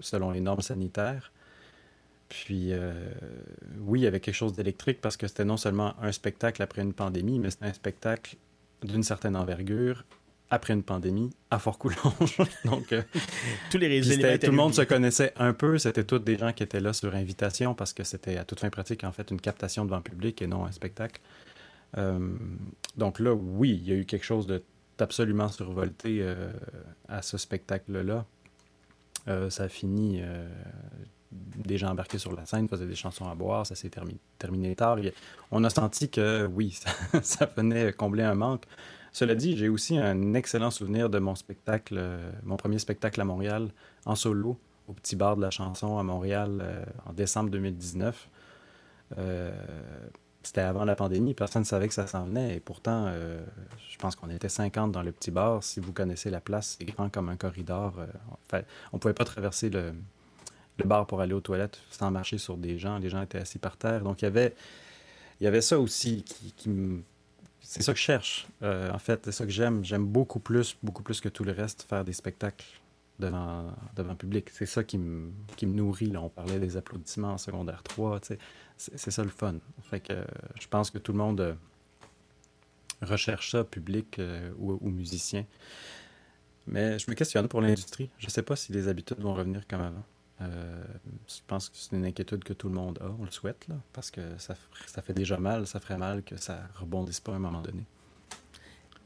selon 0.00 0.30
les 0.30 0.40
normes 0.40 0.62
sanitaires. 0.62 1.30
Puis 2.30 2.72
oui, 3.80 4.00
il 4.00 4.02
y 4.04 4.06
avait 4.06 4.20
quelque 4.20 4.36
chose 4.36 4.52
d'électrique 4.52 5.00
parce 5.00 5.16
que 5.16 5.26
c'était 5.26 5.44
non 5.44 5.56
seulement 5.56 5.94
un 6.00 6.12
spectacle 6.12 6.62
après 6.62 6.80
une 6.80 6.92
pandémie, 6.92 7.40
mais 7.40 7.50
c'était 7.50 7.66
un 7.66 7.72
spectacle 7.72 8.36
d'une 8.82 9.02
certaine 9.02 9.36
envergure 9.36 10.04
après 10.50 10.74
une 10.74 10.82
pandémie 10.82 11.30
à 11.50 11.58
Fort-Coulonge. 11.58 12.36
Donc, 12.64 12.92
euh, 12.92 13.02
tous 13.70 13.78
les 13.78 14.00
tout 14.00 14.46
le 14.46 14.52
monde 14.52 14.74
se 14.74 14.82
connaissait 14.82 15.32
un 15.36 15.52
peu. 15.52 15.78
C'était 15.78 16.04
tous 16.04 16.18
des 16.18 16.36
gens 16.36 16.52
qui 16.52 16.64
étaient 16.64 16.80
là 16.80 16.92
sur 16.92 17.14
invitation 17.14 17.74
parce 17.74 17.92
que 17.92 18.02
c'était 18.02 18.36
à 18.36 18.44
toute 18.44 18.60
fin 18.60 18.68
pratique 18.68 19.04
en 19.04 19.12
fait 19.12 19.30
une 19.30 19.40
captation 19.40 19.84
devant 19.84 19.98
le 19.98 20.02
public 20.02 20.42
et 20.42 20.48
non 20.48 20.64
un 20.64 20.72
spectacle. 20.72 21.20
Euh, 21.96 22.18
donc 22.96 23.20
là, 23.20 23.32
oui, 23.32 23.80
il 23.80 23.88
y 23.88 23.92
a 23.92 23.96
eu 23.96 24.04
quelque 24.04 24.24
chose 24.24 24.46
d'absolument 24.98 25.48
survolté 25.48 26.18
euh, 26.20 26.50
à 27.08 27.22
ce 27.22 27.38
spectacle-là. 27.38 28.26
ça 29.50 29.64
a 29.64 29.68
fini. 29.68 30.20
des 31.30 31.78
gens 31.78 31.90
embarqués 31.90 32.18
sur 32.18 32.34
la 32.34 32.44
scène 32.44 32.68
faisaient 32.68 32.86
des 32.86 32.96
chansons 32.96 33.28
à 33.28 33.36
boire, 33.36 33.64
ça 33.64 33.76
s'est 33.76 33.90
terminé, 34.38 34.74
tard. 34.74 34.98
on 35.52 35.62
a 35.62 35.70
senti 35.70 36.10
que 36.10 36.46
oui, 36.46 36.76
ça 37.22 37.48
venait 37.56 37.92
combler 37.92 38.24
un 38.24 38.34
manque. 38.34 38.64
Cela 39.12 39.34
dit, 39.34 39.56
j'ai 39.56 39.68
aussi 39.68 39.98
un 39.98 40.34
excellent 40.34 40.70
souvenir 40.70 41.10
de 41.10 41.18
mon 41.18 41.34
spectacle, 41.34 41.96
euh, 41.98 42.30
mon 42.44 42.56
premier 42.56 42.78
spectacle 42.78 43.20
à 43.20 43.24
Montréal, 43.24 43.70
en 44.04 44.14
solo, 44.14 44.58
au 44.88 44.92
Petit 44.92 45.16
Bar 45.16 45.36
de 45.36 45.42
la 45.42 45.50
Chanson 45.50 45.98
à 45.98 46.02
Montréal, 46.02 46.60
euh, 46.62 46.84
en 47.06 47.12
décembre 47.12 47.50
2019. 47.50 48.28
Euh, 49.18 49.50
c'était 50.42 50.60
avant 50.60 50.84
la 50.84 50.94
pandémie, 50.94 51.34
personne 51.34 51.62
ne 51.62 51.66
savait 51.66 51.88
que 51.88 51.94
ça 51.94 52.06
s'en 52.06 52.24
venait, 52.24 52.56
et 52.56 52.60
pourtant, 52.60 53.12
je 53.12 53.98
pense 53.98 54.16
qu'on 54.16 54.30
était 54.30 54.48
50 54.48 54.90
dans 54.90 55.02
le 55.02 55.12
Petit 55.12 55.30
Bar. 55.30 55.62
Si 55.62 55.80
vous 55.80 55.92
connaissez 55.92 56.30
la 56.30 56.40
place, 56.40 56.78
c'est 56.78 56.86
grand 56.86 57.10
comme 57.10 57.28
un 57.28 57.36
corridor. 57.36 57.92
on 58.50 58.56
ne 58.96 58.98
pouvait 58.98 59.12
pas 59.12 59.26
traverser 59.26 59.68
le, 59.68 59.92
bar 60.82 61.06
pour 61.06 61.20
aller 61.20 61.34
aux 61.34 61.42
toilettes 61.42 61.82
sans 61.90 62.10
marcher 62.10 62.38
sur 62.38 62.56
des 62.56 62.78
gens. 62.78 62.96
Les 62.96 63.10
gens 63.10 63.20
étaient 63.20 63.36
assis 63.36 63.58
par 63.58 63.76
terre. 63.76 64.00
Donc, 64.00 64.22
il 64.22 64.24
y 64.24 64.28
avait 64.28 64.54
il 65.40 65.44
y 65.44 65.46
avait 65.46 65.62
ça 65.62 65.78
aussi 65.78 66.22
qui, 66.56 66.68
me... 66.68 67.02
C'est 67.70 67.82
ça 67.82 67.92
que 67.92 67.98
je 67.98 68.04
cherche. 68.04 68.48
en 68.62 68.98
fait, 68.98 69.20
c'est 69.24 69.32
ça 69.32 69.44
que 69.44 69.52
j'aime. 69.52 69.84
J'aime 69.84 70.04
beaucoup 70.04 70.40
plus, 70.40 70.76
beaucoup 70.82 71.04
plus 71.04 71.20
que 71.20 71.28
tout 71.28 71.44
le 71.44 71.52
reste, 71.52 71.82
faire 71.88 72.04
des 72.04 72.12
spectacles 72.12 72.66
devant, 73.20 73.72
devant 73.94 74.16
public. 74.16 74.50
C'est 74.50 74.66
ça 74.66 74.82
qui 74.82 74.98
me, 74.98 75.30
qui 75.56 75.66
nourrit. 75.66 76.10
Là. 76.10 76.20
On 76.20 76.28
parlait 76.28 76.58
des 76.58 76.76
applaudissements 76.76 77.34
en 77.34 77.38
secondaire 77.38 77.84
3. 77.84 78.20
C'est 78.76 79.10
ça 79.10 79.22
le 79.22 79.30
fun. 79.30 79.54
Je 79.92 80.66
pense 80.68 80.90
que 80.90 80.98
tout 80.98 81.12
le 81.12 81.18
monde 81.18 81.56
recherche 83.02 83.52
ça, 83.52 83.64
public 83.64 84.18
euh, 84.18 84.50
ou, 84.58 84.90
musicien. 84.90 85.46
Mais 86.66 86.98
je 86.98 87.10
me 87.10 87.14
questionne 87.14 87.48
pour 87.48 87.60
l'industrie. 87.60 88.10
Je 88.18 88.26
ne 88.26 88.30
sais 88.30 88.42
pas 88.42 88.56
si 88.56 88.72
les 88.72 88.88
habitudes 88.88 89.20
vont 89.20 89.34
revenir 89.34 89.66
comme 89.66 89.80
avant. 89.80 90.04
Euh, 90.40 90.84
je 91.28 91.40
pense 91.46 91.68
que 91.68 91.76
c'est 91.76 91.94
une 91.94 92.06
inquiétude 92.06 92.44
que 92.44 92.52
tout 92.52 92.68
le 92.68 92.74
monde 92.74 92.98
a, 93.00 93.10
on 93.18 93.24
le 93.24 93.30
souhaite, 93.30 93.66
là, 93.68 93.76
parce 93.92 94.10
que 94.10 94.20
ça, 94.38 94.54
ça 94.86 95.02
fait 95.02 95.12
déjà 95.12 95.36
mal, 95.36 95.66
ça 95.66 95.80
ferait 95.80 95.98
mal 95.98 96.22
que 96.22 96.36
ça 96.36 96.62
rebondisse 96.74 97.20
pas 97.20 97.32
à 97.32 97.36
un 97.36 97.38
moment 97.38 97.62
donné 97.62 97.84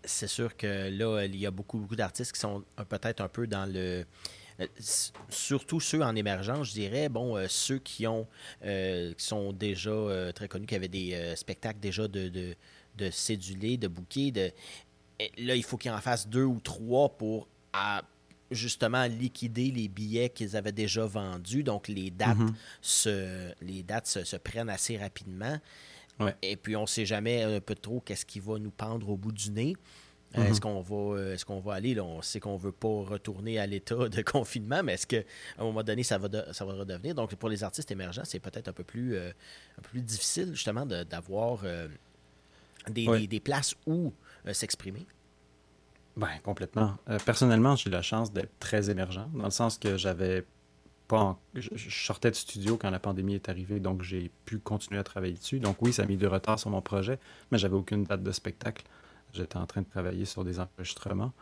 c'est 0.06 0.26
sûr 0.26 0.54
que 0.54 0.90
là, 0.90 1.24
il 1.24 1.34
y 1.34 1.46
a 1.46 1.50
beaucoup, 1.50 1.78
beaucoup 1.78 1.96
d'artistes 1.96 2.32
qui 2.32 2.38
sont 2.38 2.62
peut-être 2.90 3.22
un 3.22 3.28
peu 3.28 3.46
dans 3.46 3.64
le. 3.64 4.04
Euh, 4.60 4.66
surtout 5.30 5.80
ceux 5.80 6.02
en 6.02 6.14
émergence, 6.14 6.68
je 6.68 6.72
dirais, 6.74 7.08
bon, 7.08 7.38
euh, 7.38 7.46
ceux 7.48 7.78
qui 7.78 8.06
ont 8.06 8.28
qui 8.60 9.14
sont 9.24 9.54
déjà 9.54 10.30
très 10.34 10.46
connus, 10.46 10.66
qui 10.66 10.74
avaient 10.74 10.88
des 10.88 11.34
spectacles 11.36 11.80
déjà 11.80 12.06
de, 12.06 12.28
de, 12.28 13.10
cédulés, 13.10 13.78
de 13.78 13.88
bouquets. 13.88 14.30
De... 14.30 14.52
là, 15.38 15.56
il 15.56 15.64
faut 15.64 15.78
qu'ils 15.78 15.90
en 15.90 16.02
fassent 16.02 16.28
deux 16.28 16.44
ou 16.44 16.60
trois 16.60 17.08
pour 17.08 17.48
justement 18.54 19.04
liquider 19.04 19.70
les 19.70 19.88
billets 19.88 20.30
qu'ils 20.30 20.56
avaient 20.56 20.72
déjà 20.72 21.04
vendus. 21.04 21.62
Donc, 21.62 21.88
les 21.88 22.10
dates, 22.10 22.38
mm-hmm. 22.38 22.54
se, 22.80 23.52
les 23.62 23.82
dates 23.82 24.06
se, 24.06 24.36
prennent 24.36 24.70
assez 24.70 24.96
rapidement. 24.96 25.58
Et 26.42 26.56
puis, 26.56 26.76
on 26.76 26.82
ne 26.82 26.86
sait 26.86 27.06
jamais 27.06 27.42
un 27.42 27.60
peu 27.60 27.74
trop 27.74 28.00
qu'est-ce 28.00 28.24
qui 28.24 28.40
va 28.40 28.58
nous 28.58 28.70
pendre 28.70 29.08
au 29.10 29.16
bout 29.16 29.32
du 29.32 29.50
nez. 29.50 29.74
Euh, 30.36 30.42
est-ce 30.44 30.54
mhm. 30.54 30.60
qu'on 30.60 30.80
va, 30.80 31.16
euh, 31.16 31.34
est-ce 31.34 31.44
qu'on 31.44 31.60
va 31.60 31.74
aller? 31.74 31.94
Là, 31.94 32.04
on 32.04 32.20
sait 32.22 32.40
qu'on 32.40 32.54
ne 32.54 32.58
veut 32.58 32.72
pas 32.72 32.88
retourner 32.88 33.58
à 33.58 33.66
l'état 33.66 34.08
de 34.08 34.22
confinement, 34.22 34.82
mais 34.82 34.94
est-ce 34.94 35.06
qu'à 35.06 35.22
un 35.58 35.64
moment 35.64 35.82
donné, 35.82 36.02
ça 36.02 36.18
va, 36.18 36.52
ça 36.52 36.64
va 36.64 36.72
redevenir? 36.74 37.14
Donc, 37.14 37.34
pour 37.36 37.48
les 37.48 37.62
artistes 37.62 37.90
émergents, 37.90 38.24
c'est 38.24 38.40
peut-être 38.40 38.68
un 38.68 38.72
peu 38.72 38.84
plus, 38.84 39.14
euh, 39.14 39.30
un 39.78 39.82
peu 39.82 39.90
plus 39.90 40.02
difficile, 40.02 40.50
justement, 40.54 40.86
d'avoir 40.86 41.62
des, 42.88 43.26
des, 43.26 43.40
places 43.40 43.74
où 43.86 44.12
s'exprimer. 44.52 45.06
Ben, 46.16 46.28
complètement. 46.44 46.96
personnellement, 47.26 47.74
j'ai 47.74 47.90
eu 47.90 47.92
la 47.92 48.02
chance 48.02 48.32
d'être 48.32 48.58
très 48.60 48.88
émergent, 48.88 49.26
dans 49.34 49.44
le 49.44 49.50
sens 49.50 49.78
que 49.78 49.96
j'avais 49.96 50.44
pas. 51.08 51.38
Je, 51.54 51.68
sortais 51.90 52.30
de 52.30 52.36
studio 52.36 52.76
quand 52.76 52.90
la 52.90 52.98
pandémie 52.98 53.34
est 53.34 53.48
arrivée, 53.48 53.80
donc 53.80 54.02
j'ai 54.02 54.30
pu 54.44 54.58
continuer 54.58 55.00
à 55.00 55.04
travailler 55.04 55.34
dessus. 55.34 55.60
Donc, 55.60 55.76
oui, 55.80 55.92
ça 55.92 56.02
a 56.02 56.06
mis 56.06 56.16
du 56.16 56.26
retard 56.26 56.58
sur 56.58 56.70
mon 56.70 56.80
projet, 56.80 57.18
mais 57.50 57.58
j'avais 57.58 57.74
aucune 57.74 58.04
date 58.04 58.22
de 58.22 58.32
spectacle. 58.32 58.84
J'étais 59.32 59.56
en 59.56 59.66
train 59.66 59.82
de 59.82 59.88
travailler 59.88 60.24
sur 60.24 60.44
des 60.44 60.60
enregistrements. 60.60 61.32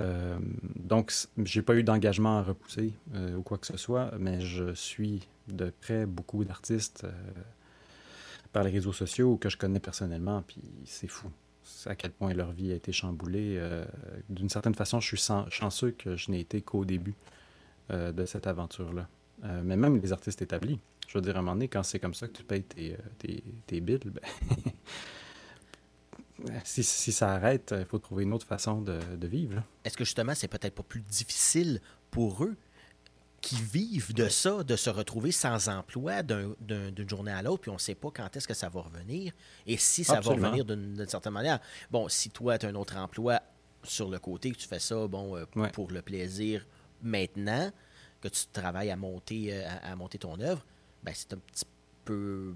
Euh, 0.00 0.38
donc, 0.76 1.12
j'ai 1.38 1.62
pas 1.62 1.74
eu 1.74 1.82
d'engagement 1.82 2.38
à 2.38 2.42
repousser 2.42 2.92
euh, 3.14 3.36
ou 3.36 3.42
quoi 3.42 3.58
que 3.58 3.66
ce 3.66 3.76
soit, 3.76 4.12
mais 4.18 4.40
je 4.40 4.74
suis 4.74 5.26
de 5.48 5.72
près 5.80 6.06
beaucoup 6.06 6.44
d'artistes 6.44 7.04
euh, 7.04 7.10
par 8.52 8.64
les 8.64 8.70
réseaux 8.70 8.92
sociaux 8.92 9.36
que 9.36 9.48
je 9.48 9.56
connais 9.56 9.80
personnellement, 9.80 10.42
puis 10.46 10.62
c'est 10.84 11.08
fou 11.08 11.30
à 11.86 11.94
quel 11.94 12.12
point 12.12 12.32
leur 12.34 12.52
vie 12.52 12.72
a 12.72 12.74
été 12.74 12.92
chamboulée. 12.92 13.60
D'une 14.28 14.48
certaine 14.48 14.74
façon, 14.74 15.00
je 15.00 15.16
suis 15.16 15.32
chanceux 15.50 15.90
que 15.92 16.16
je 16.16 16.30
n'ai 16.30 16.40
été 16.40 16.62
qu'au 16.62 16.84
début 16.84 17.14
de 17.90 18.24
cette 18.26 18.46
aventure-là. 18.46 19.08
mais 19.62 19.76
même 19.76 20.00
les 20.00 20.12
artistes 20.12 20.42
établis, 20.42 20.78
je 21.08 21.16
veux 21.16 21.22
dire, 21.22 21.36
à 21.36 21.38
un 21.38 21.42
moment 21.42 21.54
donné, 21.54 21.68
quand 21.68 21.82
c'est 21.82 21.98
comme 21.98 22.14
ça 22.14 22.28
que 22.28 22.32
tu 22.32 22.44
payes 22.44 22.62
tes, 22.62 22.96
tes, 23.18 23.42
tes 23.66 23.80
billes, 23.80 24.00
ben 24.04 24.20
si, 26.64 26.82
ça 26.84 27.32
arrête, 27.32 27.74
il 27.76 27.84
faut 27.84 27.98
trouver 27.98 28.24
une 28.24 28.32
autre 28.32 28.46
façon 28.46 28.82
de, 28.82 29.26
vivre. 29.26 29.62
Est-ce 29.84 29.96
que 29.96 30.04
justement, 30.04 30.34
c'est 30.34 30.48
peut-être 30.48 30.74
pas 30.74 30.82
plus 30.82 31.00
difficile 31.00 31.80
pour 32.10 32.44
eux 32.44 32.56
qui 33.48 33.62
vivent 33.62 34.12
de 34.12 34.28
ça, 34.28 34.62
de 34.62 34.76
se 34.76 34.90
retrouver 34.90 35.32
sans 35.32 35.70
emploi 35.70 36.22
d'une 36.22 37.08
journée 37.08 37.32
à 37.32 37.40
l'autre, 37.40 37.62
puis 37.62 37.70
on 37.70 37.74
ne 37.74 37.78
sait 37.78 37.94
pas 37.94 38.10
quand 38.14 38.36
est-ce 38.36 38.46
que 38.46 38.52
ça 38.52 38.68
va 38.68 38.82
revenir 38.82 39.32
et 39.66 39.78
si 39.78 40.04
ça 40.04 40.20
va 40.20 40.32
revenir 40.32 40.66
d'une 40.66 41.08
certaine 41.08 41.32
manière. 41.32 41.58
Bon, 41.90 42.10
si 42.10 42.28
toi, 42.28 42.58
tu 42.58 42.66
as 42.66 42.68
un 42.68 42.74
autre 42.74 42.98
emploi 42.98 43.40
sur 43.82 44.10
le 44.10 44.18
côté, 44.18 44.50
que 44.50 44.58
tu 44.58 44.68
fais 44.68 44.78
ça 44.78 45.06
bon, 45.06 45.34
euh, 45.34 45.46
pour 45.72 45.90
le 45.90 46.02
plaisir 46.02 46.66
maintenant, 47.00 47.72
que 48.20 48.28
tu 48.28 48.42
travailles 48.52 48.90
à 48.90 48.96
monter, 48.96 49.54
euh, 49.54 49.66
à, 49.82 49.96
monter 49.96 50.18
ton 50.18 50.38
œuvre, 50.40 50.62
ben 51.02 51.12
c'est 51.14 51.32
un 51.32 51.38
petit 51.38 51.64
peu 52.04 52.52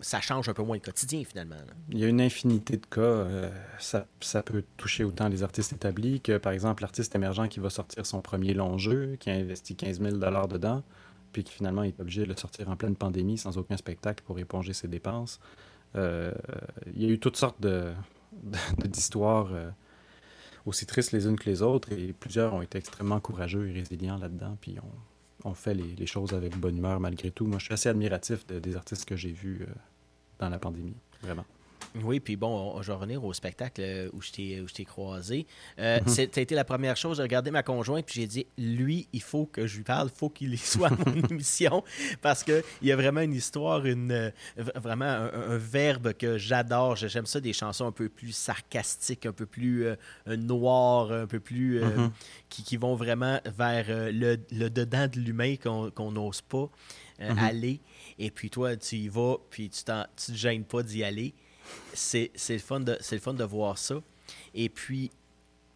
ça 0.00 0.20
change 0.20 0.48
un 0.48 0.54
peu 0.54 0.62
moins 0.62 0.76
le 0.76 0.80
quotidien 0.80 1.22
finalement. 1.24 1.56
Il 1.90 1.98
y 1.98 2.04
a 2.04 2.08
une 2.08 2.20
infinité 2.20 2.76
de 2.76 2.86
cas. 2.86 3.00
Euh, 3.00 3.50
ça, 3.78 4.42
peut 4.42 4.64
toucher 4.76 5.04
autant 5.04 5.28
les 5.28 5.42
artistes 5.42 5.72
établis 5.72 6.20
que, 6.20 6.38
par 6.38 6.52
exemple, 6.52 6.82
l'artiste 6.82 7.14
émergent 7.14 7.48
qui 7.48 7.60
va 7.60 7.70
sortir 7.70 8.06
son 8.06 8.22
premier 8.22 8.54
long 8.54 8.78
jeu, 8.78 9.16
qui 9.20 9.30
a 9.30 9.34
investi 9.34 9.76
15 9.76 10.00
000 10.00 10.16
dedans, 10.16 10.82
puis 11.32 11.44
qui 11.44 11.52
finalement 11.52 11.82
est 11.82 11.98
obligé 12.00 12.22
de 12.22 12.28
le 12.28 12.36
sortir 12.36 12.70
en 12.70 12.76
pleine 12.76 12.96
pandémie 12.96 13.36
sans 13.36 13.58
aucun 13.58 13.76
spectacle 13.76 14.24
pour 14.24 14.38
éponger 14.38 14.72
ses 14.72 14.88
dépenses. 14.88 15.40
Euh, 15.94 16.32
il 16.94 17.02
y 17.02 17.06
a 17.06 17.08
eu 17.08 17.18
toutes 17.18 17.36
sortes 17.36 17.64
d'histoires 18.84 19.48
euh, 19.52 19.70
aussi 20.64 20.86
tristes 20.86 21.12
les 21.12 21.26
unes 21.26 21.38
que 21.38 21.48
les 21.48 21.60
autres, 21.60 21.92
et 21.92 22.14
plusieurs 22.14 22.54
ont 22.54 22.62
été 22.62 22.78
extrêmement 22.78 23.20
courageux 23.20 23.68
et 23.68 23.72
résilients 23.72 24.16
là-dedans, 24.16 24.56
puis 24.60 24.78
ont 24.78 25.15
on 25.44 25.54
fait 25.54 25.74
les, 25.74 26.06
choses 26.06 26.32
avec 26.32 26.56
bonne 26.56 26.76
humeur 26.76 27.00
malgré 27.00 27.30
tout. 27.30 27.46
Moi, 27.46 27.58
je 27.58 27.66
suis 27.66 27.74
assez 27.74 27.88
admiratif 27.88 28.46
des 28.46 28.76
artistes 28.76 29.04
que 29.04 29.16
j'ai 29.16 29.32
vus 29.32 29.62
euh, 29.62 29.72
dans 30.38 30.48
la 30.48 30.58
pandémie, 30.58 30.96
vraiment. 31.22 31.44
Oui, 32.02 32.20
puis 32.20 32.36
bon, 32.36 32.80
je 32.82 32.88
vais 32.88 32.94
revenir 32.94 33.24
au 33.24 33.32
spectacle 33.32 33.80
euh, 33.82 34.10
où 34.12 34.20
je 34.22 34.32
t'ai 34.72 34.84
croisé. 34.84 35.46
Euh, 35.78 36.00
mhm. 36.00 36.08
C'était 36.08 36.42
été 36.42 36.54
la 36.54 36.64
première 36.64 36.96
chose. 36.96 37.16
J'ai 37.16 37.22
regardé 37.22 37.50
ma 37.50 37.62
conjointe, 37.62 38.06
puis 38.06 38.20
j'ai 38.20 38.26
dit, 38.26 38.46
lui, 38.58 39.08
il 39.12 39.22
faut 39.22 39.46
que 39.46 39.66
je 39.66 39.78
lui 39.78 39.84
parle, 39.84 40.10
il 40.12 40.18
faut 40.18 40.28
qu'il 40.28 40.58
soit 40.58 40.88
à 40.88 40.90
mon 40.90 41.14
émission, 41.30 41.82
parce 42.22 42.44
qu'il 42.44 42.62
y 42.82 42.92
a 42.92 42.96
vraiment 42.96 43.20
une 43.20 43.34
histoire, 43.34 43.86
une, 43.86 44.12
euh, 44.12 44.30
vraiment 44.74 45.04
un, 45.04 45.56
verbe 45.56 46.12
que 46.12 46.38
j'adore. 46.38 46.96
J'aime 46.96 47.26
ça, 47.26 47.40
des 47.40 47.52
chansons 47.52 47.86
un 47.86 47.92
peu 47.92 48.08
plus 48.08 48.32
sarcastiques, 48.32 49.26
un 49.26 49.32
peu 49.32 49.46
plus 49.46 49.86
noires, 50.26 51.12
un 51.12 51.26
peu 51.26 51.40
plus... 51.40 51.80
Mhm. 51.80 52.10
qui, 52.48 52.76
vont 52.76 52.94
vraiment 52.94 53.40
vers 53.56 53.86
le, 53.88 54.36
dedans 54.36 55.08
de 55.08 55.18
l'humain 55.18 55.54
qu'on 55.56 56.12
n'ose 56.12 56.42
pas 56.42 56.68
mhm. 57.20 57.38
aller. 57.38 57.80
Et 58.18 58.30
puis 58.30 58.50
toi, 58.50 58.76
tu 58.76 58.96
y 58.96 59.08
vas, 59.08 59.36
puis 59.50 59.70
tu 59.70 59.82
ne 59.90 60.02
te 60.04 60.32
gênes 60.32 60.64
pas 60.64 60.82
d'y 60.82 61.04
aller 61.04 61.34
c'est 61.92 62.30
le, 62.48 62.58
fun 62.58 62.80
de, 62.80 62.98
le 63.10 63.18
fun 63.18 63.34
de 63.34 63.44
voir 63.44 63.78
ça. 63.78 63.96
Et 64.54 64.68
puis, 64.68 65.10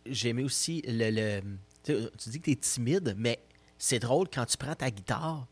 j'aimais 0.06 0.42
aussi 0.42 0.82
le. 0.86 1.40
tu 1.84 2.30
dis 2.30 2.40
que 2.40 2.44
tu 2.44 2.50
es 2.52 2.56
timide, 2.56 3.14
mais 3.16 3.38
c'est 3.78 3.98
drôle 3.98 4.28
quand 4.32 4.44
tu 4.46 4.56
prends 4.56 4.74
ta 4.74 4.90
guitare, 4.90 5.46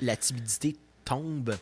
la 0.00 0.16
timidité 0.16 0.76
tombe. 1.04 1.56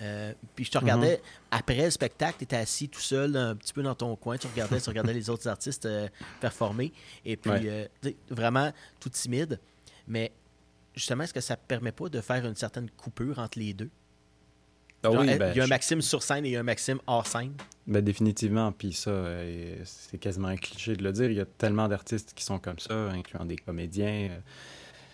Euh, 0.00 0.32
puis 0.54 0.64
je 0.64 0.70
te 0.70 0.78
regardais 0.78 1.16
mm-hmm. 1.16 1.50
après 1.50 1.84
le 1.84 1.90
spectacle, 1.90 2.36
tu 2.38 2.44
étais 2.44 2.56
assis 2.56 2.88
tout 2.88 3.00
seul, 3.00 3.36
un 3.36 3.56
petit 3.56 3.72
peu 3.72 3.82
dans 3.82 3.96
ton 3.96 4.14
coin, 4.14 4.36
tu 4.38 4.46
regardais, 4.46 4.80
tu 4.80 4.88
regardais 4.88 5.12
les 5.12 5.28
autres 5.28 5.48
artistes 5.48 5.86
euh, 5.86 6.08
performer. 6.40 6.92
Et 7.24 7.36
puis, 7.36 7.50
euh, 7.52 7.86
vraiment 8.30 8.72
tout 9.00 9.08
timide. 9.08 9.58
Mais 10.06 10.30
justement, 10.94 11.24
est-ce 11.24 11.34
que 11.34 11.40
ça 11.40 11.54
ne 11.54 11.66
permet 11.66 11.92
pas 11.92 12.08
de 12.08 12.20
faire 12.20 12.46
une 12.46 12.54
certaine 12.54 12.90
coupure 12.90 13.38
entre 13.38 13.58
les 13.58 13.74
deux? 13.74 13.90
Ah 15.04 15.10
ben, 15.10 15.52
il 15.52 15.56
y 15.56 15.60
a 15.60 15.64
un 15.64 15.68
Maxime 15.68 16.02
sur 16.02 16.22
scène 16.22 16.44
et 16.44 16.56
un 16.56 16.62
Maxime 16.62 16.98
hors 17.06 17.26
scène. 17.26 17.52
Ben, 17.86 18.02
définitivement. 18.02 18.72
Puis 18.72 18.92
ça, 18.92 19.10
euh, 19.10 19.76
c'est 19.84 20.18
quasiment 20.18 20.48
un 20.48 20.56
cliché 20.56 20.96
de 20.96 21.04
le 21.04 21.12
dire. 21.12 21.30
Il 21.30 21.36
y 21.36 21.40
a 21.40 21.46
tellement 21.46 21.88
d'artistes 21.88 22.32
qui 22.34 22.44
sont 22.44 22.58
comme 22.58 22.78
ça, 22.78 22.94
incluant 23.10 23.44
des 23.44 23.56
comédiens. 23.56 24.28
Euh, 24.30 24.38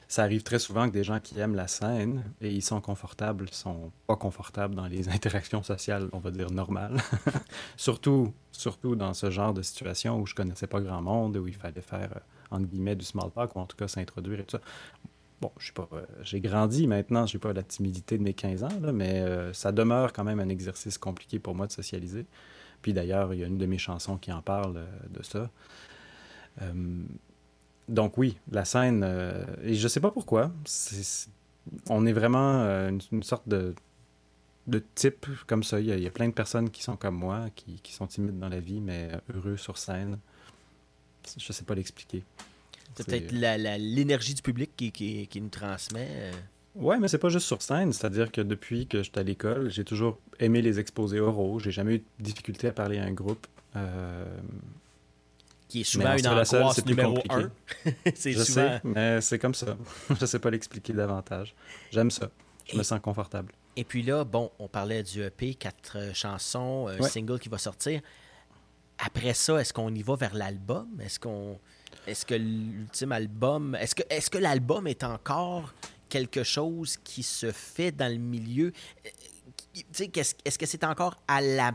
ça 0.08 0.22
arrive 0.22 0.42
très 0.42 0.58
souvent 0.58 0.88
que 0.88 0.92
des 0.92 1.04
gens 1.04 1.20
qui 1.20 1.38
aiment 1.38 1.54
la 1.54 1.66
scène 1.66 2.24
et 2.40 2.50
ils 2.50 2.62
sont 2.62 2.80
confortables, 2.80 3.48
sont 3.50 3.90
pas 4.06 4.16
confortables 4.16 4.74
dans 4.74 4.86
les 4.86 5.08
interactions 5.14 5.62
sociales, 5.62 6.08
on 6.12 6.18
va 6.18 6.30
dire 6.30 6.50
normales. 6.50 6.96
surtout, 7.76 8.32
surtout 8.52 8.96
dans 8.96 9.12
ce 9.12 9.30
genre 9.30 9.52
de 9.52 9.62
situation 9.62 10.18
où 10.18 10.26
je 10.26 10.34
connaissais 10.34 10.66
pas 10.66 10.80
grand 10.80 11.02
monde, 11.02 11.36
où 11.36 11.46
il 11.46 11.54
fallait 11.54 11.82
faire, 11.82 12.10
euh, 12.16 12.56
entre 12.56 12.66
guillemets, 12.66 12.96
du 12.96 13.04
small 13.04 13.30
talk 13.32 13.54
ou 13.54 13.60
en 13.60 13.66
tout 13.66 13.76
cas 13.76 13.88
s'introduire 13.88 14.40
et 14.40 14.44
tout 14.44 14.56
ça 14.56 14.62
bon, 15.44 15.52
je 15.58 15.72
pas, 15.72 15.88
euh, 15.92 16.06
j'ai 16.22 16.40
grandi 16.40 16.86
maintenant, 16.86 17.26
j'ai 17.26 17.38
pas 17.38 17.52
la 17.52 17.62
timidité 17.62 18.16
de 18.16 18.22
mes 18.22 18.32
15 18.32 18.64
ans, 18.64 18.80
mais 18.94 19.20
euh, 19.20 19.52
ça 19.52 19.72
demeure 19.72 20.14
quand 20.14 20.24
même 20.24 20.40
un 20.40 20.48
exercice 20.48 20.96
compliqué 20.96 21.38
pour 21.38 21.54
moi 21.54 21.66
de 21.66 21.72
socialiser. 21.72 22.24
Puis 22.80 22.94
d'ailleurs, 22.94 23.34
il 23.34 23.40
y 23.40 23.44
a 23.44 23.46
une 23.46 23.58
de 23.58 23.66
mes 23.66 23.76
chansons 23.76 24.16
qui 24.16 24.32
en 24.32 24.40
parle 24.40 24.78
euh, 24.78 24.86
de 25.10 25.22
ça. 25.22 25.50
donc 27.88 28.16
oui, 28.16 28.38
la 28.50 28.64
scène, 28.64 29.04
et 29.62 29.74
je 29.74 29.88
sais 29.88 30.00
pas 30.00 30.10
pourquoi, 30.10 30.50
on 31.90 32.06
est 32.06 32.12
vraiment 32.12 32.62
une, 32.88 33.22
sorte 33.22 33.46
de, 33.46 33.74
de 34.66 34.82
type 34.94 35.26
comme 35.46 35.62
ça. 35.62 35.80
Il 35.80 35.86
y, 35.86 36.06
a, 36.06 36.10
plein 36.10 36.28
de 36.28 36.32
personnes 36.32 36.70
qui 36.70 36.82
sont 36.82 36.96
comme 36.96 37.16
moi, 37.16 37.50
qui, 37.54 37.80
qui 37.82 37.92
sont 37.92 38.06
timides 38.06 38.38
dans 38.38 38.48
la 38.48 38.60
vie, 38.60 38.80
mais 38.80 39.10
heureux 39.34 39.58
sur 39.58 39.76
scène. 39.76 40.18
Je 41.36 41.52
sais 41.52 41.64
pas 41.64 41.74
l'expliquer. 41.74 42.22
C'est 42.96 43.06
peut-être 43.06 43.32
l'énergie 43.32 44.34
du 44.34 44.42
public 44.42 44.70
qui, 44.76 44.92
qui, 44.92 45.40
nous 45.40 45.48
transmet. 45.48 46.08
Euh. 46.10 46.32
Ouais, 46.76 46.98
mais 46.98 47.08
c'est 47.08 47.18
pas 47.18 47.28
juste 47.28 47.46
sur 47.46 47.62
scène. 47.62 47.92
C'est-à-dire 47.92 48.30
que 48.30 48.40
depuis 48.40 48.86
que 48.86 49.02
j'étais 49.02 49.20
à 49.20 49.22
l'école, 49.22 49.70
j'ai 49.70 49.84
toujours 49.84 50.18
aimé 50.40 50.62
les 50.62 50.78
exposés 50.78 51.20
oraux. 51.20 51.58
J'ai 51.58 51.70
jamais 51.70 51.96
eu 51.96 51.98
de 51.98 52.04
difficulté 52.24 52.68
à 52.68 52.72
parler 52.72 52.98
à 52.98 53.04
un 53.04 53.12
groupe. 53.12 53.46
Euh, 53.76 54.24
qui 55.68 55.80
est 55.80 55.84
souvent 55.84 56.16
une 56.16 56.26
angoisse 56.26 56.84
numéro 56.86 57.18
un. 57.30 57.50
c'est 58.14 58.32
Je 58.32 58.42
sais, 58.42 58.80
mais 58.84 59.20
c'est 59.20 59.38
comme 59.38 59.54
ça. 59.54 59.76
Je 60.20 60.26
sais 60.26 60.38
pas 60.38 60.50
l'expliquer 60.50 60.92
davantage. 60.92 61.54
J'aime 61.90 62.10
ça. 62.10 62.30
Je 62.70 62.76
me 62.78 62.82
sens 62.82 63.00
confortable. 63.00 63.52
Et 63.76 63.84
puis 63.84 64.02
là, 64.02 64.24
bon, 64.24 64.52
on 64.58 64.68
parlait 64.68 65.02
du 65.02 65.22
EP, 65.22 65.54
quatre 65.54 65.98
euh, 65.98 66.14
chansons, 66.14 66.88
un 66.88 67.02
single 67.02 67.40
qui 67.40 67.48
va 67.48 67.58
sortir. 67.58 68.00
Après 68.98 69.34
ça, 69.34 69.60
est-ce 69.60 69.72
qu'on 69.72 69.92
y 69.92 70.02
va 70.02 70.14
vers 70.14 70.34
l'album? 70.34 70.88
Est-ce 71.00 71.18
qu'on 71.18 71.58
est-ce 72.06 72.26
que 72.26 72.34
l'ultime 72.34 73.12
album, 73.12 73.76
est-ce 73.80 73.94
que, 73.94 74.02
est-ce 74.10 74.30
que 74.30 74.38
l'album 74.38 74.86
est 74.86 75.04
encore 75.04 75.72
quelque 76.08 76.42
chose 76.42 76.96
qui 77.02 77.22
se 77.22 77.50
fait 77.50 77.92
dans 77.92 78.12
le 78.12 78.18
milieu? 78.18 78.72
Euh, 79.06 79.08
est-ce 80.44 80.58
que 80.58 80.66
c'est 80.66 80.84
encore 80.84 81.16
à 81.26 81.40
la 81.40 81.72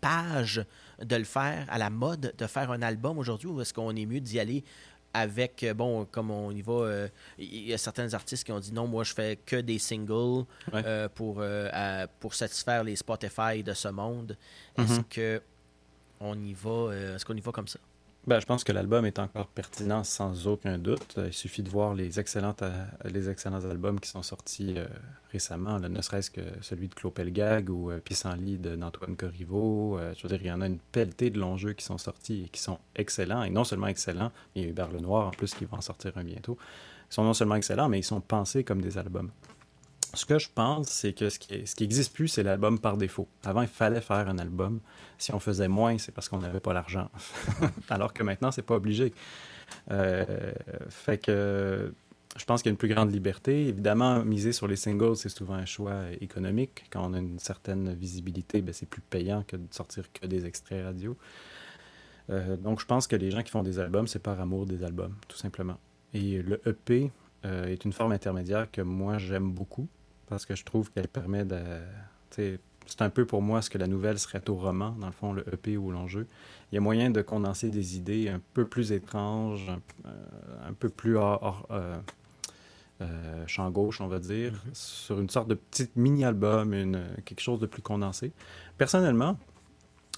page 0.00 0.64
de 1.00 1.16
le 1.16 1.24
faire, 1.24 1.66
à 1.68 1.78
la 1.78 1.90
mode 1.90 2.34
de 2.36 2.46
faire 2.46 2.70
un 2.70 2.82
album 2.82 3.18
aujourd'hui, 3.18 3.48
ou 3.48 3.60
est-ce 3.60 3.74
qu'on 3.74 3.94
est 3.96 4.06
mieux 4.06 4.20
d'y 4.20 4.38
aller 4.38 4.62
avec, 5.12 5.64
euh, 5.64 5.74
bon, 5.74 6.04
comme 6.04 6.30
on 6.30 6.52
y 6.52 6.62
va, 6.62 6.72
euh, 6.72 7.08
il 7.36 7.66
y 7.66 7.74
a 7.74 7.78
certains 7.78 8.14
artistes 8.14 8.44
qui 8.44 8.52
ont 8.52 8.60
dit 8.60 8.72
non, 8.72 8.86
moi 8.86 9.02
je 9.02 9.12
fais 9.12 9.36
que 9.44 9.56
des 9.56 9.80
singles 9.80 10.44
pour, 11.16 11.42
pour 12.20 12.34
satisfaire 12.34 12.84
les 12.84 12.94
Spotify 12.94 13.64
de 13.64 13.72
ce 13.72 13.88
monde. 13.88 14.36
Est-ce 14.78 15.00
mm-hmm. 15.00 15.04
que 15.08 15.42
on 16.20 16.38
y 16.38 16.52
va, 16.52 16.94
est-ce 16.94 17.24
qu'on 17.24 17.34
y 17.34 17.40
va 17.40 17.50
comme 17.50 17.66
ça? 17.66 17.80
Ben, 18.26 18.38
je 18.38 18.44
pense 18.44 18.64
que 18.64 18.72
l'album 18.72 19.06
est 19.06 19.18
encore 19.18 19.46
pertinent 19.46 20.04
sans 20.04 20.46
aucun 20.46 20.76
doute. 20.76 21.14
Il 21.16 21.32
suffit 21.32 21.62
de 21.62 21.70
voir 21.70 21.94
les, 21.94 22.20
excellentes, 22.20 22.62
euh, 22.62 23.30
excellents 23.30 23.64
albums 23.64 23.98
qui 23.98 24.10
sont 24.10 24.22
sortis 24.22 24.74
euh, 24.76 24.86
récemment, 25.32 25.80
ne 25.80 26.02
serait-ce 26.02 26.30
que 26.30 26.42
celui 26.60 26.88
de 26.88 26.94
Claude 26.94 27.14
Pelgag 27.14 27.70
ou 27.70 27.90
euh, 27.90 27.98
Pissenlit 27.98 28.58
d'Antoine 28.58 29.16
Corriveau. 29.16 29.98
je 30.14 30.22
veux 30.22 30.28
dire, 30.28 30.40
il 30.42 30.48
y 30.48 30.52
en 30.52 30.60
a 30.60 30.66
une 30.66 30.78
pelletée 30.92 31.30
de 31.30 31.38
longs 31.38 31.56
jeux 31.56 31.72
qui 31.72 31.84
sont 31.84 31.96
sortis 31.96 32.44
et 32.44 32.48
qui 32.50 32.60
sont 32.60 32.78
excellents. 32.94 33.42
Et 33.42 33.50
non 33.50 33.64
seulement 33.64 33.86
excellents, 33.86 34.32
il 34.54 34.62
y 34.62 34.66
a 34.66 34.68
eu 34.68 34.72
Berle 34.72 34.98
Noir 34.98 35.28
en 35.28 35.30
plus 35.30 35.54
qui 35.54 35.64
va 35.64 35.78
en 35.78 35.80
sortir 35.80 36.12
un 36.16 36.24
bientôt. 36.24 36.58
Ils 37.10 37.14
sont 37.14 37.24
non 37.24 37.34
seulement 37.34 37.54
excellents, 37.54 37.88
mais 37.88 38.00
ils 38.00 38.04
sont 38.04 38.20
pensés 38.20 38.64
comme 38.64 38.82
des 38.82 38.98
albums. 38.98 39.30
Ce 40.14 40.26
que 40.26 40.38
je 40.38 40.48
pense, 40.52 40.88
c'est 40.88 41.12
que 41.12 41.30
ce 41.30 41.38
qui, 41.38 41.66
ce 41.66 41.74
qui 41.74 41.84
existe 41.84 42.12
plus, 42.12 42.28
c'est 42.28 42.42
l'album 42.42 42.78
par 42.78 42.96
défaut. 42.96 43.28
Avant, 43.44 43.62
il 43.62 43.68
fallait 43.68 44.00
faire 44.00 44.28
un 44.28 44.38
album. 44.38 44.80
Si 45.18 45.32
on 45.32 45.38
faisait 45.38 45.68
moins, 45.68 45.98
c'est 45.98 46.12
parce 46.12 46.28
qu'on 46.28 46.38
n'avait 46.38 46.60
pas 46.60 46.72
l'argent. 46.72 47.08
Alors 47.88 48.12
que 48.12 48.22
maintenant, 48.22 48.50
c'est 48.50 48.62
pas 48.62 48.74
obligé. 48.74 49.12
Euh, 49.90 50.52
fait 50.88 51.18
que 51.18 51.92
je 52.36 52.44
pense 52.44 52.62
qu'il 52.62 52.70
y 52.70 52.72
a 52.72 52.72
une 52.72 52.78
plus 52.78 52.88
grande 52.88 53.12
liberté. 53.12 53.68
Évidemment, 53.68 54.24
miser 54.24 54.52
sur 54.52 54.66
les 54.66 54.76
singles, 54.76 55.16
c'est 55.16 55.28
souvent 55.28 55.54
un 55.54 55.64
choix 55.64 56.02
économique. 56.20 56.84
Quand 56.90 57.08
on 57.08 57.14
a 57.14 57.18
une 57.18 57.38
certaine 57.38 57.92
visibilité, 57.94 58.62
ben, 58.62 58.72
c'est 58.72 58.88
plus 58.88 59.02
payant 59.02 59.44
que 59.46 59.56
de 59.56 59.66
sortir 59.70 60.10
que 60.12 60.26
des 60.26 60.44
extraits 60.44 60.84
radio. 60.84 61.16
Euh, 62.30 62.56
donc, 62.56 62.80
je 62.80 62.86
pense 62.86 63.06
que 63.06 63.16
les 63.16 63.30
gens 63.30 63.42
qui 63.42 63.50
font 63.50 63.62
des 63.62 63.78
albums, 63.78 64.08
c'est 64.08 64.20
par 64.20 64.40
amour 64.40 64.66
des 64.66 64.82
albums, 64.82 65.14
tout 65.28 65.36
simplement. 65.36 65.78
Et 66.14 66.42
le 66.42 66.60
EP 66.66 67.12
euh, 67.44 67.66
est 67.66 67.84
une 67.84 67.92
forme 67.92 68.12
intermédiaire 68.12 68.70
que 68.70 68.80
moi, 68.80 69.18
j'aime 69.18 69.50
beaucoup 69.50 69.88
parce 70.30 70.46
que 70.46 70.54
je 70.54 70.64
trouve 70.64 70.90
qu'elle 70.90 71.08
permet 71.08 71.44
de. 71.44 71.60
C'est 72.30 73.02
un 73.02 73.10
peu 73.10 73.26
pour 73.26 73.42
moi 73.42 73.60
ce 73.60 73.68
que 73.68 73.78
la 73.78 73.86
nouvelle 73.86 74.18
serait 74.18 74.48
au 74.48 74.54
roman, 74.54 74.92
dans 74.92 75.06
le 75.06 75.12
fond, 75.12 75.32
le 75.32 75.44
EP 75.52 75.76
ou 75.76 75.90
l'enjeu. 75.90 76.26
Il 76.70 76.76
y 76.76 76.78
a 76.78 76.80
moyen 76.80 77.10
de 77.10 77.20
condenser 77.20 77.68
des 77.68 77.96
idées 77.96 78.28
un 78.28 78.40
peu 78.54 78.64
plus 78.64 78.92
étranges, 78.92 79.68
un, 79.68 80.08
euh, 80.08 80.72
peu 80.78 80.88
plus 80.88 81.16
hors, 81.16 81.66
euh, 81.70 81.98
euh, 83.02 83.44
champ 83.46 83.70
gauche, 83.70 84.00
on 84.00 84.06
va 84.06 84.18
dire, 84.18 84.52
mm-hmm. 84.52 84.74
sur 84.74 85.20
une 85.20 85.28
sorte 85.28 85.48
de 85.48 85.54
petit 85.54 85.90
mini-album, 85.96 86.74
quelque 87.24 87.40
chose 87.40 87.60
de 87.60 87.66
plus 87.66 87.82
condensé. 87.82 88.32
Personnellement, 88.78 89.36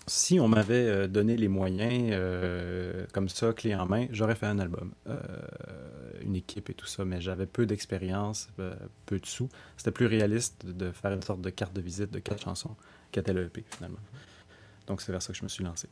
si 0.06 0.40
on 0.40 0.48
m'avait 0.48 0.88
euh, 0.88 1.06
donné 1.06 1.36
les 1.36 1.48
moyens 1.48 2.10
euh, 2.12 3.06
comme 3.12 3.28
ça, 3.28 3.52
clé 3.52 3.74
en 3.74 3.86
main, 3.86 4.06
j'aurais 4.10 4.34
fait 4.34 4.46
un 4.46 4.58
album, 4.58 4.92
euh, 5.06 5.16
une 6.22 6.34
équipe 6.34 6.70
et 6.70 6.74
tout 6.74 6.86
ça, 6.86 7.04
mais 7.04 7.20
j'avais 7.20 7.46
peu 7.46 7.66
d'expérience, 7.66 8.48
peu 9.06 9.18
de 9.18 9.26
sous. 9.26 9.48
C'était 9.76 9.92
plus 9.92 10.06
réaliste 10.06 10.66
de 10.66 10.90
faire 10.90 11.12
une 11.12 11.22
sorte 11.22 11.40
de 11.40 11.50
carte 11.50 11.74
de 11.74 11.80
visite 11.80 12.10
de 12.10 12.18
quatre 12.18 12.42
chansons 12.42 12.74
qu'était 13.12 13.32
le 13.32 13.44
EP 13.44 13.64
finalement. 13.70 14.00
Donc 14.86 15.02
c'est 15.02 15.12
vers 15.12 15.22
ça 15.22 15.32
que 15.32 15.38
je 15.38 15.44
me 15.44 15.48
suis 15.48 15.64
lancé. 15.64 15.88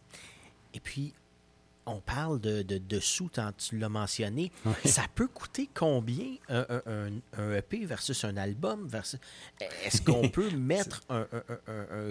Et 0.75 0.81
puis, 0.81 1.15
on 1.87 2.01
parle 2.01 2.41
de, 2.41 2.63
de, 2.63 3.01
sous, 3.01 3.29
tant 3.29 3.53
tu 3.53 3.79
l'as 3.79 3.89
mentionné. 3.89 4.53
Ça 4.85 5.05
peut 5.15 5.27
coûter 5.27 5.69
combien 5.73 6.37
un, 6.49 6.65
un, 6.87 7.55
EP 7.55 7.85
versus 7.85 8.25
un 8.25 8.37
album? 8.37 8.87
Versus... 8.87 9.19
Est-ce 9.85 10.03
qu'on 10.03 10.29
peut 10.31 10.51
mettre 10.51 11.03
un, 11.09 11.27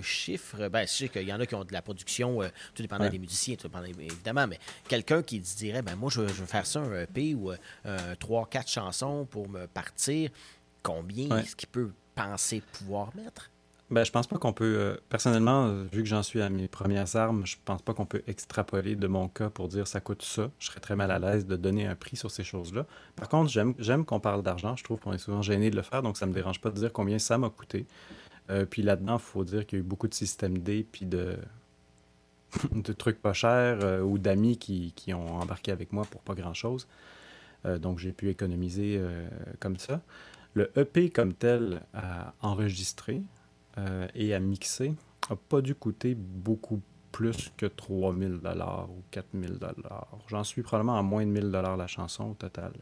chiffre? 0.02 0.68
Ben, 0.70 0.88
je 0.88 0.94
sais 0.94 1.10
qu'il 1.10 1.28
y 1.28 1.34
en 1.34 1.40
a 1.40 1.46
qui 1.46 1.56
ont 1.56 1.64
de 1.64 1.74
la 1.74 1.82
production, 1.82 2.42
euh, 2.42 2.50
tout 2.74 2.82
dépendant 2.82 3.10
des 3.10 3.20
musiciens, 3.20 3.56
tout 3.56 3.68
dépendant, 3.68 3.86
évidemment, 3.86 4.48
mais 4.48 4.60
quelqu'un 4.88 5.22
qui 5.22 5.40
dirait, 5.40 5.82
ben 5.82 5.96
moi, 5.96 6.10
je, 6.10 6.22
veux 6.22 6.46
faire 6.46 6.66
ça, 6.66 6.80
un 6.80 7.02
EP 7.02 7.36
ou 7.36 7.52
euh, 7.52 8.16
trois, 8.20 8.48
quatre 8.48 8.70
chansons 8.70 9.26
pour 9.26 9.48
me 9.48 9.68
partir, 9.68 10.30
combien 10.84 11.38
est-ce 11.38 11.56
qu'il 11.56 11.70
peut 11.70 11.92
penser 12.16 12.62
pouvoir 12.74 13.16
mettre? 13.16 13.49
Ben, 13.92 14.04
je 14.04 14.12
pense 14.12 14.28
pas 14.28 14.38
qu'on 14.38 14.54
peut. 14.54 14.76
Euh, 14.78 14.98
personnellement, 15.10 15.66
euh, 15.66 15.84
vu 15.92 16.04
que 16.04 16.08
j'en 16.08 16.22
suis 16.22 16.42
à 16.42 16.50
mes 16.50 16.68
premières 16.68 17.16
armes, 17.16 17.46
je 17.48 17.58
pense 17.66 17.82
pas 17.82 17.96
qu'on 17.96 18.06
peut 18.06 18.22
extrapoler 18.28 18.96
de 18.96 19.08
mon 19.08 19.28
cas 19.28 19.50
pour 19.50 19.68
dire 19.68 19.88
ça 19.88 20.00
coûte 20.00 20.22
ça. 20.22 20.52
Je 20.60 20.68
serais 20.68 20.80
très 20.80 20.96
mal 20.96 21.10
à 21.10 21.18
l'aise 21.18 21.48
de 21.48 21.56
donner 21.56 21.88
un 21.88 21.96
prix 21.96 22.16
sur 22.16 22.30
ces 22.30 22.44
choses-là. 22.44 22.86
Par 23.16 23.30
contre, 23.30 23.50
j'aime 23.50 24.06
qu'on 24.06 24.20
parle 24.20 24.44
d'argent. 24.44 24.76
Je 24.76 24.84
trouve 24.84 25.00
qu'on 25.00 25.14
est 25.14 25.18
souvent 25.18 25.42
gêné 25.42 25.72
de 25.72 25.76
le 25.76 25.82
faire, 25.82 26.04
donc 26.04 26.18
ça 26.18 26.28
me 26.28 26.34
dérange 26.34 26.62
pas 26.62 26.70
de 26.70 26.76
dire 26.76 26.94
combien 26.94 27.18
ça 27.18 27.40
m'a 27.40 27.50
coûté. 27.50 27.88
Euh, 28.52 28.66
puis 28.66 28.84
là-dedans, 28.84 29.16
il 29.16 29.24
faut 29.24 29.44
dire 29.44 29.66
qu'il 29.66 29.80
y 29.80 29.82
a 29.82 29.84
eu 29.84 29.88
beaucoup 29.88 30.08
de 30.08 30.14
systèmes 30.14 30.60
D, 30.60 30.86
puis 30.92 31.08
de, 31.08 31.38
de 32.72 32.94
trucs 32.94 33.20
pas 33.20 33.34
chers 33.34 34.06
ou 34.06 34.20
d'amis 34.20 34.58
qui, 34.58 34.94
qui, 34.96 35.16
ont 35.16 35.40
embarqué 35.40 35.72
avec 35.72 35.94
moi 35.94 36.06
pour 36.10 36.22
pas 36.22 36.36
grand-chose. 36.36 36.88
donc 37.66 37.98
j'ai 37.98 38.12
pu 38.12 38.30
économiser 38.30 39.02
comme 39.60 39.78
ça. 39.78 40.02
Le 40.54 40.72
EP 40.76 41.10
comme 41.10 41.34
tel 41.34 41.82
à 41.94 42.34
enregistrer, 42.42 43.22
euh, 43.80 44.08
et 44.16 44.34
à 44.34 44.40
mixer 44.40 44.94
n'a 45.30 45.36
pas 45.36 45.62
dû 45.62 45.76
coûter 45.76 46.16
beaucoup 46.16 46.82
plus 47.12 47.52
que 47.58 47.66
3000 47.66 48.40
dollars 48.40 48.90
ou 48.90 49.04
4000 49.12 49.58
dollars. 49.58 50.18
J'en 50.28 50.44
suis 50.44 50.62
probablement 50.62 50.98
à 50.98 51.02
moins 51.02 51.26
de 51.26 51.32
1000 51.32 51.52
dollars 51.52 51.78
la 51.78 51.88
chanson 51.88 52.32
au 52.32 52.34
total. 52.34 52.74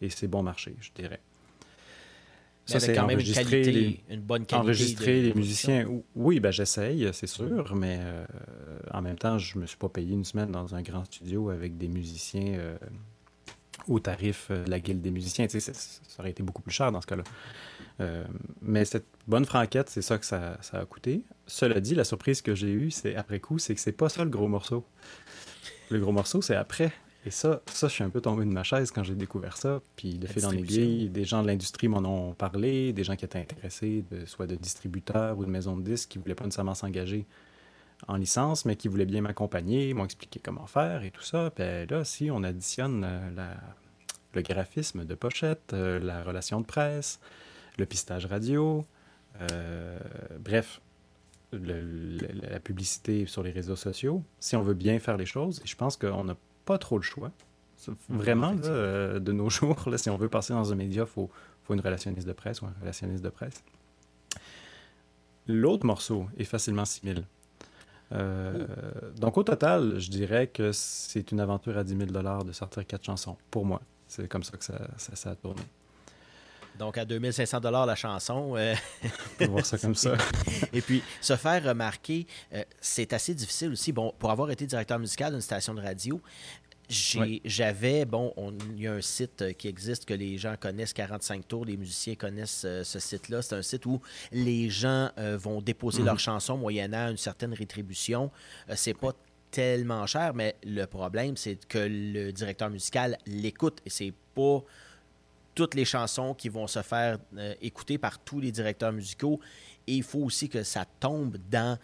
Et 0.00 0.10
c'est 0.10 0.28
bon 0.28 0.42
marché, 0.42 0.76
je 0.80 0.90
dirais. 0.94 1.20
Ça, 2.66 2.80
c'est 2.80 2.94
quand 2.94 3.06
même 3.06 3.20
une, 3.20 3.32
qualité, 3.32 4.02
une 4.10 4.20
bonne 4.20 4.44
qualité. 4.44 4.56
Enregistrer 4.56 5.22
les 5.22 5.34
musiciens. 5.34 5.88
Oui, 6.16 6.40
ben, 6.40 6.50
j'essaye, 6.50 7.08
c'est 7.12 7.28
sûr, 7.28 7.76
mais 7.76 8.00
euh, 8.00 8.26
en 8.92 9.02
même 9.02 9.16
temps, 9.16 9.38
je 9.38 9.56
ne 9.56 9.62
me 9.62 9.66
suis 9.66 9.76
pas 9.76 9.88
payé 9.88 10.12
une 10.12 10.24
semaine 10.24 10.50
dans 10.50 10.74
un 10.74 10.82
grand 10.82 11.04
studio 11.04 11.50
avec 11.50 11.78
des 11.78 11.86
musiciens 11.86 12.58
euh, 12.58 12.76
au 13.88 14.00
tarif 14.00 14.50
de 14.50 14.68
la 14.70 14.80
Guilde 14.80 15.00
des 15.00 15.10
musiciens. 15.10 15.46
ça, 15.48 15.72
aurait 16.18 16.30
été 16.30 16.42
beaucoup 16.42 16.62
plus 16.62 16.72
cher 16.72 16.92
dans 16.92 17.00
ce 17.00 17.06
cas-là. 17.06 17.24
Euh, 18.00 18.24
mais 18.60 18.84
cette 18.84 19.06
bonne 19.26 19.44
franquette, 19.44 19.88
c'est 19.88 20.02
ça 20.02 20.18
que 20.18 20.26
ça, 20.26 20.58
a 20.72 20.84
coûté. 20.84 21.22
Cela 21.46 21.80
dit, 21.80 21.94
la 21.94 22.04
surprise 22.04 22.42
que 22.42 22.54
j'ai 22.54 22.70
eue, 22.70 22.90
c'est 22.90 23.16
après 23.16 23.40
coup, 23.40 23.58
c'est 23.58 23.74
que 23.74 23.80
c'est 23.80 23.92
pas 23.92 24.08
ça 24.08 24.24
le 24.24 24.30
gros 24.30 24.48
morceau. 24.48 24.84
Le 25.90 25.98
gros 25.98 26.12
morceau, 26.12 26.42
c'est 26.42 26.56
après. 26.56 26.92
Et 27.24 27.30
ça, 27.30 27.60
ça, 27.66 27.88
je 27.88 27.92
suis 27.92 28.04
un 28.04 28.10
peu 28.10 28.20
tombé 28.20 28.44
de 28.44 28.50
ma 28.50 28.62
chaise 28.62 28.92
quand 28.92 29.02
j'ai 29.02 29.14
découvert 29.14 29.56
ça. 29.56 29.80
Puis 29.96 30.18
de 30.18 30.26
fait 30.26 30.40
dans 30.40 30.50
l'aiguille, 30.50 31.08
des 31.08 31.24
gens 31.24 31.42
de 31.42 31.48
l'industrie 31.48 31.88
m'en 31.88 31.98
ont 32.04 32.34
parlé, 32.34 32.92
des 32.92 33.02
gens 33.02 33.16
qui 33.16 33.24
étaient 33.24 33.40
intéressés, 33.40 34.04
de, 34.10 34.26
soit 34.26 34.46
de 34.46 34.54
distributeurs 34.54 35.36
ou 35.36 35.44
de 35.44 35.50
maisons 35.50 35.76
de 35.76 35.82
disques 35.82 36.10
qui 36.10 36.18
voulaient 36.18 36.36
pas 36.36 36.44
nécessairement 36.44 36.74
s'engager 36.74 37.26
en 38.08 38.16
licence, 38.16 38.64
mais 38.64 38.76
qui 38.76 38.88
voulaient 38.88 39.06
bien 39.06 39.22
m'accompagner, 39.22 39.94
m'ont 39.94 40.04
expliqué 40.04 40.40
comment 40.42 40.66
faire 40.66 41.02
et 41.02 41.10
tout 41.10 41.22
ça. 41.22 41.50
Puis 41.50 41.86
là, 41.88 42.04
si 42.04 42.30
on 42.30 42.42
additionne 42.42 43.04
euh, 43.04 43.54
le 44.34 44.42
graphisme 44.42 45.04
de 45.04 45.14
pochette, 45.14 45.72
euh, 45.72 45.98
la 45.98 46.22
relation 46.22 46.60
de 46.60 46.66
presse, 46.66 47.18
le 47.78 47.86
pistage 47.86 48.26
radio, 48.26 48.84
euh, 49.40 49.98
bref, 50.38 50.80
la 51.52 52.60
publicité 52.60 53.26
sur 53.26 53.42
les 53.42 53.50
réseaux 53.50 53.76
sociaux, 53.76 54.22
si 54.40 54.56
on 54.56 54.62
veut 54.62 54.74
bien 54.74 54.98
faire 54.98 55.16
les 55.16 55.26
choses, 55.26 55.60
et 55.64 55.66
je 55.66 55.76
pense 55.76 55.96
qu'on 55.96 56.24
n'a 56.24 56.36
pas 56.64 56.78
trop 56.78 56.96
le 56.96 57.02
choix. 57.02 57.32
Vraiment, 58.08 58.54
euh, 58.64 59.18
de 59.18 59.32
nos 59.32 59.50
jours, 59.56 59.88
là, 59.88 59.98
si 59.98 60.10
on 60.10 60.16
veut 60.16 60.28
passer 60.28 60.52
dans 60.52 60.72
un 60.72 60.76
média, 60.76 61.02
il 61.02 61.08
faut, 61.08 61.30
faut 61.64 61.74
une 61.74 61.80
relationniste 61.80 62.26
de 62.26 62.32
presse 62.32 62.62
ou 62.62 62.66
un 62.66 62.74
relationniste 62.80 63.22
de 63.22 63.28
presse. 63.28 63.62
L'autre 65.46 65.86
morceau 65.86 66.26
est 66.38 66.44
facilement 66.44 66.84
6000. 66.84 67.24
Euh, 68.12 68.66
donc 69.16 69.36
au 69.36 69.42
total, 69.42 69.98
je 69.98 70.10
dirais 70.10 70.46
que 70.46 70.70
c'est 70.72 71.32
une 71.32 71.40
aventure 71.40 71.76
à 71.76 71.84
10 71.84 71.96
000 71.96 72.44
de 72.44 72.52
sortir 72.52 72.86
quatre 72.86 73.04
chansons, 73.04 73.36
pour 73.50 73.64
moi. 73.64 73.80
C'est 74.06 74.28
comme 74.28 74.44
ça 74.44 74.56
que 74.56 74.64
ça, 74.64 74.78
ça 74.96 75.30
a 75.30 75.34
tourné. 75.34 75.62
Donc, 76.78 76.98
à 76.98 77.04
2500 77.04 77.60
dollars 77.60 77.86
la 77.86 77.94
chanson. 77.94 78.54
Euh, 78.56 78.74
On 79.04 79.38
peut 79.38 79.46
voir 79.46 79.64
ça 79.64 79.78
comme 79.78 79.94
ça. 79.94 80.14
Et 80.72 80.80
puis, 80.80 81.02
se 81.20 81.36
faire 81.36 81.62
remarquer, 81.64 82.26
euh, 82.52 82.62
c'est 82.80 83.12
assez 83.12 83.34
difficile 83.34 83.72
aussi. 83.72 83.92
Bon, 83.92 84.12
pour 84.18 84.30
avoir 84.30 84.50
été 84.50 84.66
directeur 84.66 84.98
musical 84.98 85.32
d'une 85.32 85.40
station 85.40 85.74
de 85.74 85.80
radio, 85.80 86.20
j'avais, 86.88 88.04
bon, 88.04 88.32
il 88.70 88.80
y 88.80 88.86
a 88.86 88.92
un 88.92 89.00
site 89.00 89.42
euh, 89.42 89.52
qui 89.52 89.68
existe 89.68 90.04
que 90.04 90.14
les 90.14 90.38
gens 90.38 90.54
connaissent, 90.58 90.92
45 90.92 91.46
tours, 91.48 91.64
les 91.64 91.76
musiciens 91.76 92.14
connaissent 92.14 92.64
euh, 92.64 92.84
ce 92.84 93.00
site-là. 93.00 93.42
C'est 93.42 93.56
un 93.56 93.62
site 93.62 93.86
où 93.86 94.00
les 94.30 94.70
gens 94.70 95.10
euh, 95.18 95.36
vont 95.36 95.60
déposer 95.60 96.02
leurs 96.02 96.14
mhm. 96.14 96.20
chansons 96.20 96.56
moyennant 96.56 97.10
une 97.10 97.16
certaine 97.16 97.52
rétribution. 97.54 98.30
c'est 98.74 98.94
pas 98.94 99.12
tellement 99.50 100.06
cher, 100.06 100.34
mais 100.34 100.56
le 100.64 100.84
problème, 100.86 101.36
c'est 101.36 101.66
que 101.66 101.78
le 101.78 102.30
directeur 102.32 102.70
musical 102.70 103.18
l'écoute 103.26 103.80
et 103.84 103.90
c'est 103.90 104.12
pas 104.34 104.62
toutes 105.54 105.74
les 105.74 105.86
chansons 105.86 106.34
qui 106.34 106.50
vont 106.50 106.66
se 106.66 106.82
faire 106.82 107.18
écouter 107.62 107.96
par 107.96 108.18
tous 108.18 108.40
les 108.40 108.52
directeurs 108.52 108.92
musicaux. 108.92 109.40
Et 109.86 109.94
il 109.96 110.02
faut 110.02 110.20
aussi 110.20 110.48
que 110.48 110.64
ça 110.64 110.84
tombe 110.84 111.36
dans 111.48 111.78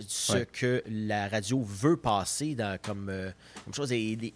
ce 0.00 0.38
que 0.44 0.82
la 0.88 1.28
radio 1.28 1.62
veut 1.62 1.96
passer 1.96 2.54
dans, 2.56 2.76
comme, 2.80 3.08
euh, 3.08 3.30
chose. 3.72 3.92
Et, 3.92 4.34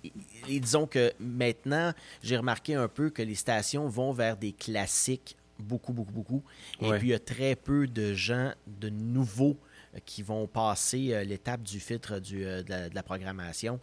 disons 0.48 0.86
que 0.86 1.12
maintenant, 1.18 1.92
j'ai 2.22 2.36
remarqué 2.36 2.74
un 2.74 2.88
peu 2.88 3.10
que 3.10 3.22
les 3.22 3.34
stations 3.34 3.88
vont 3.88 4.12
vers 4.12 4.36
des 4.36 4.52
classiques 4.52 5.36
beaucoup, 5.58 5.92
beaucoup, 5.92 6.12
beaucoup. 6.12 6.42
Et 6.80 6.90
puis, 6.92 7.08
il 7.08 7.10
y 7.10 7.14
a 7.14 7.18
très 7.18 7.56
peu 7.56 7.86
de 7.86 8.14
gens, 8.14 8.52
de 8.66 8.88
nouveaux, 8.88 9.58
euh, 9.94 9.98
qui 10.06 10.22
vont 10.22 10.46
passer 10.46 11.12
euh, 11.12 11.24
l'étape 11.24 11.62
du 11.62 11.80
filtre 11.80 12.20
du, 12.20 12.44
de, 12.44 12.94
la, 12.94 13.02
programmation. 13.02 13.80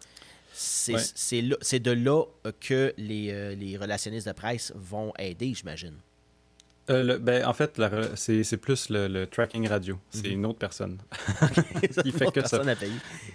C'est 0.53 1.41
de 1.79 1.91
là 1.91 2.23
que 2.61 2.93
les, 2.97 3.55
les 3.55 3.77
relationnistes 3.77 4.27
de 4.27 4.31
presse 4.31 4.71
vont 4.75 5.13
aider, 5.19 5.53
j'imagine. 5.53 5.97
Euh, 6.89 7.17
ben, 7.19 7.45
en 7.45 7.53
fait, 7.53 7.81
c'est 8.15 8.57
plus 8.57 8.89
le, 8.89 9.25
tracking 9.25 9.67
radio. 9.67 9.99
C'est 10.09 10.27
mhm. 10.27 10.33
une 10.33 10.45
autre 10.45 10.59
personne. 10.59 10.97
qui 12.03 12.11
fait 12.11 12.31
que 12.31 12.47
ça. 12.47 12.61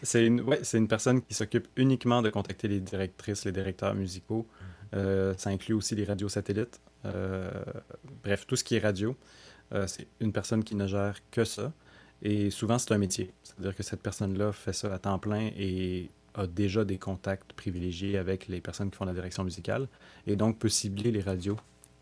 C'est 0.02 0.26
une, 0.26 0.40
ouais, 0.42 0.60
une 0.72 0.88
personne 0.88 1.22
qui 1.22 1.34
s'occupe 1.34 1.68
uniquement 1.76 2.22
de 2.22 2.30
contacter 2.30 2.68
les 2.68 2.80
directrices, 2.80 3.44
les 3.44 3.52
directeurs 3.52 3.94
musicaux. 3.94 4.46
Mhm. 4.48 4.66
Euh, 4.94 5.34
ça 5.36 5.50
inclut 5.50 5.74
aussi 5.74 5.94
les 5.94 6.04
radios 6.04 6.28
satellites. 6.28 6.80
Euh, 7.04 7.50
bref, 8.22 8.46
tout 8.46 8.56
ce 8.56 8.64
qui 8.64 8.76
est 8.76 8.80
radio. 8.80 9.16
c'est 9.86 10.06
une 10.20 10.32
personne 10.32 10.64
qui 10.64 10.74
ne 10.74 10.86
gère 10.86 11.16
que 11.30 11.44
ça. 11.44 11.72
Et 12.22 12.50
souvent, 12.50 12.78
c'est 12.78 12.92
un 12.92 12.98
métier. 12.98 13.32
C'est-à-dire 13.42 13.74
que 13.74 13.82
cette 13.82 14.00
personne-là 14.00 14.52
fait 14.52 14.72
ça 14.72 14.92
à 14.92 14.98
temps 14.98 15.18
plein 15.18 15.50
et 15.56 16.10
a 16.34 16.46
déjà 16.46 16.84
des 16.84 16.98
contacts 16.98 17.52
privilégiés 17.52 18.16
avec 18.16 18.48
les 18.48 18.60
personnes 18.60 18.90
qui 18.90 18.96
font 18.96 19.04
la 19.04 19.12
direction 19.12 19.44
musicale 19.44 19.88
et 20.26 20.36
donc 20.36 20.58
peut 20.58 20.68
cibler 20.68 21.10
les 21.10 21.20
radios 21.20 21.58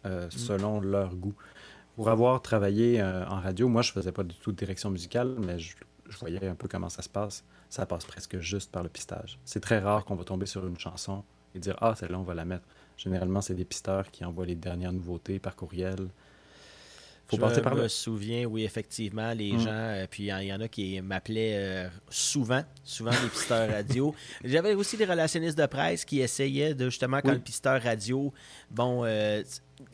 euh, 0.06 0.26
mm. 0.26 0.30
selon 0.30 0.80
leur 0.80 1.14
goût. 1.14 1.34
Pour 1.96 2.08
avoir 2.08 2.40
travaillé 2.40 3.00
euh, 3.00 3.26
en 3.26 3.40
radio, 3.40 3.68
moi, 3.68 3.82
je 3.82 3.92
faisais 3.92 4.12
pas 4.12 4.22
du 4.22 4.34
tout 4.34 4.52
de 4.52 4.56
direction 4.56 4.90
musicale, 4.90 5.36
mais 5.38 5.58
je, 5.58 5.76
voyais 6.18 6.46
un 6.46 6.54
peu 6.54 6.68
comment 6.68 6.88
ça 6.88 7.02
se 7.02 7.08
passe. 7.08 7.44
Ça 7.68 7.86
passe 7.86 8.04
presque 8.04 8.38
juste 8.38 8.72
par 8.72 8.82
le 8.82 8.88
pistage. 8.88 9.38
C'est 9.44 9.60
très 9.60 9.78
rare 9.78 10.04
qu'on 10.04 10.16
va 10.16 10.24
tomber 10.24 10.46
sur 10.46 10.66
une 10.66 10.78
chanson 10.78 11.22
et 11.54 11.58
dire 11.58 11.76
Ah, 11.80 11.94
celle-là, 11.94 12.18
on 12.18 12.22
va 12.22 12.34
la 12.34 12.44
mettre. 12.44 12.64
Généralement, 12.96 13.40
c'est 13.40 13.54
des 13.54 13.64
pisteurs 13.64 14.10
qui 14.10 14.24
envoient 14.24 14.46
les 14.46 14.54
dernières 14.54 14.92
nouveautés 14.92 15.38
par 15.38 15.56
courriel. 15.56 16.08
Faut 17.30 17.48
je 17.48 17.60
par 17.60 17.74
me 17.74 17.88
souviens, 17.88 18.44
oui, 18.44 18.64
effectivement, 18.64 19.32
les 19.32 19.52
mm. 19.52 19.60
gens, 19.60 19.68
euh, 19.70 20.06
puis 20.10 20.24
il 20.24 20.46
y, 20.46 20.52
en 20.52 20.60
a 20.60 20.68
qui 20.68 21.00
m'appelaient 21.00 21.88
souvent, 22.08 22.62
souvent 22.84 23.10
les 23.10 23.28
pisteurs 23.28 23.70
radio. 23.72 24.14
J'avais 24.44 24.74
aussi 24.74 24.96
des 24.96 25.04
relationnistes 25.04 25.58
de 25.58 25.66
presse 25.66 26.04
qui 26.04 26.20
essayaient 26.20 26.74
de, 26.74 26.86
justement, 26.86 27.20
quand 27.20 27.32
le 27.32 27.38
pisteur 27.38 27.82
radio, 27.82 28.32
bon, 28.70 29.04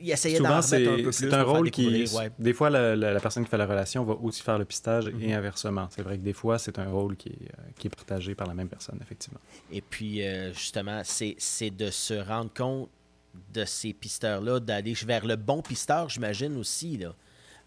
il 0.01 0.11
essayait 0.11 0.39
d'en 0.39 0.61
remettre 0.61 0.75
un 0.75 0.97
peu 0.97 1.03
plus. 1.03 1.13
C'est 1.13 1.33
un 1.33 1.43
rôle 1.43 1.71
qui. 1.71 2.05
Des 2.39 2.53
fois, 2.53 2.71
la, 2.71 3.21
personne 3.21 3.45
qui 3.45 3.51
fait 3.51 3.57
la 3.57 3.67
relation 3.67 4.05
va 4.05 4.15
aussi 4.15 4.43
faire 4.43 4.59
le 4.59 4.65
pistage 4.65 5.09
et 5.09 5.13
mhm. 5.13 5.33
inversement. 5.33 5.89
C'est 5.91 6.03
vrai 6.03 6.19
que 6.19 6.23
des 6.23 6.33
fois, 6.33 6.59
c'est 6.59 6.79
un 6.79 6.89
rôle 6.89 7.17
qui 7.17 7.29
est, 7.31 7.33
euh, 7.33 7.63
qui 7.79 7.87
est, 7.87 7.91
partagé 7.91 8.35
par 8.35 8.47
la 8.47 8.55
même 8.55 8.69
personne, 8.69 8.99
effectivement. 9.01 9.41
Et 9.71 9.81
puis, 9.81 10.27
euh, 10.27 10.53
justement, 10.53 11.03
c'est 11.05 11.71
de 11.71 11.91
se 11.91 12.15
rendre 12.15 12.53
compte 12.53 12.89
de 13.53 13.65
ces 13.65 13.93
pisteurs-là, 13.93 14.61
d'aller 14.61 14.95
vers 14.95 15.27
le 15.27 15.37
bon 15.37 15.63
pisteur, 15.63 16.09
j'imagine 16.09 16.57
aussi, 16.57 16.97
là. 16.97 17.15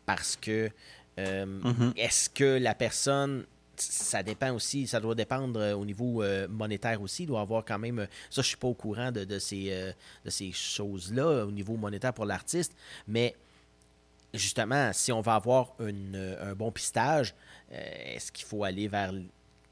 Parce 0.09 0.35
que 0.37 0.71
euh, 1.19 1.45
mhm. 1.45 1.93
est-ce 1.95 2.31
que 2.31 2.57
la 2.57 2.73
personne 2.73 3.45
ça 3.77 4.23
dépend 4.23 4.51
aussi, 4.55 4.87
ça 4.87 4.99
doit 4.99 5.13
dépendre 5.13 5.59
euh, 5.59 5.73
au 5.75 5.85
niveau 5.85 6.23
euh, 6.23 6.47
monétaire 6.47 6.99
aussi. 6.99 7.23
Il 7.23 7.27
doit 7.27 7.41
avoir 7.41 7.63
quand 7.63 7.77
même. 7.77 8.07
Ça, 8.31 8.41
je 8.41 8.47
suis 8.47 8.57
pas 8.57 8.67
au 8.67 8.73
courant 8.73 9.11
de, 9.11 9.37
ces, 9.37 9.93
de 10.25 10.29
ces 10.31 10.51
choses-là 10.51 11.45
au 11.45 11.51
niveau 11.51 11.77
monétaire 11.77 12.11
pour 12.11 12.25
l'artiste. 12.25 12.73
Mais 13.07 13.35
justement, 14.33 14.91
si 14.93 15.11
on 15.11 15.21
va 15.21 15.35
avoir 15.35 15.75
un 15.79 16.55
bon 16.55 16.71
pistage, 16.71 17.35
est-ce 17.69 18.31
qu'il 18.31 18.47
faut 18.47 18.63
aller 18.63 18.87
vers 18.87 19.13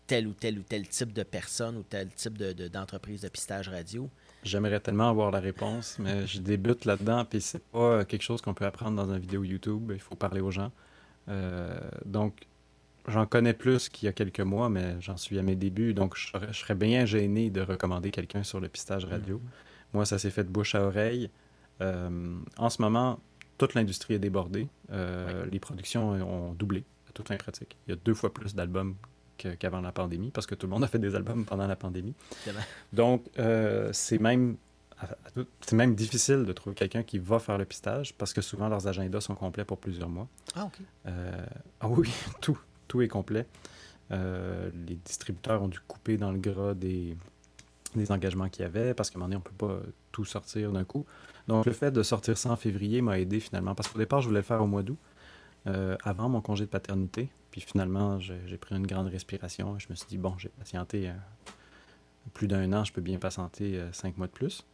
tel 0.06 0.28
ou 0.28 0.34
tel 0.34 0.60
ou 0.60 0.64
tel 0.64 0.88
type 0.88 1.14
de 1.14 1.24
personne 1.24 1.78
ou 1.78 1.84
tel 1.84 2.10
type 2.10 2.38
d'entreprise 2.38 3.22
de, 3.22 3.28
de 3.28 3.32
pistage 3.32 3.70
radio? 3.70 4.08
J'aimerais 4.48 4.80
tellement 4.80 5.10
avoir 5.10 5.32
la 5.32 5.40
réponse, 5.40 5.98
mais 6.00 6.26
je 6.26 6.40
débute 6.40 6.86
là-dedans, 6.86 7.26
puis 7.26 7.42
c'est 7.42 7.64
pas 7.64 8.06
quelque 8.06 8.24
chose 8.24 8.42
qu'on 8.42 8.54
peut 8.54 8.66
apprendre 8.66 8.96
dans 8.96 9.14
une 9.14 9.20
vidéo 9.20 9.44
YouTube. 9.44 9.92
Il 9.94 10.00
faut 10.00 10.16
parler 10.16 10.42
aux 10.42 10.52
gens. 10.52 10.72
donc, 12.06 12.48
j'en 13.08 13.26
connais 13.26 13.54
plus 13.54 13.90
qu'il 13.90 14.06
y 14.06 14.10
a 14.10 14.14
quelques 14.14 14.42
mois, 14.42 14.70
mais 14.70 14.96
j'en 15.00 15.18
suis 15.18 15.40
à 15.40 15.42
mes 15.42 15.56
débuts, 15.56 15.94
donc 15.94 16.16
je 16.18 16.28
serais, 16.52 16.76
bien 16.76 17.06
gêné 17.06 17.50
de 17.50 17.62
recommander 17.62 18.12
quelqu'un 18.12 18.44
sur 18.44 18.60
le 18.60 18.68
pistage 18.68 19.06
radio. 19.06 19.38
Mhm. 19.38 19.50
Moi, 19.94 20.06
ça 20.06 20.20
s'est 20.20 20.32
fait 20.32 20.44
de 20.44 20.50
bouche 20.50 20.76
à 20.76 20.84
oreille. 20.84 21.30
Euh, 21.82 22.38
en 22.58 22.70
ce 22.70 22.82
moment, 22.82 23.20
toute 23.58 23.74
l'industrie 23.74 24.16
est 24.16 24.20
débordée. 24.20 24.68
Euh, 24.92 25.46
les 25.52 25.60
productions 25.60 26.12
ont 26.12 26.54
doublé, 26.54 26.84
à 27.10 27.12
toute 27.14 27.28
fin 27.28 27.38
pratique. 27.38 27.78
Il 27.88 27.92
y 27.92 27.94
a 27.94 27.98
deux 28.04 28.14
fois 28.14 28.34
plus 28.34 28.54
d'albums 28.54 28.96
qu'avant 29.38 29.82
la 29.82 29.92
pandémie, 29.92 30.32
parce 30.32 30.48
que 30.48 30.56
tout 30.56 30.68
le 30.68 30.72
monde 30.72 30.84
a 30.84 30.88
fait 30.88 31.00
des 31.00 31.16
albums 31.16 31.46
pendant 31.46 31.68
la 31.68 31.76
pandémie. 31.76 32.14
Donc, 32.94 33.24
euh, 33.40 33.90
c'est 33.94 34.20
même 34.20 34.58
c'est 35.62 35.76
même 35.76 35.94
difficile 35.94 36.44
de 36.44 36.54
trouver 36.54 36.76
quelqu'un 36.76 37.04
qui 37.04 37.20
va 37.20 37.38
faire 37.38 37.60
le 37.60 37.66
pistage 37.66 38.16
parce 38.16 38.34
que 38.34 38.42
souvent 38.42 38.68
leurs 38.68 38.88
agendas 38.88 39.22
sont 39.22 39.36
complets 39.36 39.64
pour 39.64 39.78
plusieurs 39.78 40.10
mois. 40.10 40.28
Ah, 40.56 40.66
OK. 40.66 40.80
ah 41.06 41.88
oui, 41.88 42.12
tout 42.42 42.58
tout 42.88 43.02
est 43.02 43.08
complet. 43.08 43.46
Euh, 44.12 44.70
les 44.88 44.96
distributeurs 44.96 45.62
ont 45.62 45.68
dû 45.68 45.80
couper 45.88 46.18
dans 46.18 46.32
le 46.32 46.40
gras 46.40 46.74
des, 46.74 47.18
des 47.96 48.12
engagements 48.12 48.50
qu'il 48.50 48.64
y 48.64 48.66
avait 48.66 48.94
parce 48.94 49.10
qu'à 49.10 49.18
un 49.18 49.20
moment 49.20 49.30
donné, 49.30 49.44
on 49.46 49.50
ne 49.50 49.58
peut 49.58 49.68
pas 49.68 49.90
tout 50.12 50.26
sortir 50.26 50.72
d'un 50.72 50.86
coup. 50.86 51.06
Donc, 51.48 51.66
le 51.66 51.74
fait 51.74 51.92
de 51.92 52.04
sortir 52.04 52.38
ça 52.38 52.52
en 52.52 52.56
février 52.56 53.02
m'a 53.02 53.20
aidé 53.20 53.40
finalement 53.40 53.76
parce 53.76 53.90
qu'au 53.90 54.00
départ, 54.00 54.22
je 54.22 54.28
voulais 54.28 54.40
le 54.40 54.46
faire 54.46 54.62
au 54.62 54.68
mois 54.68 54.84
d'août, 54.84 54.98
euh, 55.68 55.96
avant 56.04 56.30
mon 56.30 56.42
congé 56.42 56.66
de 56.66 56.70
paternité. 56.70 57.30
Puis 57.52 57.62
finalement, 57.62 58.20
j'ai 58.20 58.58
pris 58.58 58.76
une 58.76 58.88
grande 58.88 59.08
respiration 59.08 59.78
je 59.80 59.88
me 59.90 59.96
suis 59.96 60.08
dit, 60.08 60.18
bon, 60.18 60.38
j'ai 60.38 60.50
patienté 60.50 61.10
euh, 61.10 61.14
plus 62.34 62.48
d'un 62.48 62.72
an, 62.74 62.84
je 62.84 62.92
peux 62.92 63.02
bien 63.02 63.18
patienter 63.18 63.82
cinq 63.92 64.18
mois 64.18 64.28
de 64.28 64.32
plus. 64.32 64.66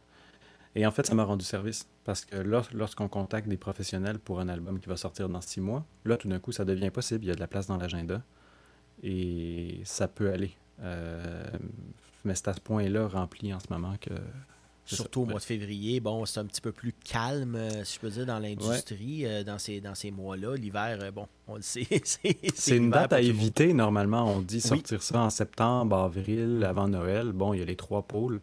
Et 0.74 0.86
en 0.86 0.90
fait, 0.90 1.06
ça 1.06 1.14
m'a 1.14 1.24
rendu 1.24 1.44
service 1.44 1.86
parce 2.04 2.24
que 2.24 2.36
lorsqu'on 2.36 3.08
contacte 3.08 3.48
des 3.48 3.56
professionnels 3.56 4.18
pour 4.18 4.40
un 4.40 4.48
album 4.48 4.80
qui 4.80 4.88
va 4.88 4.96
sortir 4.96 5.28
dans 5.28 5.40
six 5.40 5.60
mois, 5.60 5.86
là, 6.04 6.16
tout 6.16 6.28
d'un 6.28 6.40
coup, 6.40 6.52
ça 6.52 6.64
devient 6.64 6.90
possible. 6.90 7.24
Il 7.24 7.28
y 7.28 7.30
a 7.30 7.34
de 7.34 7.40
la 7.40 7.46
place 7.46 7.66
dans 7.66 7.76
l'agenda 7.76 8.22
et 9.02 9.80
ça 9.84 10.08
peut 10.08 10.30
aller. 10.32 10.52
Euh, 10.80 11.46
mais 12.24 12.34
c'est 12.34 12.48
à 12.48 12.54
ce 12.54 12.60
point-là 12.60 13.06
rempli 13.06 13.54
en 13.54 13.60
ce 13.60 13.66
moment 13.70 13.94
que. 14.00 14.14
Surtout 14.86 15.22
au 15.22 15.24
mois 15.24 15.38
de 15.38 15.44
février, 15.44 16.00
bon, 16.00 16.26
c'est 16.26 16.40
un 16.40 16.44
petit 16.44 16.60
peu 16.60 16.72
plus 16.72 16.92
calme, 16.92 17.54
euh, 17.56 17.84
si 17.84 17.94
je 17.94 18.00
peux 18.00 18.10
dire, 18.10 18.26
dans 18.26 18.38
l'industrie, 18.38 19.24
euh, 19.24 19.42
dans 19.42 19.58
ces, 19.58 19.80
dans 19.80 19.94
ces 19.94 20.10
mois-là. 20.10 20.56
L'hiver, 20.56 21.10
bon, 21.12 21.26
on 21.46 21.56
le 21.56 21.62
sait. 21.62 21.86
c'est 22.54 22.76
une 22.76 22.90
date 22.90 23.12
à 23.12 23.20
éviter, 23.20 23.72
normalement. 23.72 24.26
On 24.26 24.40
dit 24.40 24.60
sortir 24.60 25.02
ça 25.02 25.20
en 25.20 25.30
septembre, 25.30 25.96
avril, 25.96 26.64
avant 26.68 26.88
Noël. 26.88 27.32
Bon, 27.32 27.54
il 27.54 27.60
y 27.60 27.62
a 27.62 27.66
les 27.66 27.76
trois 27.76 28.02
pôles 28.02 28.40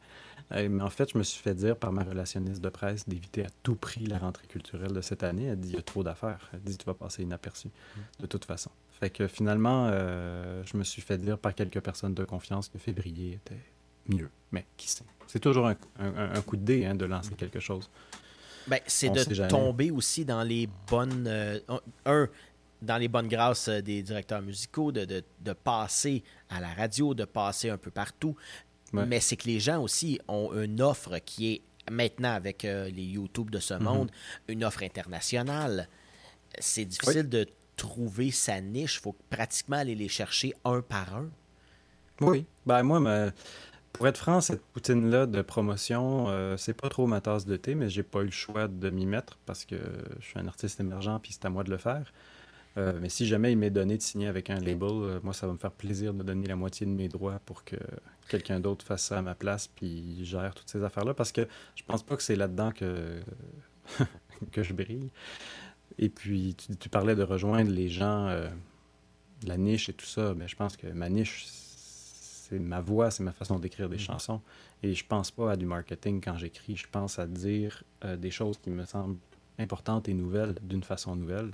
mais 0.51 0.83
en 0.83 0.89
fait, 0.89 1.11
je 1.11 1.17
me 1.17 1.23
suis 1.23 1.41
fait 1.41 1.53
dire 1.53 1.77
par 1.77 1.91
ma 1.91 2.03
relationniste 2.03 2.61
de 2.61 2.69
presse 2.69 3.07
d'éviter 3.07 3.45
à 3.45 3.49
tout 3.63 3.75
prix 3.75 4.05
la 4.05 4.17
rentrée 4.17 4.47
culturelle 4.47 4.91
de 4.91 5.01
cette 5.01 5.23
année. 5.23 5.45
Elle 5.45 5.59
dit 5.59 5.69
il 5.69 5.75
y 5.75 5.79
a 5.79 5.81
trop 5.81 6.03
d'affaires. 6.03 6.49
Elle 6.53 6.61
dit 6.61 6.77
tu 6.77 6.85
vas 6.85 6.93
passer 6.93 7.23
inaperçu 7.23 7.69
de 8.19 8.25
toute 8.25 8.45
façon. 8.45 8.71
Fait 8.89 9.09
que 9.09 9.27
finalement, 9.27 9.87
euh, 9.91 10.61
je 10.65 10.77
me 10.77 10.83
suis 10.83 11.01
fait 11.01 11.17
dire 11.17 11.37
par 11.37 11.55
quelques 11.55 11.79
personnes 11.79 12.13
de 12.13 12.23
confiance 12.23 12.67
que 12.67 12.77
février 12.77 13.33
était 13.33 13.61
mieux. 14.07 14.29
Mais 14.51 14.65
qui 14.77 14.89
sait? 14.89 15.03
C'est 15.27 15.39
toujours 15.39 15.67
un, 15.67 15.75
coup 16.41 16.57
de 16.57 16.63
dé 16.63 16.85
hein, 16.85 16.95
de 16.95 17.05
lancer 17.05 17.33
quelque 17.35 17.59
chose. 17.59 17.89
Ben, 18.67 18.79
c'est 18.85 19.09
de 19.09 19.47
tomber 19.47 19.91
aussi 19.91 20.25
dans 20.25 20.43
les 20.43 20.67
bonnes. 20.89 21.25
Euh, 21.27 21.59
un, 22.05 22.27
dans 22.81 22.97
les 22.97 23.07
bonnes 23.07 23.27
grâces 23.27 23.67
euh, 23.67 23.81
des 23.81 24.01
directeurs 24.01 24.41
musicaux, 24.41 24.91
de, 24.91 25.05
de, 25.05 25.23
de, 25.39 25.53
passer 25.53 26.23
à 26.49 26.59
la 26.59 26.73
radio, 26.73 27.13
de 27.13 27.25
passer 27.25 27.69
un 27.69 27.77
peu 27.77 27.91
partout, 27.91 28.35
mais 28.93 29.19
c'est 29.19 29.37
que 29.37 29.47
les 29.47 29.59
gens 29.59 29.81
aussi 29.81 30.19
ont 30.27 30.51
une 30.53 30.81
offre 30.81 31.17
qui 31.19 31.53
est 31.53 31.61
maintenant 31.89 32.33
avec 32.33 32.65
euh, 32.65 32.89
les 32.89 33.03
YouTube 33.03 33.49
de 33.49 33.59
ce 33.59 33.73
mhm. 33.73 33.83
monde, 33.83 34.11
une 34.47 34.63
offre 34.63 34.83
internationale. 34.83 35.87
C'est 36.59 36.85
difficile 36.85 37.29
de 37.29 37.47
trouver 37.77 38.31
sa 38.31 38.59
niche. 38.59 38.97
Il 38.97 39.01
faut 39.01 39.15
pratiquement 39.29 39.77
aller 39.77 39.95
les 39.95 40.09
chercher 40.09 40.53
un 40.65 40.81
par 40.81 41.15
un. 41.15 41.29
Oui. 42.19 42.45
Ben 42.65 42.83
moi, 42.83 43.31
pour 44.01 44.07
être 44.07 44.17
franc, 44.17 44.41
cette 44.41 44.63
poutine-là 44.65 45.27
de 45.27 45.43
promotion, 45.43 46.25
euh, 46.29 46.57
c'est 46.57 46.73
pas 46.73 46.89
trop 46.89 47.05
ma 47.05 47.21
tasse 47.21 47.45
de 47.45 47.55
thé, 47.55 47.75
mais 47.75 47.87
j'ai 47.87 48.01
pas 48.01 48.21
eu 48.21 48.25
le 48.25 48.31
choix 48.31 48.67
de 48.67 48.89
m'y 48.89 49.05
mettre 49.05 49.37
parce 49.45 49.63
que 49.63 49.75
je 50.19 50.25
suis 50.25 50.39
un 50.39 50.47
artiste 50.47 50.79
émergent 50.79 51.19
puis 51.21 51.33
c'est 51.33 51.45
à 51.45 51.51
moi 51.51 51.63
de 51.63 51.69
le 51.69 51.77
faire. 51.77 52.11
Euh, 52.77 52.97
mais 52.99 53.09
si 53.09 53.27
jamais 53.27 53.51
il 53.51 53.59
m'est 53.59 53.69
donné 53.69 53.97
de 53.97 54.01
signer 54.01 54.25
avec 54.25 54.49
un 54.49 54.59
label, 54.59 54.89
euh, 54.89 55.19
moi, 55.21 55.33
ça 55.35 55.45
va 55.45 55.53
me 55.53 55.59
faire 55.59 55.71
plaisir 55.71 56.15
de 56.15 56.23
donner 56.23 56.47
la 56.47 56.55
moitié 56.55 56.87
de 56.87 56.91
mes 56.91 57.09
droits 57.09 57.41
pour 57.45 57.63
que 57.63 57.75
quelqu'un 58.27 58.59
d'autre 58.59 58.83
fasse 58.83 59.03
ça 59.03 59.19
à 59.19 59.21
ma 59.21 59.35
place 59.35 59.67
puis 59.67 60.25
gère 60.25 60.55
toutes 60.55 60.69
ces 60.71 60.83
affaires-là 60.83 61.13
parce 61.13 61.31
que 61.31 61.47
je 61.75 61.83
pense 61.83 62.01
pas 62.01 62.15
que 62.17 62.23
c'est 62.23 62.35
là-dedans 62.35 62.71
que, 62.71 63.21
que 64.51 64.63
je 64.63 64.73
brille. 64.73 65.11
Et 65.99 66.09
puis, 66.09 66.55
tu, 66.55 66.89
parlais 66.89 67.13
de 67.13 67.21
rejoindre 67.21 67.69
les 67.69 67.89
gens, 67.89 68.29
euh, 68.29 68.49
la 69.45 69.57
niche 69.57 69.89
et 69.89 69.93
tout 69.93 70.07
ça. 70.07 70.33
Mais 70.35 70.47
je 70.47 70.55
pense 70.55 70.75
que 70.75 70.87
ma 70.87 71.07
niche, 71.07 71.45
c'est 72.51 72.59
ma 72.59 72.81
voix, 72.81 73.09
c'est 73.09 73.23
ma 73.23 73.31
façon 73.31 73.57
d'écrire 73.57 73.89
des 73.89 73.95
mm-hmm. 73.95 73.99
chansons. 73.99 74.41
Et 74.83 74.93
je 74.93 75.05
pense 75.05 75.31
pas 75.31 75.53
à 75.53 75.55
du 75.55 75.65
marketing 75.65 76.21
quand 76.21 76.37
j'écris. 76.37 76.75
Je 76.75 76.87
pense 76.91 77.17
à 77.17 77.25
dire 77.25 77.83
des 78.17 78.31
choses 78.31 78.57
qui 78.59 78.69
me 78.69 78.85
semblent 78.85 79.17
importantes 79.57 80.09
et 80.09 80.13
nouvelles 80.13 80.55
d'une 80.61 80.83
façon 80.83 81.15
nouvelle. 81.15 81.51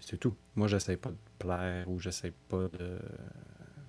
C'est 0.00 0.18
tout. 0.18 0.34
Moi, 0.56 0.68
j'essaie 0.68 0.96
pas 0.96 1.10
de 1.10 1.16
plaire 1.38 1.88
ou 1.88 1.98
j'essaie 1.98 2.32
pas 2.48 2.68
de. 2.78 2.98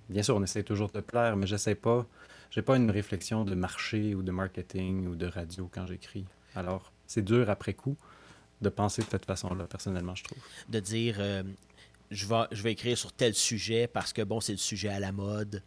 Bien 0.08 0.22
sûr, 0.22 0.36
on 0.36 0.42
essaie 0.42 0.64
toujours 0.64 0.90
de 0.90 1.00
plaire, 1.00 1.36
mais 1.36 1.46
j'essaie 1.46 1.76
pas. 1.76 2.06
J'ai 2.50 2.62
pas 2.62 2.76
une 2.76 2.90
réflexion 2.90 3.44
de 3.44 3.54
marché 3.54 4.14
ou 4.14 4.22
de 4.22 4.32
marketing 4.32 5.06
ou 5.06 5.14
de 5.14 5.26
radio 5.26 5.70
quand 5.72 5.86
j'écris. 5.86 6.26
Alors, 6.56 6.92
c'est 7.06 7.22
dur 7.22 7.48
après 7.48 7.74
coup 7.74 7.96
de 8.60 8.68
penser 8.68 9.02
de 9.02 9.08
cette 9.08 9.24
façon-là, 9.24 9.64
personnellement, 9.66 10.14
je 10.14 10.24
trouve. 10.24 10.38
De 10.68 10.80
dire, 10.80 11.16
euh, 11.18 11.42
je, 12.10 12.26
vais, 12.26 12.42
je 12.50 12.62
vais 12.62 12.72
écrire 12.72 12.98
sur 12.98 13.12
tel 13.12 13.34
sujet 13.34 13.86
parce 13.86 14.12
que, 14.12 14.22
bon, 14.22 14.40
c'est 14.40 14.52
le 14.52 14.58
sujet 14.58 14.88
à 14.88 14.98
la 14.98 15.12
mode. 15.12 15.62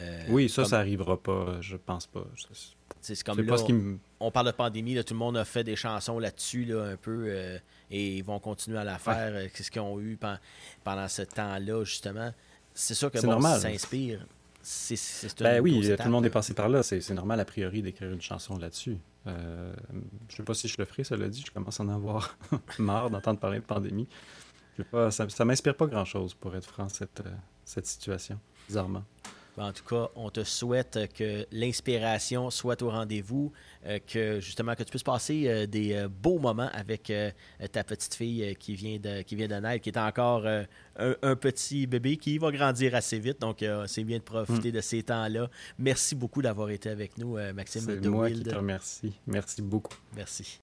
Euh, 0.00 0.24
oui, 0.28 0.48
ça, 0.48 0.64
ça 0.64 0.78
arrivera 0.78 1.20
pas, 1.20 1.60
je 1.60 1.76
pense 1.76 2.06
pas. 2.06 2.24
C'est 3.00 3.22
comme 3.22 3.40
là, 3.40 3.56
on, 4.20 4.30
parle 4.30 4.46
de 4.46 4.52
pandémie, 4.52 4.94
là, 4.94 5.04
tout 5.04 5.14
le 5.14 5.18
monde 5.18 5.36
a 5.36 5.44
fait 5.44 5.64
des 5.64 5.76
chansons 5.76 6.18
là-dessus 6.18 6.64
là, 6.64 6.84
un 6.84 6.96
peu 6.96 7.24
euh, 7.26 7.58
et 7.90 8.18
ils 8.18 8.24
vont 8.24 8.38
continuer 8.38 8.78
à 8.78 8.84
la 8.84 8.98
faire. 8.98 9.32
Euh, 9.34 9.48
Qu'est-ce 9.54 9.70
qu'ils 9.70 9.80
ont 9.80 10.00
eu 10.00 10.18
pendant, 10.84 11.08
ce 11.08 11.22
temps-là, 11.22 11.84
justement. 11.84 12.32
C'est 12.74 12.94
sûr 12.94 13.10
que 13.10 13.18
bon, 13.20 13.40
ça 13.40 13.60
s'inspire. 13.60 14.26
Ben 15.40 15.60
oui, 15.60 15.80
tout 15.96 16.04
le 16.04 16.10
monde 16.10 16.26
est 16.26 16.30
passé 16.30 16.52
par 16.52 16.68
là. 16.68 16.82
C'est 16.82 17.10
normal, 17.10 17.40
a 17.40 17.44
priori, 17.44 17.82
d'écrire 17.82 18.10
une 18.10 18.20
chanson 18.20 18.58
là-dessus. 18.58 18.98
Euh, 19.26 19.72
je 20.28 20.36
sais 20.36 20.42
pas 20.42 20.54
si 20.54 20.68
je 20.68 20.76
le 20.78 20.84
ferai, 20.84 21.04
cela 21.04 21.28
dit. 21.28 21.42
Je 21.46 21.50
commence 21.50 21.80
à 21.80 21.84
en 21.84 21.88
avoir 21.88 22.36
marre 22.78 23.10
d'entendre 23.10 23.40
parler 23.40 23.60
de 23.60 23.64
pandémie. 23.64 24.08
Pas, 24.90 25.10
ça 25.10 25.26
ne 25.26 25.44
m'inspire 25.44 25.74
pas 25.74 25.86
grand-chose, 25.86 26.34
pour 26.34 26.54
être 26.54 26.66
franc, 26.66 26.88
cette, 26.88 27.22
cette 27.64 27.86
situation, 27.86 28.38
bizarrement. 28.68 29.02
Ben, 29.58 29.66
en 29.66 29.72
tout 29.72 29.82
cas, 29.82 30.08
on 30.14 30.30
te 30.30 30.44
souhaite 30.44 31.12
que 31.14 31.44
l'inspiration 31.50 32.48
soit 32.48 32.80
au 32.80 32.90
rendez-vous, 32.90 33.50
euh, 33.86 33.98
que 34.06 34.38
justement 34.38 34.76
que 34.76 34.84
tu 34.84 34.90
puisses 34.90 35.02
passer 35.02 35.48
euh, 35.48 35.66
des 35.66 35.94
euh, 35.94 36.08
beaux 36.08 36.38
moments 36.38 36.70
avec 36.72 37.12
ta 37.72 37.82
petite 37.82 38.14
fille 38.14 38.54
qui 38.56 38.76
vient 38.76 38.98
de 38.98 39.22
qui 39.22 39.34
vient 39.34 39.48
de 39.48 39.56
naître, 39.56 39.82
qui 39.82 39.90
est 39.90 39.98
encore 39.98 40.46
un, 40.96 41.36
petit 41.36 41.88
bébé 41.88 42.16
qui 42.18 42.38
va 42.38 42.52
grandir 42.52 42.94
assez 42.94 43.18
vite. 43.18 43.40
Donc, 43.40 43.64
c'est 43.86 44.04
bien 44.04 44.18
de 44.18 44.22
profiter 44.22 44.68
mm. 44.68 44.74
de 44.74 44.80
ces 44.80 45.02
temps-là. 45.02 45.50
Merci 45.78 46.14
beaucoup 46.14 46.42
d'avoir 46.42 46.70
été 46.70 46.88
avec 46.88 47.18
nous, 47.18 47.36
Maxime. 47.52 47.82
C'est 47.82 48.06
moi 48.06 48.30
qui 48.30 48.42
te 48.42 48.54
remercie. 48.54 49.12
Merci 49.26 49.62
beaucoup. 49.62 49.96
Merci. 50.14 50.60